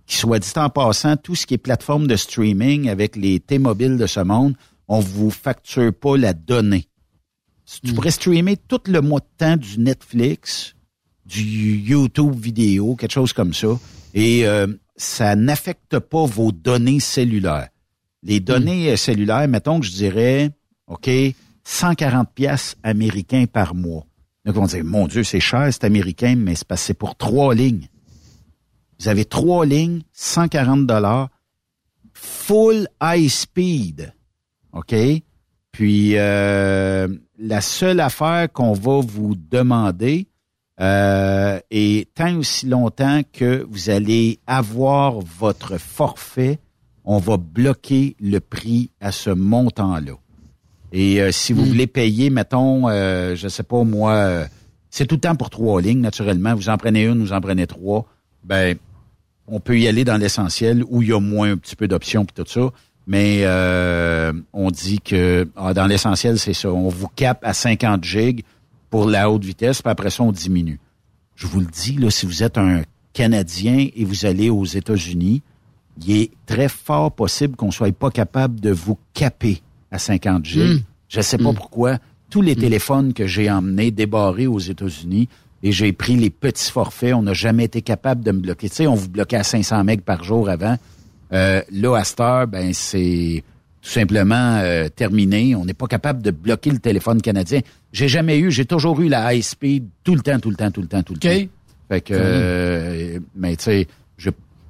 [0.08, 3.98] qui soit dit en passant, tout ce qui est plateforme de streaming avec les T-Mobile
[3.98, 4.56] de ce monde,
[4.88, 6.88] on vous facture pas la donnée.
[7.84, 10.76] Tu pourrais streamer tout le mois de temps du Netflix,
[11.26, 13.80] du YouTube vidéo, quelque chose comme ça,
[14.14, 17.70] et euh, ça n'affecte pas vos données cellulaires.
[18.22, 20.52] Les données euh, cellulaires, mettons que je dirais,
[20.94, 21.10] OK,
[21.64, 24.06] 140 pièces américains par mois.
[24.46, 27.88] Donc, on dit, mon Dieu, c'est cher, c'est américain, mais c'est c'est pour trois lignes.
[29.00, 31.30] Vous avez trois lignes, 140 dollars,
[32.14, 34.14] full high speed.
[34.72, 34.94] OK?
[35.72, 37.08] Puis, euh,
[37.40, 40.28] la seule affaire qu'on va vous demander
[40.80, 46.60] euh, est tant aussi longtemps que vous allez avoir votre forfait,
[47.04, 50.14] on va bloquer le prix à ce montant-là.
[50.94, 54.46] Et euh, si vous voulez payer, mettons, euh, je sais pas moi, euh,
[54.92, 56.54] c'est tout le temps pour trois lignes, naturellement.
[56.54, 58.06] Vous en prenez une, vous en prenez trois.
[58.44, 58.78] Ben,
[59.48, 62.26] on peut y aller dans l'essentiel où il y a moins un petit peu d'options
[62.26, 62.70] puis tout ça.
[63.08, 66.72] Mais euh, on dit que ah, dans l'essentiel, c'est ça.
[66.72, 68.44] On vous cap à 50 gigs
[68.92, 70.80] pour la haute vitesse, puis après ça, on diminue.
[71.36, 72.84] Je vous le dis, là, si vous êtes un
[73.14, 75.42] Canadien et vous allez aux États-Unis,
[76.06, 79.64] il est très fort possible qu'on soit pas capable de vous caper
[79.94, 80.80] à 50 gigs.
[80.80, 80.84] Mm.
[81.08, 82.00] Je sais pas pourquoi.
[82.30, 85.30] Tous les téléphones que j'ai emmenés débarrés aux États-Unis
[85.62, 88.70] et j'ai pris les petits forfaits, on n'a jamais été capable de me bloquer.
[88.70, 90.78] Tu sais, on vous bloquait à 500 megs par jour avant.
[91.32, 93.44] Euh, là, à cette heure, ben, c'est
[93.82, 95.56] tout simplement euh, terminé.
[95.56, 97.62] On n'est pas capable de bloquer le téléphone canadien.
[97.92, 100.72] J'ai jamais eu, j'ai toujours eu la high speed tout le temps, tout le temps,
[100.72, 101.42] tout le temps, tout le OK.
[101.42, 101.50] temps.
[101.90, 103.88] Fait que, euh, mais tu sais,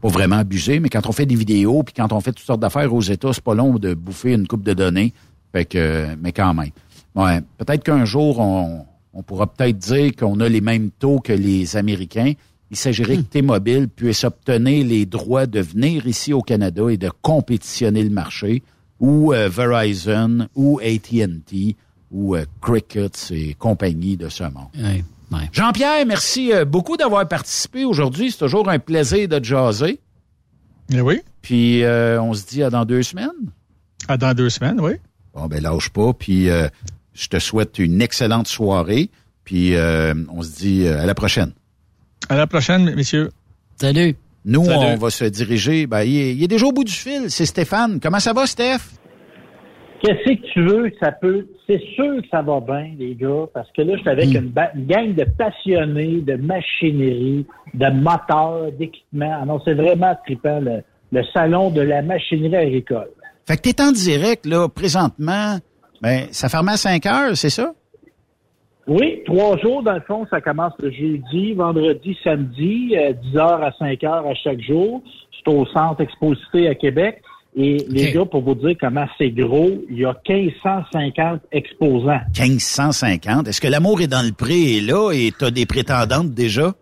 [0.04, 2.60] pas vraiment abuser, mais quand on fait des vidéos puis quand on fait toutes sortes
[2.60, 5.14] d'affaires aux États, c'est pas long de bouffer une coupe de données.
[5.54, 6.72] Fait que, mais quand même.
[7.16, 11.32] Ouais, peut-être qu'un jour on, on pourra peut-être dire qu'on a les mêmes taux que
[11.32, 12.34] les Américains.
[12.70, 17.10] Il s'agirait que T-Mobile puisse obtenir les droits de venir ici au Canada et de
[17.22, 18.62] compétitionner le marché,
[19.00, 21.78] ou euh, Verizon, ou AT&T,
[22.12, 24.70] ou euh, Cricket et compagnie de ce monde.
[24.78, 25.50] Ouais, ouais.
[25.52, 28.32] Jean-Pierre, merci euh, beaucoup d'avoir participé aujourd'hui.
[28.32, 30.00] C'est toujours un plaisir de te jaser.
[30.94, 31.22] Eh oui.
[31.42, 33.30] Puis euh, on se dit à dans deux semaines.
[34.08, 34.94] Ah, dans deux semaines, oui.
[35.34, 36.14] Bon, ben lâche pas.
[36.14, 36.68] Puis euh,
[37.14, 39.10] je te souhaite une excellente soirée.
[39.44, 41.52] Puis euh, on se dit à la prochaine.
[42.30, 43.32] À la prochaine, messieurs.
[43.80, 44.16] Salut.
[44.46, 44.78] Nous, Salut.
[44.78, 45.88] on va se diriger.
[45.88, 47.30] Ben, il, est, il est déjà au bout du fil.
[47.30, 48.00] C'est Stéphane.
[48.02, 48.80] Comment ça va, Steph?
[50.04, 50.92] Qu'est-ce que tu veux?
[51.00, 51.48] Ça peut.
[51.66, 54.36] C'est sûr que ça va bien, les gars, parce que là, je suis avec Hmm.
[54.44, 59.38] une, ba- une gang de passionnés de machinerie, de moteurs, d'équipements.
[59.42, 60.82] Ah non, c'est vraiment trippant le,
[61.14, 63.10] le salon de la machinerie agricole.
[63.48, 65.58] Fait que tu es en direct, là, présentement.
[66.02, 67.74] Ben, ça ferme à 5 heures, c'est ça?
[68.88, 72.96] Oui, trois jours, dans le fond, ça commence le jeudi, vendredi, samedi, 10
[73.38, 75.02] euh, heures à 5 heures à chaque jour.
[75.32, 77.22] C'est au Centre Exposité à Québec.
[77.56, 82.20] Et les gars, pour vous dire comment c'est gros, il y a 1550 exposants.
[82.40, 83.48] 1550?
[83.48, 86.74] Est-ce que l'amour est dans le prix et là et tu as des prétendantes déjà?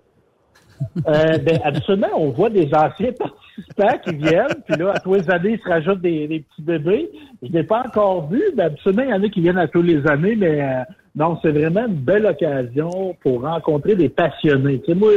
[1.07, 5.29] Euh, ben, absolument, on voit des anciens participants qui viennent, puis là, à tous les
[5.29, 7.09] années, ils se rajoutent des, petits bébés.
[7.43, 9.81] Je n'ai pas encore vu, mais absolument, il y en a qui viennent à tous
[9.81, 10.83] les années, mais euh,
[11.15, 14.79] non, c'est vraiment une belle occasion pour rencontrer des passionnés.
[14.79, 15.11] Tu sais, moi,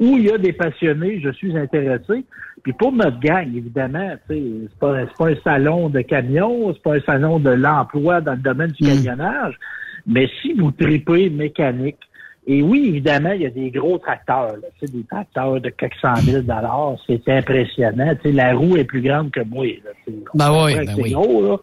[0.00, 2.24] où il y a des passionnés, je suis intéressé.
[2.64, 6.82] Puis pour notre gang, évidemment, tu sais, c'est pas, pas un salon de camions, c'est
[6.82, 8.88] pas un salon de l'emploi dans le domaine du mm.
[8.88, 9.54] camionnage.
[10.04, 11.98] Mais si vous tripez mécanique,
[12.48, 16.42] et oui, évidemment, il y a des gros tracteurs, là, des tracteurs de 400 000
[17.06, 18.14] c'est impressionnant.
[18.22, 19.66] Tu sais, la roue est plus grande que moi.
[19.66, 19.90] Là,
[20.34, 21.10] ben oui, ben oui.
[21.10, 21.56] Gros, là.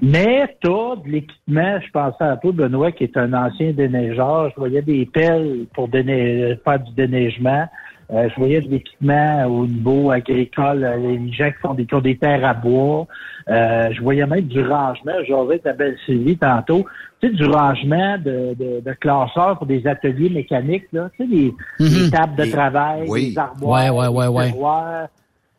[0.00, 4.50] Mais tu as de l'équipement, je pensais à toi, Benoît, qui est un ancien déneigeur.
[4.50, 7.66] Je voyais des pelles pour faire du déneigement.
[8.12, 11.94] Euh, je voyais de l'équipement au niveau agricole, euh, les gens qui font des, qui
[11.94, 13.06] ont des terres à bois.
[13.48, 15.12] Euh, je voyais même du rangement.
[15.26, 16.86] J'avais ta belle Sylvie tantôt.
[17.20, 21.10] Tu sais, du rangement de, de, de, classeurs pour des ateliers mécaniques, là.
[21.16, 22.10] Tu sais, des, mhm.
[22.10, 25.06] tables de travail, des armoires, ouais, ouais, ouais, ouais.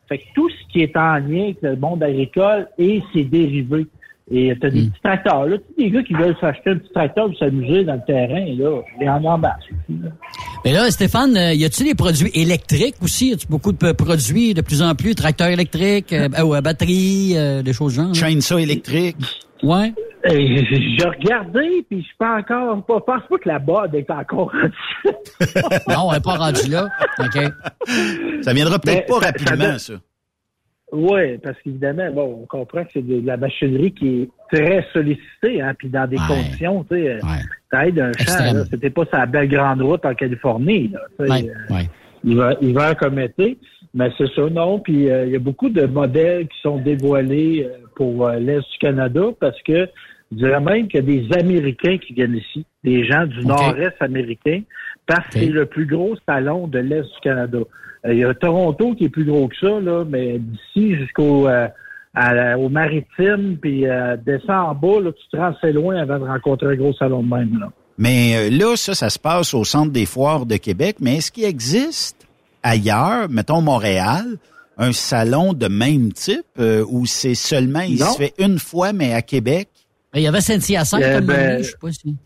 [0.08, 3.86] Fait que tout ce qui est en lien avec le monde agricole et ses dérivés.
[4.30, 4.90] Et t'as des hmm.
[4.90, 5.56] petits tracteurs, là.
[5.56, 8.82] Tous les gars qui veulent s'acheter un petit tracteur pour s'amuser dans le terrain, là,
[9.00, 9.62] les en embarque.
[10.64, 13.30] Mais là, Stéphane, euh, y a-tu des produits électriques aussi?
[13.30, 15.14] Y a-tu beaucoup de produits de plus en plus?
[15.14, 18.14] Tracteurs électriques, euh, euh batteries, euh, des choses genre?
[18.14, 19.16] Chainsaw électrique.
[19.62, 19.94] Ouais.
[20.28, 24.52] J'ai regardé, puis je suis pas encore, pas, pense pas que la boîte est encore
[25.88, 26.88] non, elle n'est pas rendue là.
[27.18, 27.38] OK.
[28.42, 29.94] Ça viendra peut-être pas rapidement, ça.
[30.90, 35.60] Oui, parce qu'évidemment, bon, on comprend que c'est de, la machinerie qui est très sollicitée,
[35.60, 37.18] hein, puis dans des conditions, tu sais,
[37.70, 41.26] ça aide un champ, c'était pas sa belle grande route en Californie, là, euh,
[42.24, 43.58] il va, il va comme été,
[43.92, 47.66] mais c'est ça, non, puis euh, il y a beaucoup de modèles qui sont dévoilés
[47.66, 49.88] euh, pour l'Est du Canada, parce que
[50.32, 54.00] je dirais même qu'il y a des Américains qui viennent ici, des gens du nord-est
[54.00, 54.62] américain,
[55.06, 57.58] parce que c'est le plus gros salon de l'Est du Canada.
[58.06, 61.48] Euh, il y a Toronto qui est plus gros que ça, là, mais d'ici jusqu'au
[61.48, 61.68] euh,
[62.56, 66.24] au maritime, puis euh, descends en bas, là, tu te rends assez loin avant de
[66.24, 67.58] rencontrer un gros salon de même.
[67.60, 67.70] Là.
[67.96, 71.44] Mais là, ça, ça se passe au Centre des foires de Québec, mais est-ce qu'il
[71.44, 72.26] existe
[72.62, 74.24] ailleurs, mettons Montréal,
[74.76, 76.46] un salon de même type
[76.88, 79.68] où c'est seulement, il se fait une fois, mais à Québec?
[80.14, 82.16] Il y avait Saint-Hyacinthe, eh ben, je sais pas si...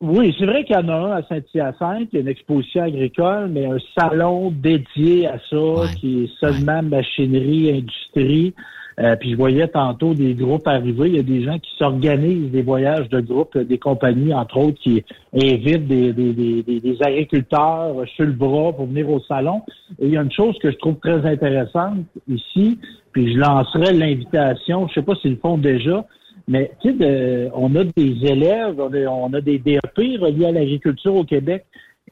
[0.00, 2.84] Oui, c'est vrai qu'il y en a un à Saint-Hyacinthe, il y a une exposition
[2.84, 8.54] agricole, mais un salon dédié à ça, qui est seulement machinerie, industrie.
[8.98, 11.08] Euh, puis je voyais tantôt des groupes arriver.
[11.08, 14.78] Il y a des gens qui s'organisent des voyages de groupe, des compagnies, entre autres,
[14.80, 15.04] qui
[15.34, 19.62] invitent des, des, des, des, agriculteurs sur le bras pour venir au salon.
[19.98, 22.78] Et il y a une chose que je trouve très intéressante ici,
[23.12, 26.04] puis je lancerai l'invitation, je sais pas s'ils le font déjà,
[26.50, 31.24] mais tu sais, on a des élèves, on a, des DEP reliés à l'agriculture au
[31.24, 31.64] Québec.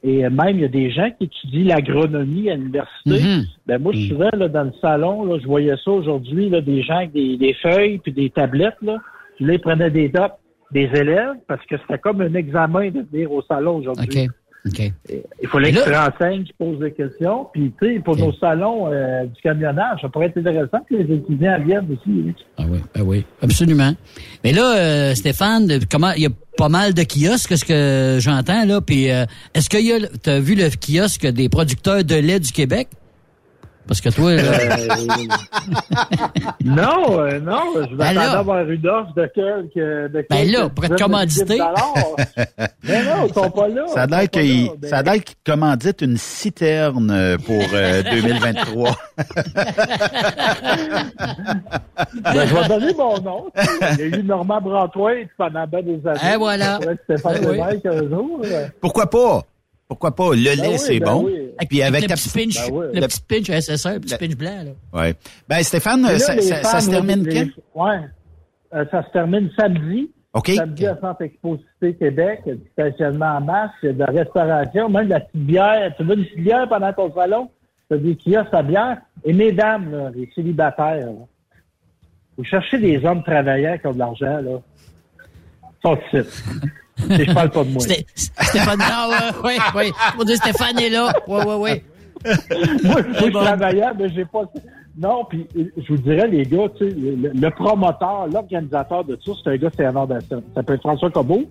[0.04, 3.18] Et même, il y a des gens qui étudient l'agronomie à l'université.
[3.18, 3.46] Mm-hmm.
[3.66, 6.98] Ben moi, je suis là, dans le salon, là, je voyais ça aujourd'hui, des gens
[6.98, 8.76] avec des, feuilles puis des tablettes.
[8.80, 8.98] Là,
[9.34, 10.34] puis là, ils prenaient des notes
[10.70, 14.28] des élèves parce que c'était comme un examen de venir au salon aujourd'hui.
[14.64, 17.46] Il faut que tu renseignes, tu poses des questions.
[17.52, 21.14] Puis, tu sais, pour nos salons euh, du camionnage, ça pourrait être intéressant que les
[21.14, 22.34] étudiants viennent aussi.
[22.56, 23.92] Ah oui, ah oui, absolument.
[24.44, 28.64] Mais là, euh, Stéphane, comment il y a pas mal de kiosques, ce que j'entends,
[28.64, 28.80] là?
[28.80, 29.24] Puis, euh,
[29.54, 32.88] est-ce que tu as vu le kiosque des producteurs de lait du Québec?
[33.88, 34.42] Parce que toi, là...
[36.62, 40.12] non, euh, non, je vais ben avoir une offre de quelques.
[40.12, 41.58] De ben là, pour être commandité.
[42.84, 43.86] Mais non, ils sont pas là.
[43.86, 45.20] Ça a l'air qu'ils ben...
[45.20, 48.90] qu commanditent une citerne euh, pour 2023.
[48.90, 48.92] Euh,
[52.22, 53.46] ben, je vais donner mon nom.
[53.92, 56.34] Il y a eu Normand Brantois pendant ben des années.
[56.34, 56.78] Et voilà.
[56.78, 57.58] Ben oui.
[57.86, 58.42] un jour.
[58.82, 59.46] Pourquoi pas?
[59.88, 60.34] Pourquoi pas?
[60.34, 61.28] Le ben lait, c'est ben bon.
[61.28, 64.64] Et puis avec le petit pinch, ben le petit pinch SSR, le petit pinch blanc.
[64.64, 65.00] Là.
[65.00, 65.14] Ouais.
[65.48, 67.86] Ben Stéphane, ça, ça, se termine quand?
[67.86, 68.00] Ouais.
[68.74, 70.10] Euh, ça se termine samedi.
[70.34, 70.50] OK.
[70.50, 73.92] Samedi à Centre Exposité Québec, il y a du stationnement en masse, il y a
[73.94, 75.94] de la restauration, même de la petite bière.
[75.96, 77.50] Tu veux une petite bière pendant ton salon?
[77.88, 78.98] Tu as des kiosques à bière.
[79.24, 81.12] Et mesdames, là, les célibataires, là,
[82.36, 84.60] vous cherchez des hommes travailleurs qui ont de l'argent, là.
[85.82, 86.28] Sont ici.
[87.08, 87.82] je parle pas de moi.
[87.82, 89.10] Stéphane, non,
[89.44, 89.92] oui, oui.
[90.16, 91.12] Mon Dieu, Stéphane est là.
[91.26, 91.82] Oui, oui, oui.
[92.84, 94.42] moi, je travaillais, mais j'ai pas,
[94.98, 99.34] Non, puis je vous dirais, les gars, tu sais, le, le promoteur, l'organisateur de tout
[99.34, 101.44] ça, c'est un gars, c'est avant Ça s'appelle François Cobot.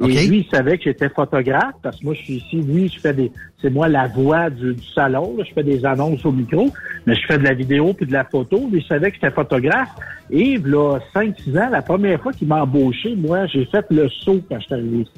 [0.00, 2.98] Et lui, il savait que j'étais photographe, parce que moi, je suis ici, lui, je
[2.98, 6.32] fais des, c'est moi la voix du, du salon, là, je fais des annonces au
[6.32, 6.70] micro,
[7.06, 8.68] mais je fais de la vidéo puis de la photo.
[8.70, 9.90] Lui, il savait que j'étais photographe.
[10.30, 14.40] Et, là, 5-6 ans, la première fois qu'il m'a embauché, moi, j'ai fait le saut
[14.48, 15.12] quand je suis arrivé ici.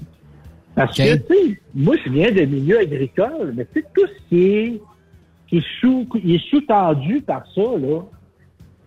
[0.74, 4.28] Parce que, tu sais, moi, je viens de milieu agricole, mais tu sais, tout ce
[4.28, 4.80] qui est,
[5.46, 8.00] qui est sous, il est sous-tendu par ça, là,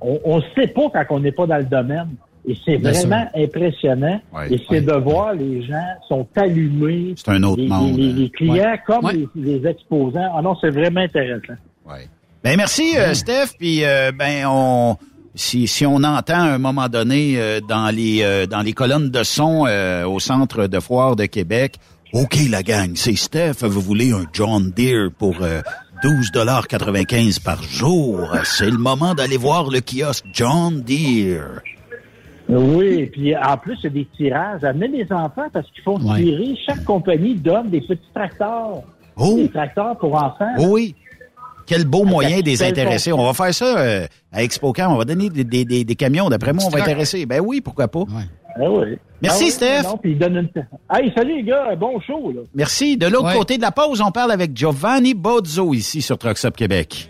[0.02, 2.10] on ne sait pas quand on n'est pas dans le domaine.
[2.48, 4.22] Et c'est vraiment impressionnant.
[4.50, 7.14] et c'est de voir les gens sont allumés.
[7.18, 7.98] C'est un autre les, monde.
[7.98, 8.14] Les, hein.
[8.18, 10.32] les clients comme les, les, exposants.
[10.34, 11.56] Ah non, c'est vraiment intéressant.
[11.86, 12.08] Ouais.
[12.44, 13.58] Ben merci euh, Steph.
[13.60, 14.98] Puis euh, ben on
[15.38, 19.10] si, si on entend à un moment donné euh, dans les euh, dans les colonnes
[19.10, 21.78] de son euh, au centre de foire de Québec,
[22.14, 25.36] OK la gang, c'est Steph, vous voulez un John Deere pour
[26.04, 28.30] 12,95 par jour.
[28.44, 31.62] C'est le moment d'aller voir le kiosque John Deere.
[32.50, 34.64] Oui, puis en plus, il y a des tirages.
[34.64, 36.22] Amenez les enfants parce qu'ils font Ouais.
[36.24, 36.56] tirer.
[36.66, 38.84] Chaque compagnie donne des petits tracteurs.
[39.18, 39.36] Oh!
[39.36, 40.54] Des tracteurs pour enfants.
[40.60, 40.96] Oh oui.
[41.66, 43.12] Quel beau moyen de les capitale intéresser.
[43.12, 44.92] On va faire ça euh, à ExpoCam.
[44.92, 46.30] On va donner des, des, des, des camions.
[46.30, 47.26] D'après moi, on va intéresser.
[47.26, 48.04] Ben oui, pourquoi pas.
[48.56, 48.98] Ah oui.
[49.22, 49.84] Merci, Ah oui, Steph.
[49.84, 50.50] Non, puis ils donnent une...
[50.92, 52.42] Hey, salut les gars, bon show, là.
[52.56, 52.96] Merci.
[52.98, 53.36] De l'autre Ouais.
[53.38, 57.10] côté de la pause, on parle avec Giovanni Bozzo ici sur Trucks Up Québec.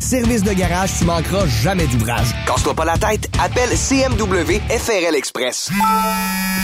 [0.00, 2.28] Service de garage, tu manqueras jamais d'ouvrage.
[2.46, 5.70] Casse-toi pas la tête, appelle CMW FRL Express.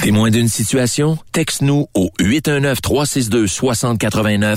[0.03, 1.19] Témoin d'une situation?
[1.33, 4.57] Texte-nous au 819-362-6089,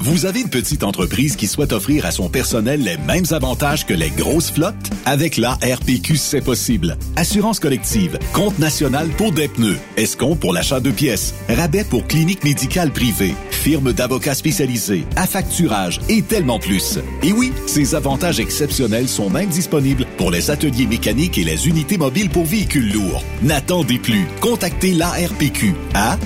[0.00, 3.92] Vous avez une petite entreprise qui souhaite offrir à son personnel les mêmes avantages que
[3.92, 4.74] les grosses flottes?
[5.04, 6.96] Avec la RPQ, c'est possible.
[7.16, 12.44] Assurance collective, compte national pour des pneus, escompte pour l'achat de pièces, rabais pour clinique
[12.44, 16.98] médicale privée, firme d'avocats spécialisés, affacturage et tellement plus.
[17.24, 21.98] Et oui, ces avantages exceptionnels sont même disponibles pour les ateliers mécaniques et les unités
[21.98, 23.24] mobiles pour véhicules lourds.
[23.42, 24.26] N'attendez plus.
[24.40, 26.18] Contactez l'ARPQ à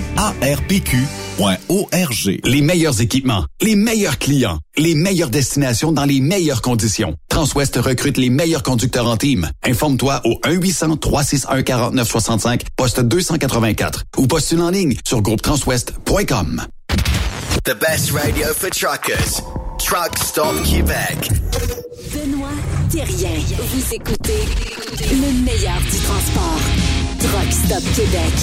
[1.39, 2.39] arpq.org.
[2.43, 7.15] Les meilleurs équipements, les meilleurs clients, les meilleures destinations dans les meilleures conditions.
[7.29, 9.49] Transwest recrute les meilleurs conducteurs en team.
[9.63, 16.63] Informe-toi au 1-800-361-4965, poste 284 ou postule en ligne sur groupetranswest.com.
[17.65, 19.41] The best radio for truckers.
[19.79, 21.29] Truck Stop Québec.
[22.13, 22.49] Benoît
[22.91, 23.39] Thérien.
[23.57, 24.43] Vous écoutez
[25.11, 26.59] le meilleur du transport.
[27.19, 28.33] Truck Stop Québec.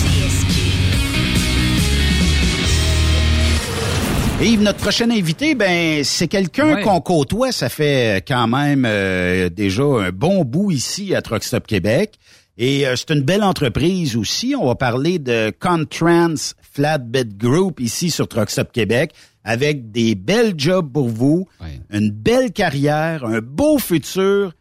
[4.40, 6.82] Yves, notre prochain invité, ben c'est quelqu'un Ouais.
[6.82, 11.66] qu'on côtoie, ça fait quand même euh, déjà un bon bout ici à Truck Stop
[11.66, 12.14] Québec.
[12.56, 14.54] Et euh, c'est une belle entreprise aussi.
[14.58, 19.12] On va parler de Contrans Flatbed Group ici sur Truck Stop Québec
[19.44, 21.46] avec des belles jobs pour vous,
[21.90, 24.52] une belle carrière, un beau futur.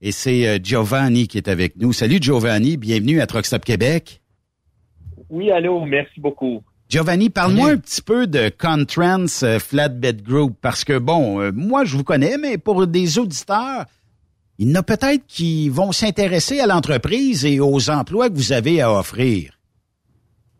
[0.00, 1.92] Et c'est euh, Giovanni qui est avec nous.
[1.92, 4.20] Salut Giovanni, bienvenue à Truck Stop Québec.
[5.28, 6.62] Oui, allô, merci beaucoup.
[6.88, 11.84] Giovanni, parle-moi un petit peu de Contrans euh, Flatbed Group, parce que, bon, euh, moi,
[11.84, 13.84] je vous connais, mais pour des auditeurs,
[14.58, 18.52] il y en a peut-être qui vont s'intéresser à l'entreprise et aux emplois que vous
[18.52, 19.54] avez à offrir.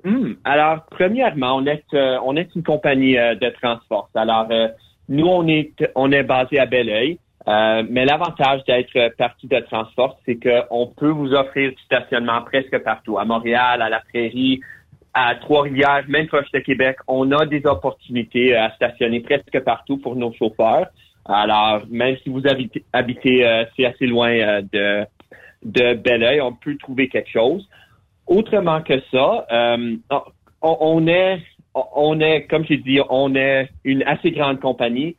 [0.04, 4.10] Hmm, Alors, premièrement, on est, euh, on est une compagnie euh, de transport.
[4.14, 4.68] Alors, euh,
[5.08, 10.18] nous, on est, on est basé à Belleuil, euh, mais l'avantage d'être partie de transport,
[10.26, 13.18] c'est qu'on peut vous offrir du stationnement presque partout.
[13.18, 14.60] À Montréal, à la Prairie,
[15.14, 19.98] à Trois-Rivières, même proche de Québec, on a des opportunités euh, à stationner presque partout
[19.98, 20.88] pour nos chauffeurs.
[21.26, 25.06] Alors, même si vous habitez, habitez euh, c'est assez loin euh, de,
[25.64, 27.66] de Belleuil, on peut trouver quelque chose.
[28.26, 29.96] Autrement que ça, euh,
[30.60, 31.40] on, est,
[31.74, 35.16] on est, comme j'ai dit, on est une assez grande compagnie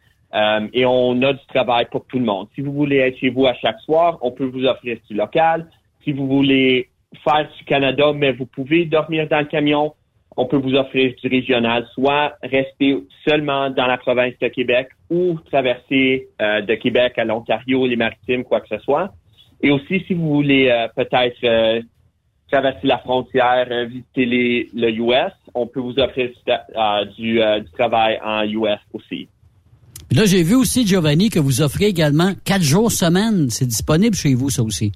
[0.74, 2.48] et on a du travail pour tout le monde.
[2.56, 5.68] Si vous voulez être chez vous à chaque soir, on peut vous offrir du local.
[6.04, 6.90] Si vous voulez
[7.24, 9.94] faire du Canada, mais vous pouvez dormir dans le camion,
[10.38, 15.40] on peut vous offrir du régional, soit rester seulement dans la province de Québec ou
[15.52, 19.14] traverser euh, de Québec à l'Ontario, les maritimes, quoi que ce soit.
[19.62, 21.82] Et aussi, si vous voulez euh, peut-être euh,
[22.52, 26.30] traverser la frontière, visiter le US, on peut vous offrir
[27.18, 29.28] du, du travail en US aussi.
[30.10, 33.50] Puis là, j'ai vu aussi, Giovanni, que vous offrez également quatre jours semaine.
[33.50, 34.92] C'est disponible chez vous, ça aussi.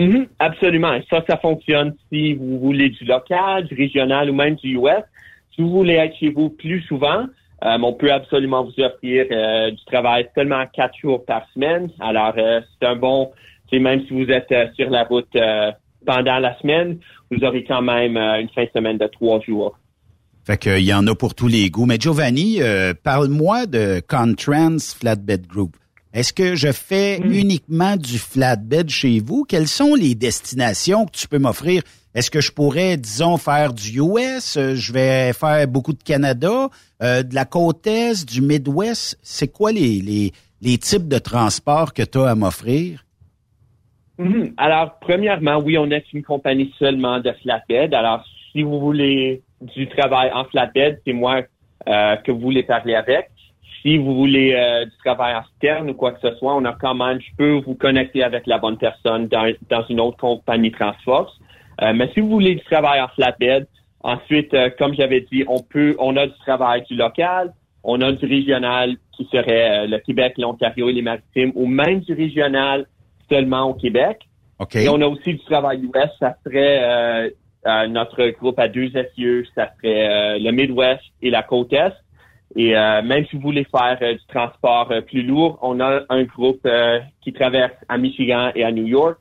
[0.00, 0.94] Mhm, absolument.
[0.94, 5.04] Et ça, ça fonctionne si vous voulez du local, du régional ou même du US.
[5.54, 7.26] Si vous voulez être chez vous plus souvent,
[7.64, 11.90] euh, on peut absolument vous offrir euh, du travail seulement quatre jours par semaine.
[12.00, 13.30] Alors, euh, c'est un bon,
[13.70, 15.70] même si vous êtes euh, sur la route euh,
[16.06, 16.98] pendant la semaine,
[17.30, 19.76] vous aurez quand même euh, une fin de semaine de trois jours.
[20.46, 21.84] Fait qu'il y en a pour tous les goûts.
[21.84, 25.76] Mais Giovanni, euh, parle-moi de Contrans Flatbed Group.
[26.12, 29.44] Est-ce que je fais uniquement du flatbed chez vous?
[29.44, 31.82] Quelles sont les destinations que tu peux m'offrir?
[32.14, 34.56] Est-ce que je pourrais, disons, faire du US?
[34.56, 36.68] Euh, Je vais faire beaucoup de Canada,
[37.02, 39.18] euh, de la côte Est, du Midwest.
[39.22, 43.04] C'est quoi les, les, les types de transports que tu as à m'offrir?
[44.18, 44.54] Mhm.
[44.56, 47.94] Alors, premièrement, oui, on est une compagnie seulement de flatbed.
[47.94, 51.42] Alors, si vous voulez du travail en flatbed, c'est moi
[51.88, 53.29] euh, que vous voulez parler avec.
[53.82, 56.72] Si vous voulez euh, du travail en sterne ou quoi que ce soit, on a
[56.72, 60.70] quand même, je peux vous connecter avec la bonne personne dans, dans une autre compagnie
[60.70, 61.32] Transforce.
[61.80, 63.66] Euh, mais si vous voulez du travail en flatbed,
[64.02, 67.52] ensuite, euh, comme j'avais dit, on peut, on a du travail du local,
[67.82, 72.00] on a du régional qui serait euh, le Québec, l'Ontario et les Maritimes, ou même
[72.00, 72.86] du régional
[73.30, 74.18] seulement au Québec.
[74.58, 74.76] OK.
[74.76, 77.30] Et on a aussi du travail US, ça serait euh,
[77.66, 81.94] euh, notre groupe à deux essieux, ça serait euh, le Midwest et la côte Est.
[82.56, 86.00] Et euh, même si vous voulez faire euh, du transport euh, plus lourd, on a
[86.08, 89.18] un groupe euh, qui traverse à Michigan et à New York,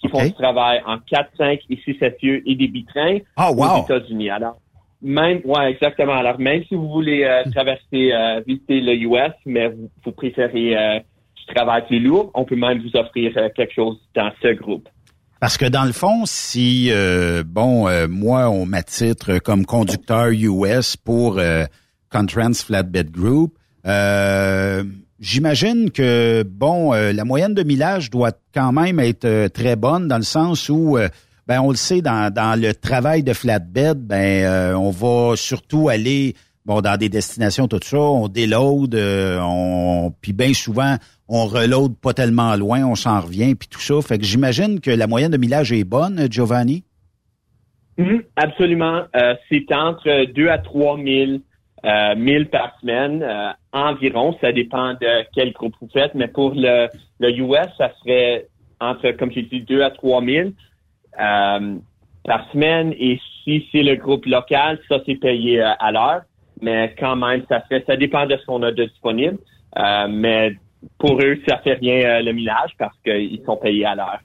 [0.00, 3.80] qui font du travail en 4, 5 et 6 essieux et des bitrains Ah, wow.
[3.80, 4.30] aux États-Unis.
[4.30, 4.56] Alors,
[5.02, 6.14] même, ouais, exactement.
[6.14, 11.00] Alors, même si vous voulez traverser, euh, visiter le US, mais vous, vous préférez euh,
[11.36, 14.88] du travail plus lourd, on peut même vous offrir quelque chose dans ce groupe.
[15.40, 20.98] Parce que dans le fond, si euh, bon, euh, moi on m'attitre comme conducteur US
[20.98, 21.64] pour euh,
[22.10, 23.54] Contrans Flatbed Group,
[23.86, 24.82] euh,
[25.20, 30.08] j'imagine que bon, euh, la moyenne de millage doit quand même être euh, très bonne
[30.08, 31.08] dans le sens où euh,
[31.46, 35.88] ben on le sait dans, dans le travail de flatbed, ben euh, on va surtout
[35.88, 36.34] aller
[36.66, 40.96] bon dans des destinations tout ça, on déload, euh, on puis bien souvent
[41.28, 44.00] on reload pas tellement loin, on s'en revient puis tout ça.
[44.02, 46.82] Fait que j'imagine que la moyenne de millage est bonne, Giovanni?
[47.98, 49.02] Mhm, absolument.
[49.48, 51.40] C'est entre 2 à 3 000
[51.84, 54.36] euh, 1000 par semaine euh, environ.
[54.40, 56.88] Ça dépend de quel groupe vous faites, mais pour le,
[57.20, 58.46] le US, ça serait
[58.80, 60.50] entre, comme j'ai dit, 2 à 3 000
[61.20, 61.76] euh,
[62.24, 62.94] par semaine.
[62.98, 66.22] Et si c'est le groupe local, ça c'est payé euh, à l'heure.
[66.60, 69.38] Mais quand même, ça serait, ça dépend de ce qu'on a de disponible.
[70.10, 70.52] Mais
[70.98, 74.18] pour eux, ça fait rien le millage parce qu'ils sont payés à l'heure.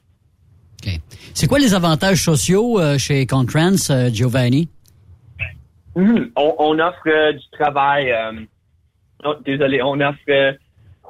[1.34, 4.68] C'est quoi les avantages sociaux chez Contrans, Giovanni?
[5.96, 6.32] Mhm.
[6.36, 8.12] On, on offre euh, du travail.
[8.12, 8.32] euh,
[9.24, 10.52] oh, désolé, on offre euh,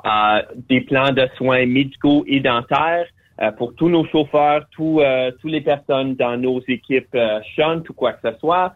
[0.05, 3.07] euh, des plans de soins médicaux et dentaires
[3.41, 5.01] euh, pour tous nos chauffeurs, tous
[5.41, 7.17] toutes les personnes dans nos équipes
[7.55, 8.75] shunt ou quoi que ce soit.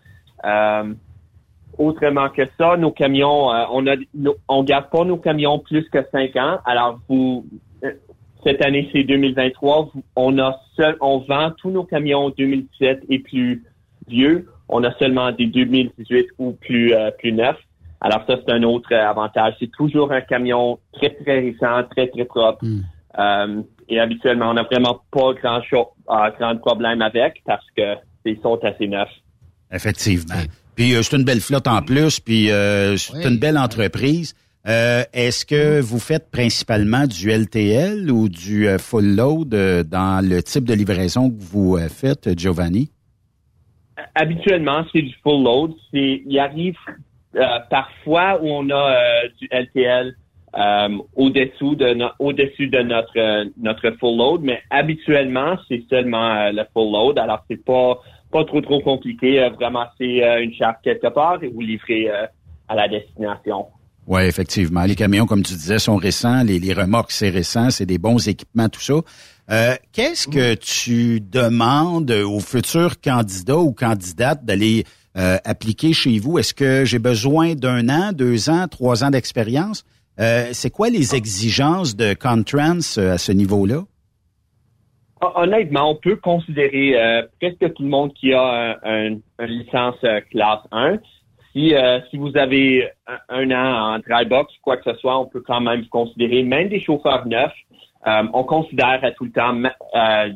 [1.77, 3.95] Autrement que ça, nos camions, on a,
[4.49, 6.59] on garde pas nos camions plus que cinq ans.
[6.65, 7.45] Alors vous,
[8.43, 13.19] cette année c'est 2023, vous- on a seul, on vend tous nos camions 2017 et
[13.19, 13.63] plus
[14.07, 14.49] vieux.
[14.69, 17.57] On a seulement des 2018 ou plus euh, plus neufs.
[18.01, 19.55] Alors ça c'est un autre euh, avantage.
[19.59, 22.63] C'est toujours un camion très très récent, très très propre.
[23.17, 28.39] Euh, et habituellement on n'a vraiment pas grand chose, grand problème avec parce que ils
[28.41, 29.09] sont assez neufs.
[29.71, 30.35] Effectivement.
[30.75, 34.33] Puis euh, c'est une belle flotte en plus, puis euh, c'est une belle entreprise.
[34.67, 40.23] Euh, Est-ce que vous faites principalement du LTL ou du euh, full load euh, dans
[40.25, 42.91] le type de livraison que vous euh, faites, Giovanni?
[44.15, 45.73] Habituellement, c'est du full load.
[45.93, 46.75] Il arrive
[47.35, 50.15] euh, parfois où on a euh, du LTL
[50.57, 56.63] euh, au-dessous de no- au-dessus de notre notre full load, mais habituellement c'est seulement le
[56.73, 57.19] full load.
[57.19, 57.99] Alors c'est pas
[58.31, 59.47] pas trop trop compliqué.
[59.59, 62.09] Vraiment, c'est une charge quelque part et vous livrez
[62.67, 63.67] à la destination.
[64.07, 64.85] Oui, effectivement.
[64.85, 66.43] Les camions, comme tu disais, sont récents.
[66.43, 67.69] Les, les remorques, c'est récent.
[67.69, 68.95] C'est des bons équipements, tout ça.
[69.51, 74.83] Euh, Qu'est-ce que tu demandes aux futurs candidats ou candidates d'aller
[75.17, 76.37] euh, appliquer chez vous?
[76.37, 79.83] Est-ce que j'ai besoin d'un an, deux ans, trois ans d'expérience?
[80.19, 83.83] Euh, c'est quoi les exigences de Contrans à ce niveau-là?
[85.21, 86.95] Hon- Honnêtement, on peut considérer
[87.39, 89.05] presque tout le monde qui a un, un-
[89.39, 89.95] une licence
[90.29, 90.97] classe 1.
[91.53, 95.17] Si, euh, si vous avez un, un an en dry box, quoi que ce soit,
[95.19, 97.51] on peut quand même considérer, même des chauffeurs neufs,
[98.07, 99.61] euh, on considère à tout le temps,
[99.95, 100.29] euh,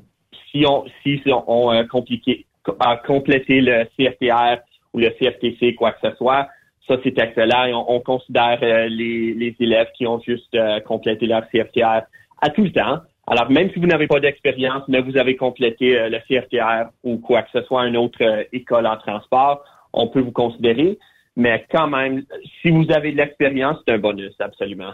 [0.52, 2.46] si on si on a compliqué,
[2.80, 4.62] a complété le CFTR
[4.94, 6.48] ou le CFTC, quoi que ce soit,
[6.88, 7.66] ça c'est excellent.
[7.66, 12.02] Et on, considère euh, les, les élèves qui ont juste euh, complété leur CFTR
[12.42, 13.00] à tout le temps.
[13.26, 17.18] Alors, même si vous n'avez pas d'expérience, mais vous avez complété euh, le CFTR ou
[17.18, 19.64] quoi que ce soit, une autre euh, école en transport,
[19.94, 20.98] on peut vous considérer.
[21.38, 22.24] Mais quand même,
[22.62, 24.92] si vous avez de l'expérience, c'est un bonus, absolument.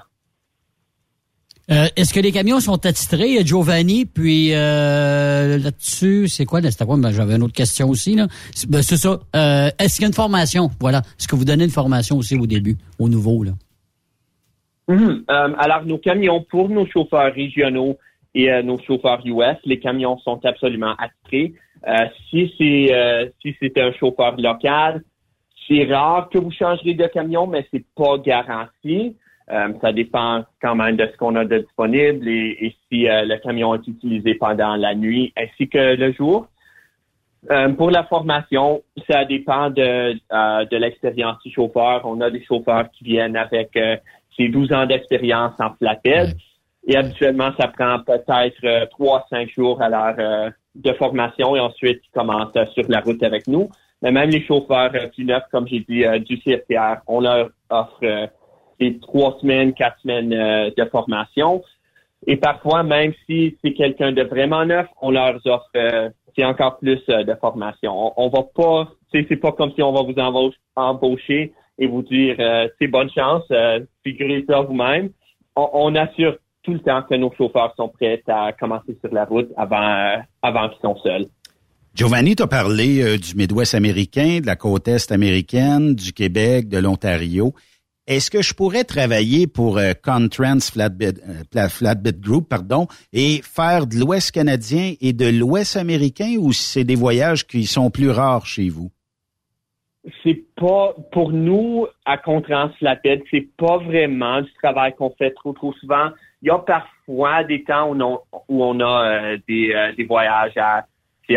[1.72, 4.06] Euh, est-ce que les camions sont attitrés, Giovanni?
[4.06, 6.62] Puis là-dessus, c'est quoi?
[6.62, 8.16] Ben, J'avais une autre question aussi.
[8.16, 8.28] Là.
[8.54, 9.20] C'est ben, ça.
[9.78, 10.70] Est-ce qu'il y a une formation?
[10.80, 11.00] Voilà.
[11.20, 13.44] Est-ce que vous donnez une formation aussi au début, au nouveau?
[13.44, 13.52] Là?
[14.88, 15.24] Mhm.
[15.28, 17.98] alors, nos camions, pour nos chauffeurs régionaux,
[18.36, 21.54] et euh, nos chauffeurs US, les camions sont absolument attitrés.
[21.88, 25.04] Euh, si c'est euh, si c'est un chauffeur local,
[25.68, 29.16] c'est rare que vous changerez de camion, mais c'est pas garanti.
[29.82, 33.88] Ça dépend quand même de ce qu'on a de disponible et, si le camion est
[33.88, 36.48] utilisé pendant la nuit ainsi que le jour.
[37.78, 42.02] pour la formation, ça dépend de, de l'expérience du chauffeur.
[42.04, 43.76] On a des chauffeurs qui viennent avec
[44.38, 46.36] ces 12 ans d'expérience en flatbed.
[46.88, 51.60] Et habituellement, ça prend peut-être euh, trois, cinq jours à l'heure euh, de formation et
[51.60, 53.70] ensuite ils commencent euh, sur la route avec nous.
[54.02, 58.30] Mais même les chauffeurs plus neufs, comme j'ai dit, du CFTR, on leur offre
[58.80, 61.64] des trois semaines, quatre semaines de formation.
[62.28, 67.04] Et parfois, même si c'est quelqu'un de vraiment neuf, on leur offre c'est encore plus
[67.08, 68.14] de formation.
[68.16, 70.16] On, va pas, c'est pas comme si on va vous
[70.76, 72.36] embaucher et vous dire
[72.80, 73.44] c'est bonne chance,
[74.04, 75.10] figurez ça vous-même.
[75.56, 79.26] On, on assure tout le temps que nos chauffeurs sont prêts à commencer sur la
[79.26, 81.26] route avant, euh, avant qu'ils sont seuls.
[81.96, 86.70] Giovanni, tu as parlé euh, du Midwest américain, de la côte Est américaine, du Québec,
[86.70, 87.54] de l'Ontario.
[88.10, 91.19] Est-ce que je pourrais travailler pour euh, Contrans Flatbed,
[91.69, 96.95] Flatbed Group pardon, et faire de l'Ouest canadien et de l'Ouest américain ou c'est des
[96.95, 98.90] voyages qui sont plus rares chez vous?
[100.23, 105.53] C'est pas, pour nous, à Contrans Flatbed, c'est pas vraiment du travail qu'on fait trop,
[105.53, 106.10] trop souvent.
[106.41, 110.06] Il y a parfois des temps où on, où on a euh, des, euh, des,
[110.06, 110.84] voyages à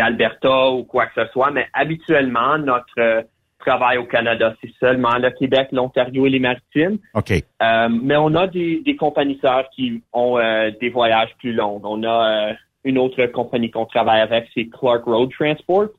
[0.01, 3.25] Alberta ou quoi que ce soit, mais habituellement, notre
[3.67, 6.97] euh, travail au Canada, c'est seulement le Québec, l'Ontario et les Maritimes.
[7.13, 7.31] OK.
[7.61, 10.37] mais on a des, des compagnies sœurs qui ont
[10.79, 11.81] des voyages plus longs.
[11.83, 12.53] On a
[12.83, 15.89] une autre compagnie qu'on travaille avec, c'est Clark Road Transport.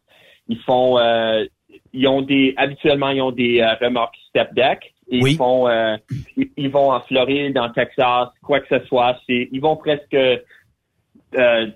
[0.48, 0.98] Ils font,
[1.92, 4.94] ils ont des, habituellement, ils ont des remorques step deck.
[5.08, 5.96] Ils font, euh,
[6.56, 9.16] ils, vont en Floride, en Texas, quoi que ce soit.
[9.26, 11.66] C'est, ils vont presque, euh,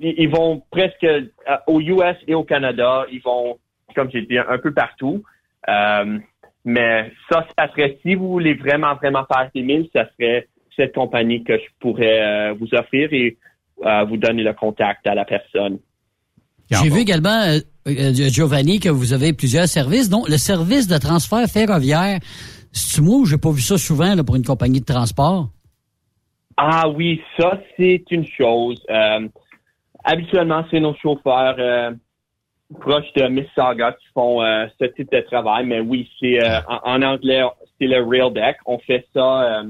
[0.00, 1.26] ils vont presque euh,
[1.66, 3.06] au US et au Canada.
[3.10, 3.58] Ils vont,
[3.94, 5.22] comme j'ai dit, un peu partout.
[5.66, 10.94] Mais ça, ça serait, si vous voulez vraiment, vraiment faire des milles, ça serait cette
[10.94, 13.36] compagnie que je pourrais vous offrir et
[14.08, 15.78] vous donner le contact à la personne.
[16.70, 22.18] J'ai vu également, Giovanni, que vous avez plusieurs services, dont le service de transfert ferroviaire.
[22.72, 25.50] C'est moi ou j'ai pas vu ça souvent là, pour une compagnie de transport?
[26.56, 28.82] Ah oui, ça c'est une chose.
[28.90, 29.28] Euh,
[30.02, 31.56] habituellement, c'est nos chauffeurs
[32.74, 36.38] euh, proches de Mississauga qui font euh, ce type de travail, mais oui, c'est
[36.68, 37.42] en, anglais,
[37.78, 38.56] c'est le rail deck.
[38.66, 39.62] On fait ça.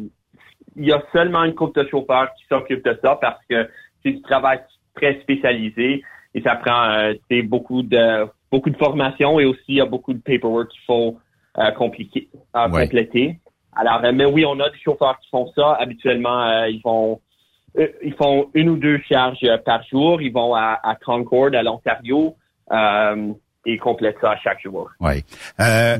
[0.76, 3.68] il y a seulement une couple de chauffeurs qui s'occupent de ça parce que
[4.02, 4.60] c'est du travail
[4.94, 6.02] très spécialisé
[6.34, 7.12] et ça prend
[7.44, 11.18] beaucoup de beaucoup de formation et aussi il y a beaucoup de paperwork qu'il faut
[11.56, 13.38] euh, compliqué à compléter.
[13.76, 15.74] Alors, euh, mais oui, on a des chauffeurs qui font ça.
[15.74, 17.20] Habituellement, euh, ils vont
[18.04, 20.20] ils font une ou deux charges par jour.
[20.20, 22.34] Ils vont à, Concord, à l'Ontario.
[22.70, 24.90] Et complètent ça chaque jour.
[25.00, 25.24] Oui.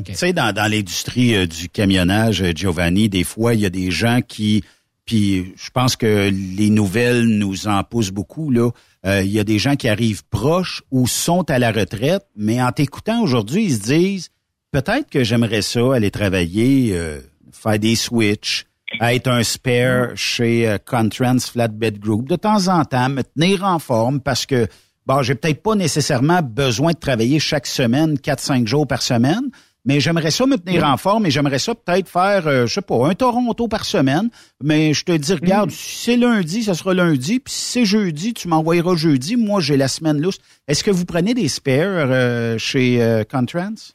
[0.05, 4.21] Tu sais, dans, dans l'industrie du camionnage, Giovanni, des fois, il y a des gens
[4.27, 4.65] qui,
[5.05, 8.71] puis je pense que les nouvelles nous en poussent beaucoup, là.
[9.07, 12.73] Il y a des gens qui arrivent proches ou sont à la retraite, mais en
[12.73, 14.31] t'écoutant aujourd'hui, ils se disent,
[14.75, 17.21] peut-être que j'aimerais ça, aller travailler, euh,
[17.53, 18.67] faire des switches,
[19.01, 23.79] être un spare chez euh, Contrans Flatbed Group de temps en temps, me tenir en
[23.79, 24.67] forme parce que
[25.07, 29.51] bon, j'ai peut-être pas nécessairement besoin de travailler chaque semaine, 4-5 jours par semaine,
[29.85, 32.83] mais j'aimerais ça me tenir en forme et j'aimerais ça peut-être faire, euh, je sais
[32.83, 34.31] pas, un Toronto par semaine.
[34.63, 35.73] Mais je te dis, regarde, mm.
[35.73, 37.39] si c'est lundi, ça sera lundi.
[37.41, 39.37] Puis si c'est jeudi, tu m'envoyeras jeudi.
[39.37, 40.39] Moi, j'ai la semaine lousse.
[40.69, 43.95] Est-ce que vous prenez des spares chez Contrans?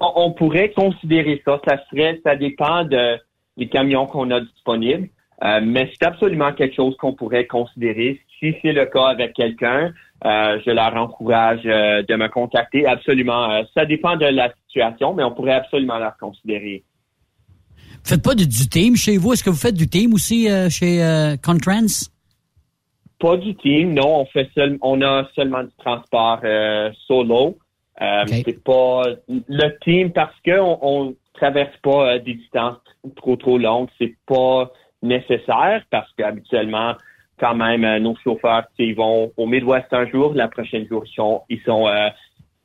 [0.00, 1.60] on, pourrait considérer ça.
[1.66, 3.18] Ça serait, ça dépend de,
[3.56, 5.08] des camions qu'on a disponibles.
[5.42, 8.20] Euh, mais c'est absolument quelque chose qu'on pourrait considérer.
[8.40, 9.92] Si c'est le cas avec quelqu'un,
[10.24, 12.86] euh, je leur encourage euh, de me contacter.
[12.86, 13.62] Absolument.
[13.74, 16.82] ça dépend de la situation, mais on pourrait absolument leur considérer.
[18.02, 19.34] Vous faites pas du, team chez vous?
[19.34, 22.08] Est-ce que vous faites du team aussi chez Contrans?
[23.20, 24.22] pas du team, non.
[24.22, 27.58] On fait seul, on a seulement du transport euh, solo.
[28.00, 32.76] Euh, C'est pas le team parce que on, traverse pas euh, des distances
[33.16, 33.88] trop trop longues.
[33.98, 34.70] C'est pas
[35.02, 36.94] nécessaire parce qu'habituellement,
[37.40, 41.14] quand même, euh, nos chauffeurs, ils vont au Midwest un jour, la prochaine jour ils
[41.14, 42.08] sont, ils sont euh,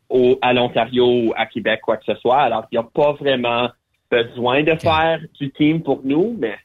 [0.09, 2.41] au, à l'Ontario ou à Québec, quoi que ce soit.
[2.41, 3.69] Alors, il n'y a pas vraiment
[4.11, 6.55] besoin de faire du team pour nous, mais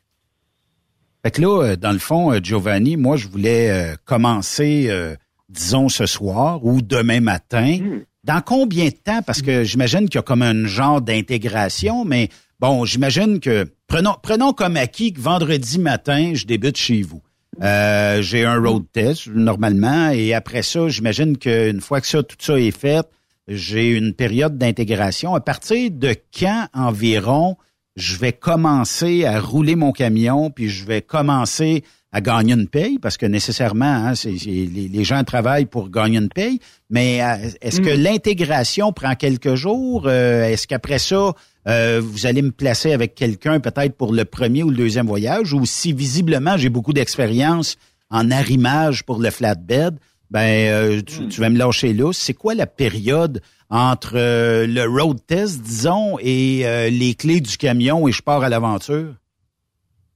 [1.24, 5.14] Fait que là, euh, dans le fond, Giovanni, moi, je voulais euh, commencer, euh,
[5.48, 7.78] disons, ce soir ou demain matin.
[8.24, 9.22] Dans combien de temps?
[9.22, 12.28] Parce que j'imagine qu'il y a comme un genre d'intégration, mais
[12.58, 17.22] bon, j'imagine que prenons, prenons comme acquis que vendredi matin, je débute chez vous.
[17.62, 22.36] Euh, j'ai un road test normalement et après ça, j'imagine qu'une fois que ça, tout
[22.38, 23.06] ça est fait,
[23.48, 25.34] j'ai une période d'intégration.
[25.34, 27.56] À partir de quand environ
[27.96, 31.82] je vais commencer à rouler mon camion, puis je vais commencer
[32.12, 36.18] à gagner une paye, parce que nécessairement, hein, c'est- les, les gens travaillent pour gagner
[36.18, 38.00] une paye, mais euh, est-ce que Mm.
[38.02, 40.04] l'intégration prend quelques jours?
[40.06, 41.32] Euh, est-ce qu'après ça,
[41.68, 45.52] euh, vous allez me placer avec quelqu'un peut-être pour le premier ou le deuxième voyage,
[45.52, 47.76] ou si visiblement j'ai beaucoup d'expérience
[48.10, 49.98] en arrimage pour le flatbed,
[50.30, 52.12] ben euh, tu, tu vas me lâcher là.
[52.12, 58.08] C'est quoi la période entre euh, le road test, disons, et les clés du camion
[58.08, 59.14] et je pars à l'aventure?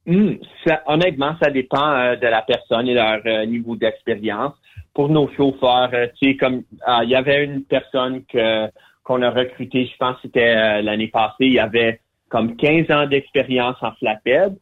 [0.06, 0.32] Hmm,
[0.66, 4.52] ça- honnêtement, ça dépend de la personne et leur euh, niveau d'expérience.
[4.92, 5.90] Pour nos chauffeurs,
[6.20, 8.66] tu sais, comme euh, il y avait une personne que
[9.04, 12.00] qu'on a recrutée, je pense que c'était euh, l'année passée, il avait
[12.30, 14.56] comme 15 ans d'expérience en flatbed.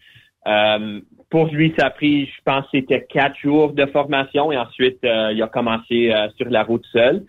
[0.47, 1.01] Euh,
[1.31, 5.32] pour lui, ça a pris, je pense, c'était quatre jours de formation et ensuite euh,
[5.32, 7.24] il a commencé euh, sur la route seul.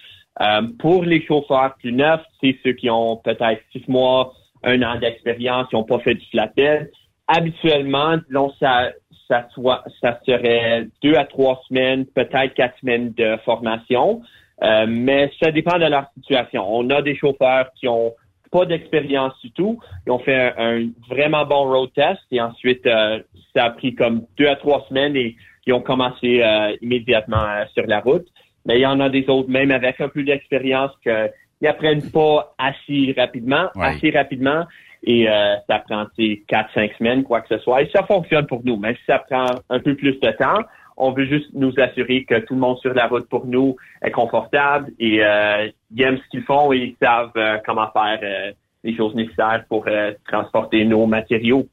[0.80, 4.34] Pour les chauffeurs plus neufs, c'est ceux qui ont peut-être six mois,
[4.64, 6.91] un an d'expérience, qui n'ont pas fait du flatbed.
[7.27, 8.18] Habituellement,
[8.60, 8.90] ça,
[9.27, 14.23] ça, soit, ça serait deux à trois semaines, peut-être quatre semaines de formation.
[14.64, 16.65] Euh, mais ça dépend de leur situation.
[16.68, 18.14] On a des chauffeurs qui ont
[18.52, 19.80] pas d'expérience du tout.
[20.06, 20.53] Ils ont fait un,
[20.84, 23.19] un vraiment bon road test et ensuite euh,
[23.56, 25.35] ça a pris comme deux à trois semaines et
[25.65, 28.27] ils ont commencé euh, immédiatement euh, sur la route.
[28.65, 32.53] Mais il y en a des autres, même avec un peu d'expérience, qu'ils apprennent pas
[32.57, 33.88] assez rapidement, Ouais.
[33.88, 34.64] assez rapidement.
[35.06, 36.06] Et euh, ça prend
[36.48, 37.81] quatre, cinq semaines, quoi que ce soit.
[37.81, 38.77] Et ça fonctionne pour nous.
[38.77, 40.61] Même si ça prend un peu plus de temps,
[40.97, 44.11] on veut juste nous assurer que tout le monde sur la route pour nous est
[44.11, 48.51] confortable et euh, ils aiment ce qu'ils font et ils savent euh, comment faire euh,
[48.83, 51.67] les choses nécessaires pour euh, transporter nos matériaux.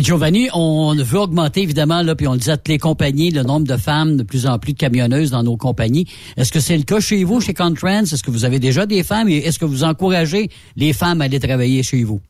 [0.00, 3.42] Giovanni, on veut augmenter évidemment, là, puis on le dit à toutes les compagnies, le
[3.42, 6.06] nombre de femmes, de plus en plus de camionneuses dans nos compagnies.
[6.36, 8.02] Est-ce que c'est le cas chez vous, chez Contrans?
[8.02, 11.24] Est-ce que vous avez déjà des femmes et est-ce que vous encouragez les femmes à
[11.24, 12.20] aller travailler chez vous?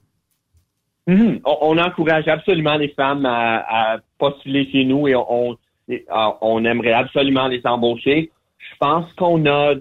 [1.09, 1.41] Mhm.
[1.47, 5.57] On, on encourage absolument les femmes à, à postuler chez nous et on,
[5.89, 8.31] et, euh, on aimerait absolument les embaucher.
[8.59, 9.75] Je pense qu'on a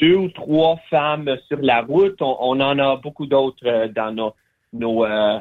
[0.00, 2.22] deux ou trois femmes sur la route.
[2.22, 4.32] On, on en a beaucoup d'autres euh, dans nos,
[4.72, 5.40] nos, euh,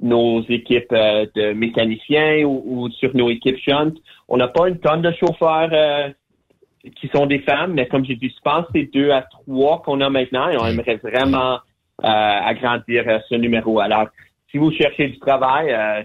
[0.00, 3.92] nos équipes euh, de mécaniciens ou, sur nos équipes shunt.
[4.26, 6.08] On n'a pas une tonne de chauffeurs euh,
[6.98, 9.82] qui sont des femmes, mais comme j'ai dit, je pense que c'est deux à trois
[9.82, 11.58] qu'on a maintenant et on aimerait vraiment
[11.98, 13.80] agrandir ce numéro.
[13.80, 14.06] Alors,
[14.50, 16.02] si vous cherchez du travail, euh,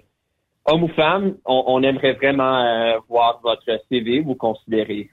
[0.65, 5.09] homme ou femme, on, on aimerait vraiment euh, voir votre CV, vous considérer.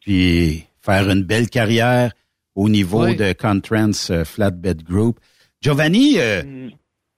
[0.00, 2.12] Puis faire une belle carrière
[2.54, 3.16] au niveau Oui.
[3.16, 5.18] de Contrans euh, Flatbed Group.
[5.60, 6.68] Giovanni, euh,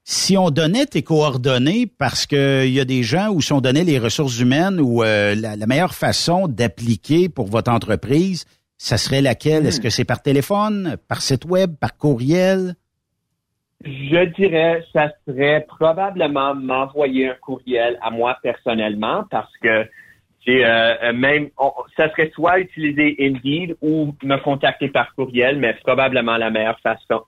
[0.05, 3.85] si on donnait tes coordonnées, parce qu'il y a des gens où si on donnait
[3.85, 8.45] les ressources humaines ou euh, la, la meilleure façon d'appliquer pour votre entreprise,
[8.79, 9.65] ça serait laquelle?
[9.65, 12.75] Est-ce que c'est par téléphone, par site web, par courriel?
[13.85, 19.89] Je dirais, ça serait probablement m'envoyer un courriel à moi personnellement parce que
[20.49, 21.51] euh, euh, même,
[21.97, 27.25] ça serait soit utiliser Indeed ou me contacter par courriel, mais probablement la meilleure façon,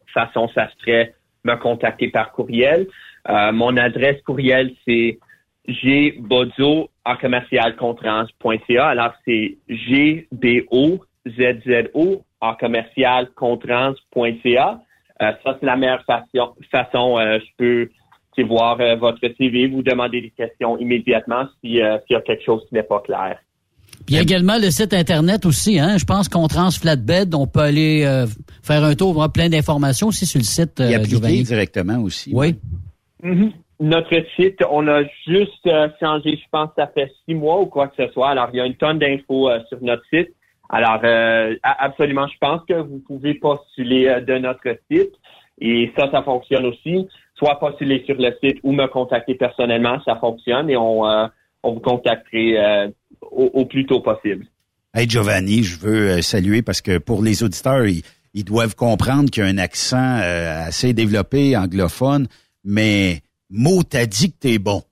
[0.54, 1.14] ça serait
[1.44, 2.88] me contacter par courriel.
[3.28, 5.18] Euh, mon adresse courriel, c'est
[5.68, 8.86] gbozo en commercialcontrans.ca.
[8.86, 11.04] Alors, c'est G-B-O-Z-Z-O
[12.40, 14.70] en commercialcontrans.ca.
[14.70, 14.74] Euh,
[15.20, 16.54] ça, c'est la meilleure façon.
[16.70, 17.88] façon euh, je peux
[18.42, 22.44] voir euh, votre CV, vous demander des questions immédiatement si, euh, s'il y a quelque
[22.44, 23.38] chose qui n'est pas clair.
[24.06, 25.96] Puis il y a également le site Internet aussi, hein.
[25.98, 28.26] Je pense qu'on trans flatbed, on peut aller euh,
[28.62, 31.42] faire un tour, voir plein d'informations aussi sur le site, Et euh, appliquer Giovanni.
[31.44, 32.32] directement aussi.
[32.34, 32.56] Oui.
[33.22, 33.52] Mhm.
[33.80, 37.66] Notre site, on a juste euh, changé, je pense que ça fait six mois ou
[37.66, 38.30] quoi que ce soit.
[38.30, 40.28] Alors, il y a une tonne d'infos euh, sur notre site.
[40.70, 45.12] Alors, euh, absolument, je pense que vous pouvez postuler euh, de notre site.
[45.60, 47.06] Et ça, ça fonctionne aussi.
[47.36, 50.70] Soit postuler sur le site ou me contacter personnellement, ça fonctionne.
[50.70, 51.26] Et on, euh,
[51.62, 52.88] on vous contacterait euh,
[53.22, 54.46] au, au plus tôt possible.
[54.96, 59.28] Hey Giovanni, je veux euh, saluer parce que pour les auditeurs, ils, ils doivent comprendre
[59.30, 62.28] qu'il y a un accent euh, assez développé anglophone,
[62.62, 64.82] mais Mo t'a dit que t'es bon.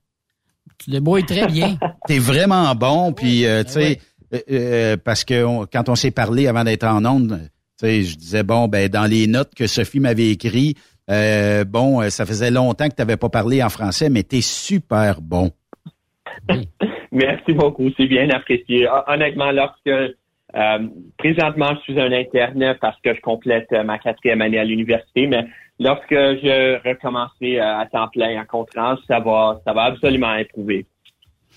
[0.79, 1.79] Tu débrouilles très bien.
[2.09, 4.01] T'es vraiment bon, puis euh, tu sais,
[4.33, 7.39] euh, euh, parce que quand on s'est parlé avant d'être en onde,
[7.81, 10.75] tu je disais bon, ben dans les notes que Sophie m'avait écrit,
[11.11, 15.21] euh, bon, euh, ça faisait longtemps que t'avais pas parlé en français, mais t'es super
[15.21, 15.51] bon.
[17.13, 18.89] Merci beaucoup, c'est bien apprécié.
[18.89, 19.91] Hon- Honnêtement, lorsque
[21.19, 25.47] présentement je suis un interne parce que je complète ma quatrième année à l'université, mais
[25.79, 30.87] lorsque je recommencerai à temps plein en contrat, ça va, ça va absolument improuver.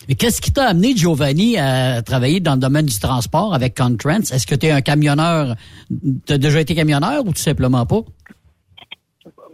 [0.08, 4.32] Mais qu'est-ce qui t'a amené, Giovanni, à travailler dans le domaine du transport avec Contrans?
[4.32, 5.56] Est-ce que tu es un camionneur?
[6.26, 8.02] T'as déjà été camionneur ou tout simplement pas?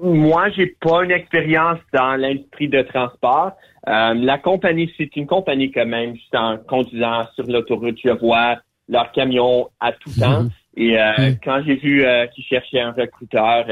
[0.01, 3.51] Moi, j'ai pas une expérience dans l'industrie de transport.
[3.87, 6.15] Euh, la compagnie, c'est une compagnie quand même.
[6.15, 8.57] Juste en conduisant sur l'autoroute, je vois
[8.89, 10.47] leurs camions à tout temps.
[10.75, 13.65] Et euh, quand j'ai vu euh, qu'ils cherchaient un recruteur,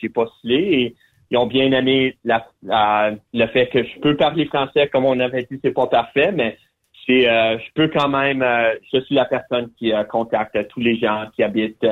[0.00, 0.96] j'ai postulé et
[1.32, 4.86] ils ont bien aimé la, la- le fait que je peux parler français.
[4.88, 6.58] Comme on avait dit, c'est pas parfait, mais
[7.06, 8.42] c'est, euh, je peux quand même.
[8.42, 11.84] euh, je suis la personne qui euh, contacte tous les gens qui habitent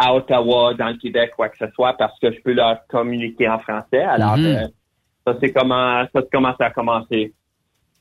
[0.00, 3.48] à Ottawa, dans le Québec, quoi que ce soit, parce que je peux leur communiquer
[3.48, 4.02] en français.
[4.02, 4.68] Alors, Mhm.
[5.24, 7.32] ça c'est comment ça c'est comment ça a commencé.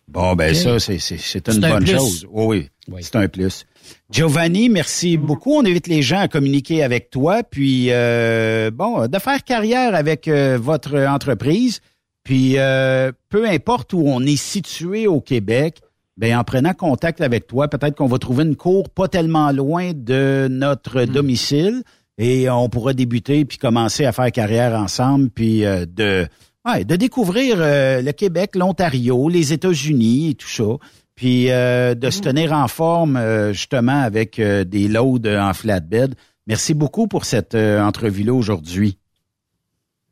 [0.07, 2.25] Bon, ben ça, c'est, c'est, c'est une C'est bonne chose.
[2.31, 3.65] Oui, oui, c'est un plus.
[4.09, 5.53] Giovanni, merci beaucoup.
[5.53, 10.27] On invite les gens à communiquer avec toi, puis euh, bon, de faire carrière avec
[10.27, 11.81] euh, votre entreprise.
[12.23, 15.81] Puis euh, peu importe où on est situé au Québec,
[16.17, 19.91] ben en prenant contact avec toi, peut-être qu'on va trouver une cour pas tellement loin
[19.93, 21.83] de notre domicile
[22.17, 26.27] et on pourra débuter puis commencer à faire carrière ensemble, puis euh, de
[26.67, 30.77] ouais, de découvrir euh, le Québec, l'Ontario, les États-Unis et tout ça,
[31.15, 36.15] puis euh, de se tenir en forme euh, justement avec des loads en flatbed.
[36.45, 38.97] Merci beaucoup pour cette entrevue-là aujourd'hui.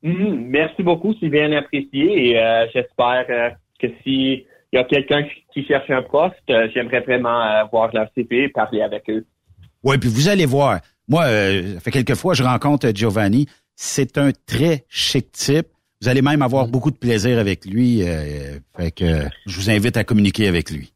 [0.03, 0.47] Mhm.
[0.49, 3.25] Merci beaucoup, c'est bien apprécié et j'espère
[3.79, 6.35] que si il y a quelqu'un qui cherche un poste,
[6.73, 9.25] j'aimerais vraiment voir leur CV et parler avec eux.
[9.83, 10.79] Oui, puis vous allez voir.
[11.07, 13.47] Moi, ça fait quelques fois que je rencontre Giovanni.
[13.75, 15.67] C'est un très chic type.
[16.01, 18.01] Vous allez même avoir beaucoup de plaisir avec lui.
[18.03, 20.93] euh, fait que euh, je vous invite à communiquer avec lui.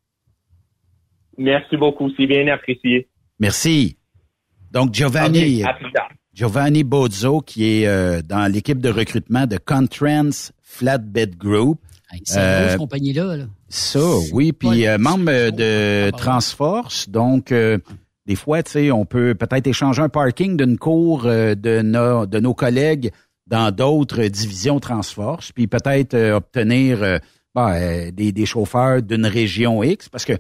[1.38, 3.08] Merci beaucoup, c'est bien apprécié.
[3.40, 3.98] Merci.
[4.72, 6.10] Donc, Giovanni, Ok, à plus tard.
[6.34, 11.80] Giovanni Bozzo, qui est euh, dans l'équipe de recrutement de Contrans Flatbed Group.
[12.24, 13.38] C'est Euh, une grosse compagnie-là.
[13.38, 13.46] là.
[13.70, 14.00] Ça,
[14.34, 14.52] oui.
[14.52, 17.78] Puis euh, membre euh, de Transforce, donc euh,
[18.26, 22.26] des fois, tu sais, on peut peut-être échanger un parking d'une cour euh, de, nos,
[22.26, 23.12] de nos collègues
[23.50, 27.18] dans d'autres divisions Transforce, puis peut-être euh, obtenir euh,
[27.56, 30.34] ben, euh, des, des chauffeurs d'une région X, parce que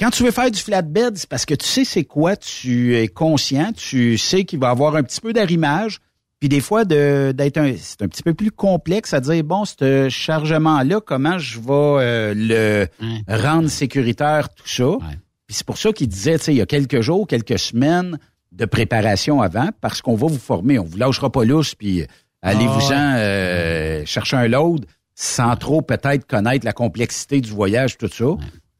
[0.00, 3.08] quand tu veux faire du flatbed, c'est parce que tu sais c'est quoi, tu es
[3.08, 6.00] conscient, tu sais qu'il va y avoir un petit peu d'arrimage,
[6.38, 9.64] puis des fois de d'être un c'est un petit peu plus complexe à dire bon
[9.64, 12.86] ce chargement là comment je vais euh, le
[13.28, 14.98] rendre sécuritaire tout ça.
[15.46, 18.18] Puis c'est pour ça qu'il disait tu sais il y a quelques jours, quelques semaines
[18.58, 22.04] de préparation avant parce qu'on va vous former, on vous lâchera pas lousse puis
[22.42, 28.08] allez-vous-en Ah euh, chercher un load sans trop peut-être connaître la complexité du voyage tout
[28.08, 28.26] ça.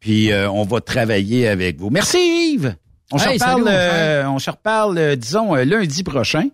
[0.00, 1.90] Puis euh, on va travailler avec vous.
[1.90, 2.18] Merci
[2.54, 2.76] Yves.
[3.10, 6.48] On se reparle, salut, euh, on se reparle, euh, disons euh, lundi prochain.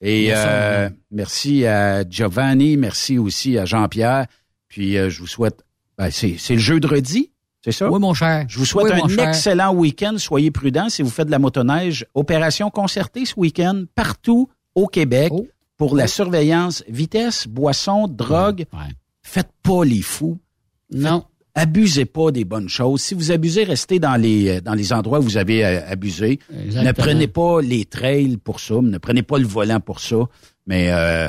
[0.00, 4.26] Et euh, merci à Giovanni, merci aussi à Jean-Pierre.
[4.68, 5.64] Puis euh, je vous souhaite,
[5.98, 7.30] ben, c'est c'est le jeudi,
[7.72, 7.90] c'est ça?
[7.90, 8.44] Oui, mon cher.
[8.48, 10.14] Je vous souhaite Oui, un excellent week-end.
[10.18, 12.06] Soyez prudents si vous faites de la motoneige.
[12.14, 15.46] Opération concertée ce week-end partout au Québec Oh.
[15.76, 18.64] pour la surveillance vitesse, boisson, drogue.
[19.22, 20.38] Faites pas les fous.
[20.92, 21.24] Non.
[21.54, 23.00] Abusez pas des bonnes choses.
[23.00, 26.38] Si vous abusez, restez dans les euh, dans les endroits où vous avez euh, abusé.
[26.52, 26.84] Exactement.
[26.84, 28.74] Ne prenez pas les trails pour ça.
[28.80, 30.16] Ne prenez pas le volant pour ça.
[30.66, 31.28] Mais euh,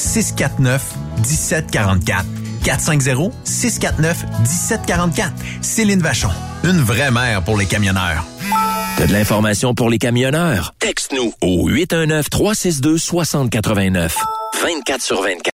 [0.00, 0.82] 649
[1.18, 2.24] 1744.
[2.64, 5.30] 450-649-1744.
[5.62, 6.28] Céline Vachon.
[6.64, 8.24] Une vraie mère pour les camionneurs.
[8.96, 10.74] T'as de l'information pour les camionneurs?
[10.78, 14.12] Texte-nous au 819-362-6089.
[14.62, 15.40] 24 sur 24.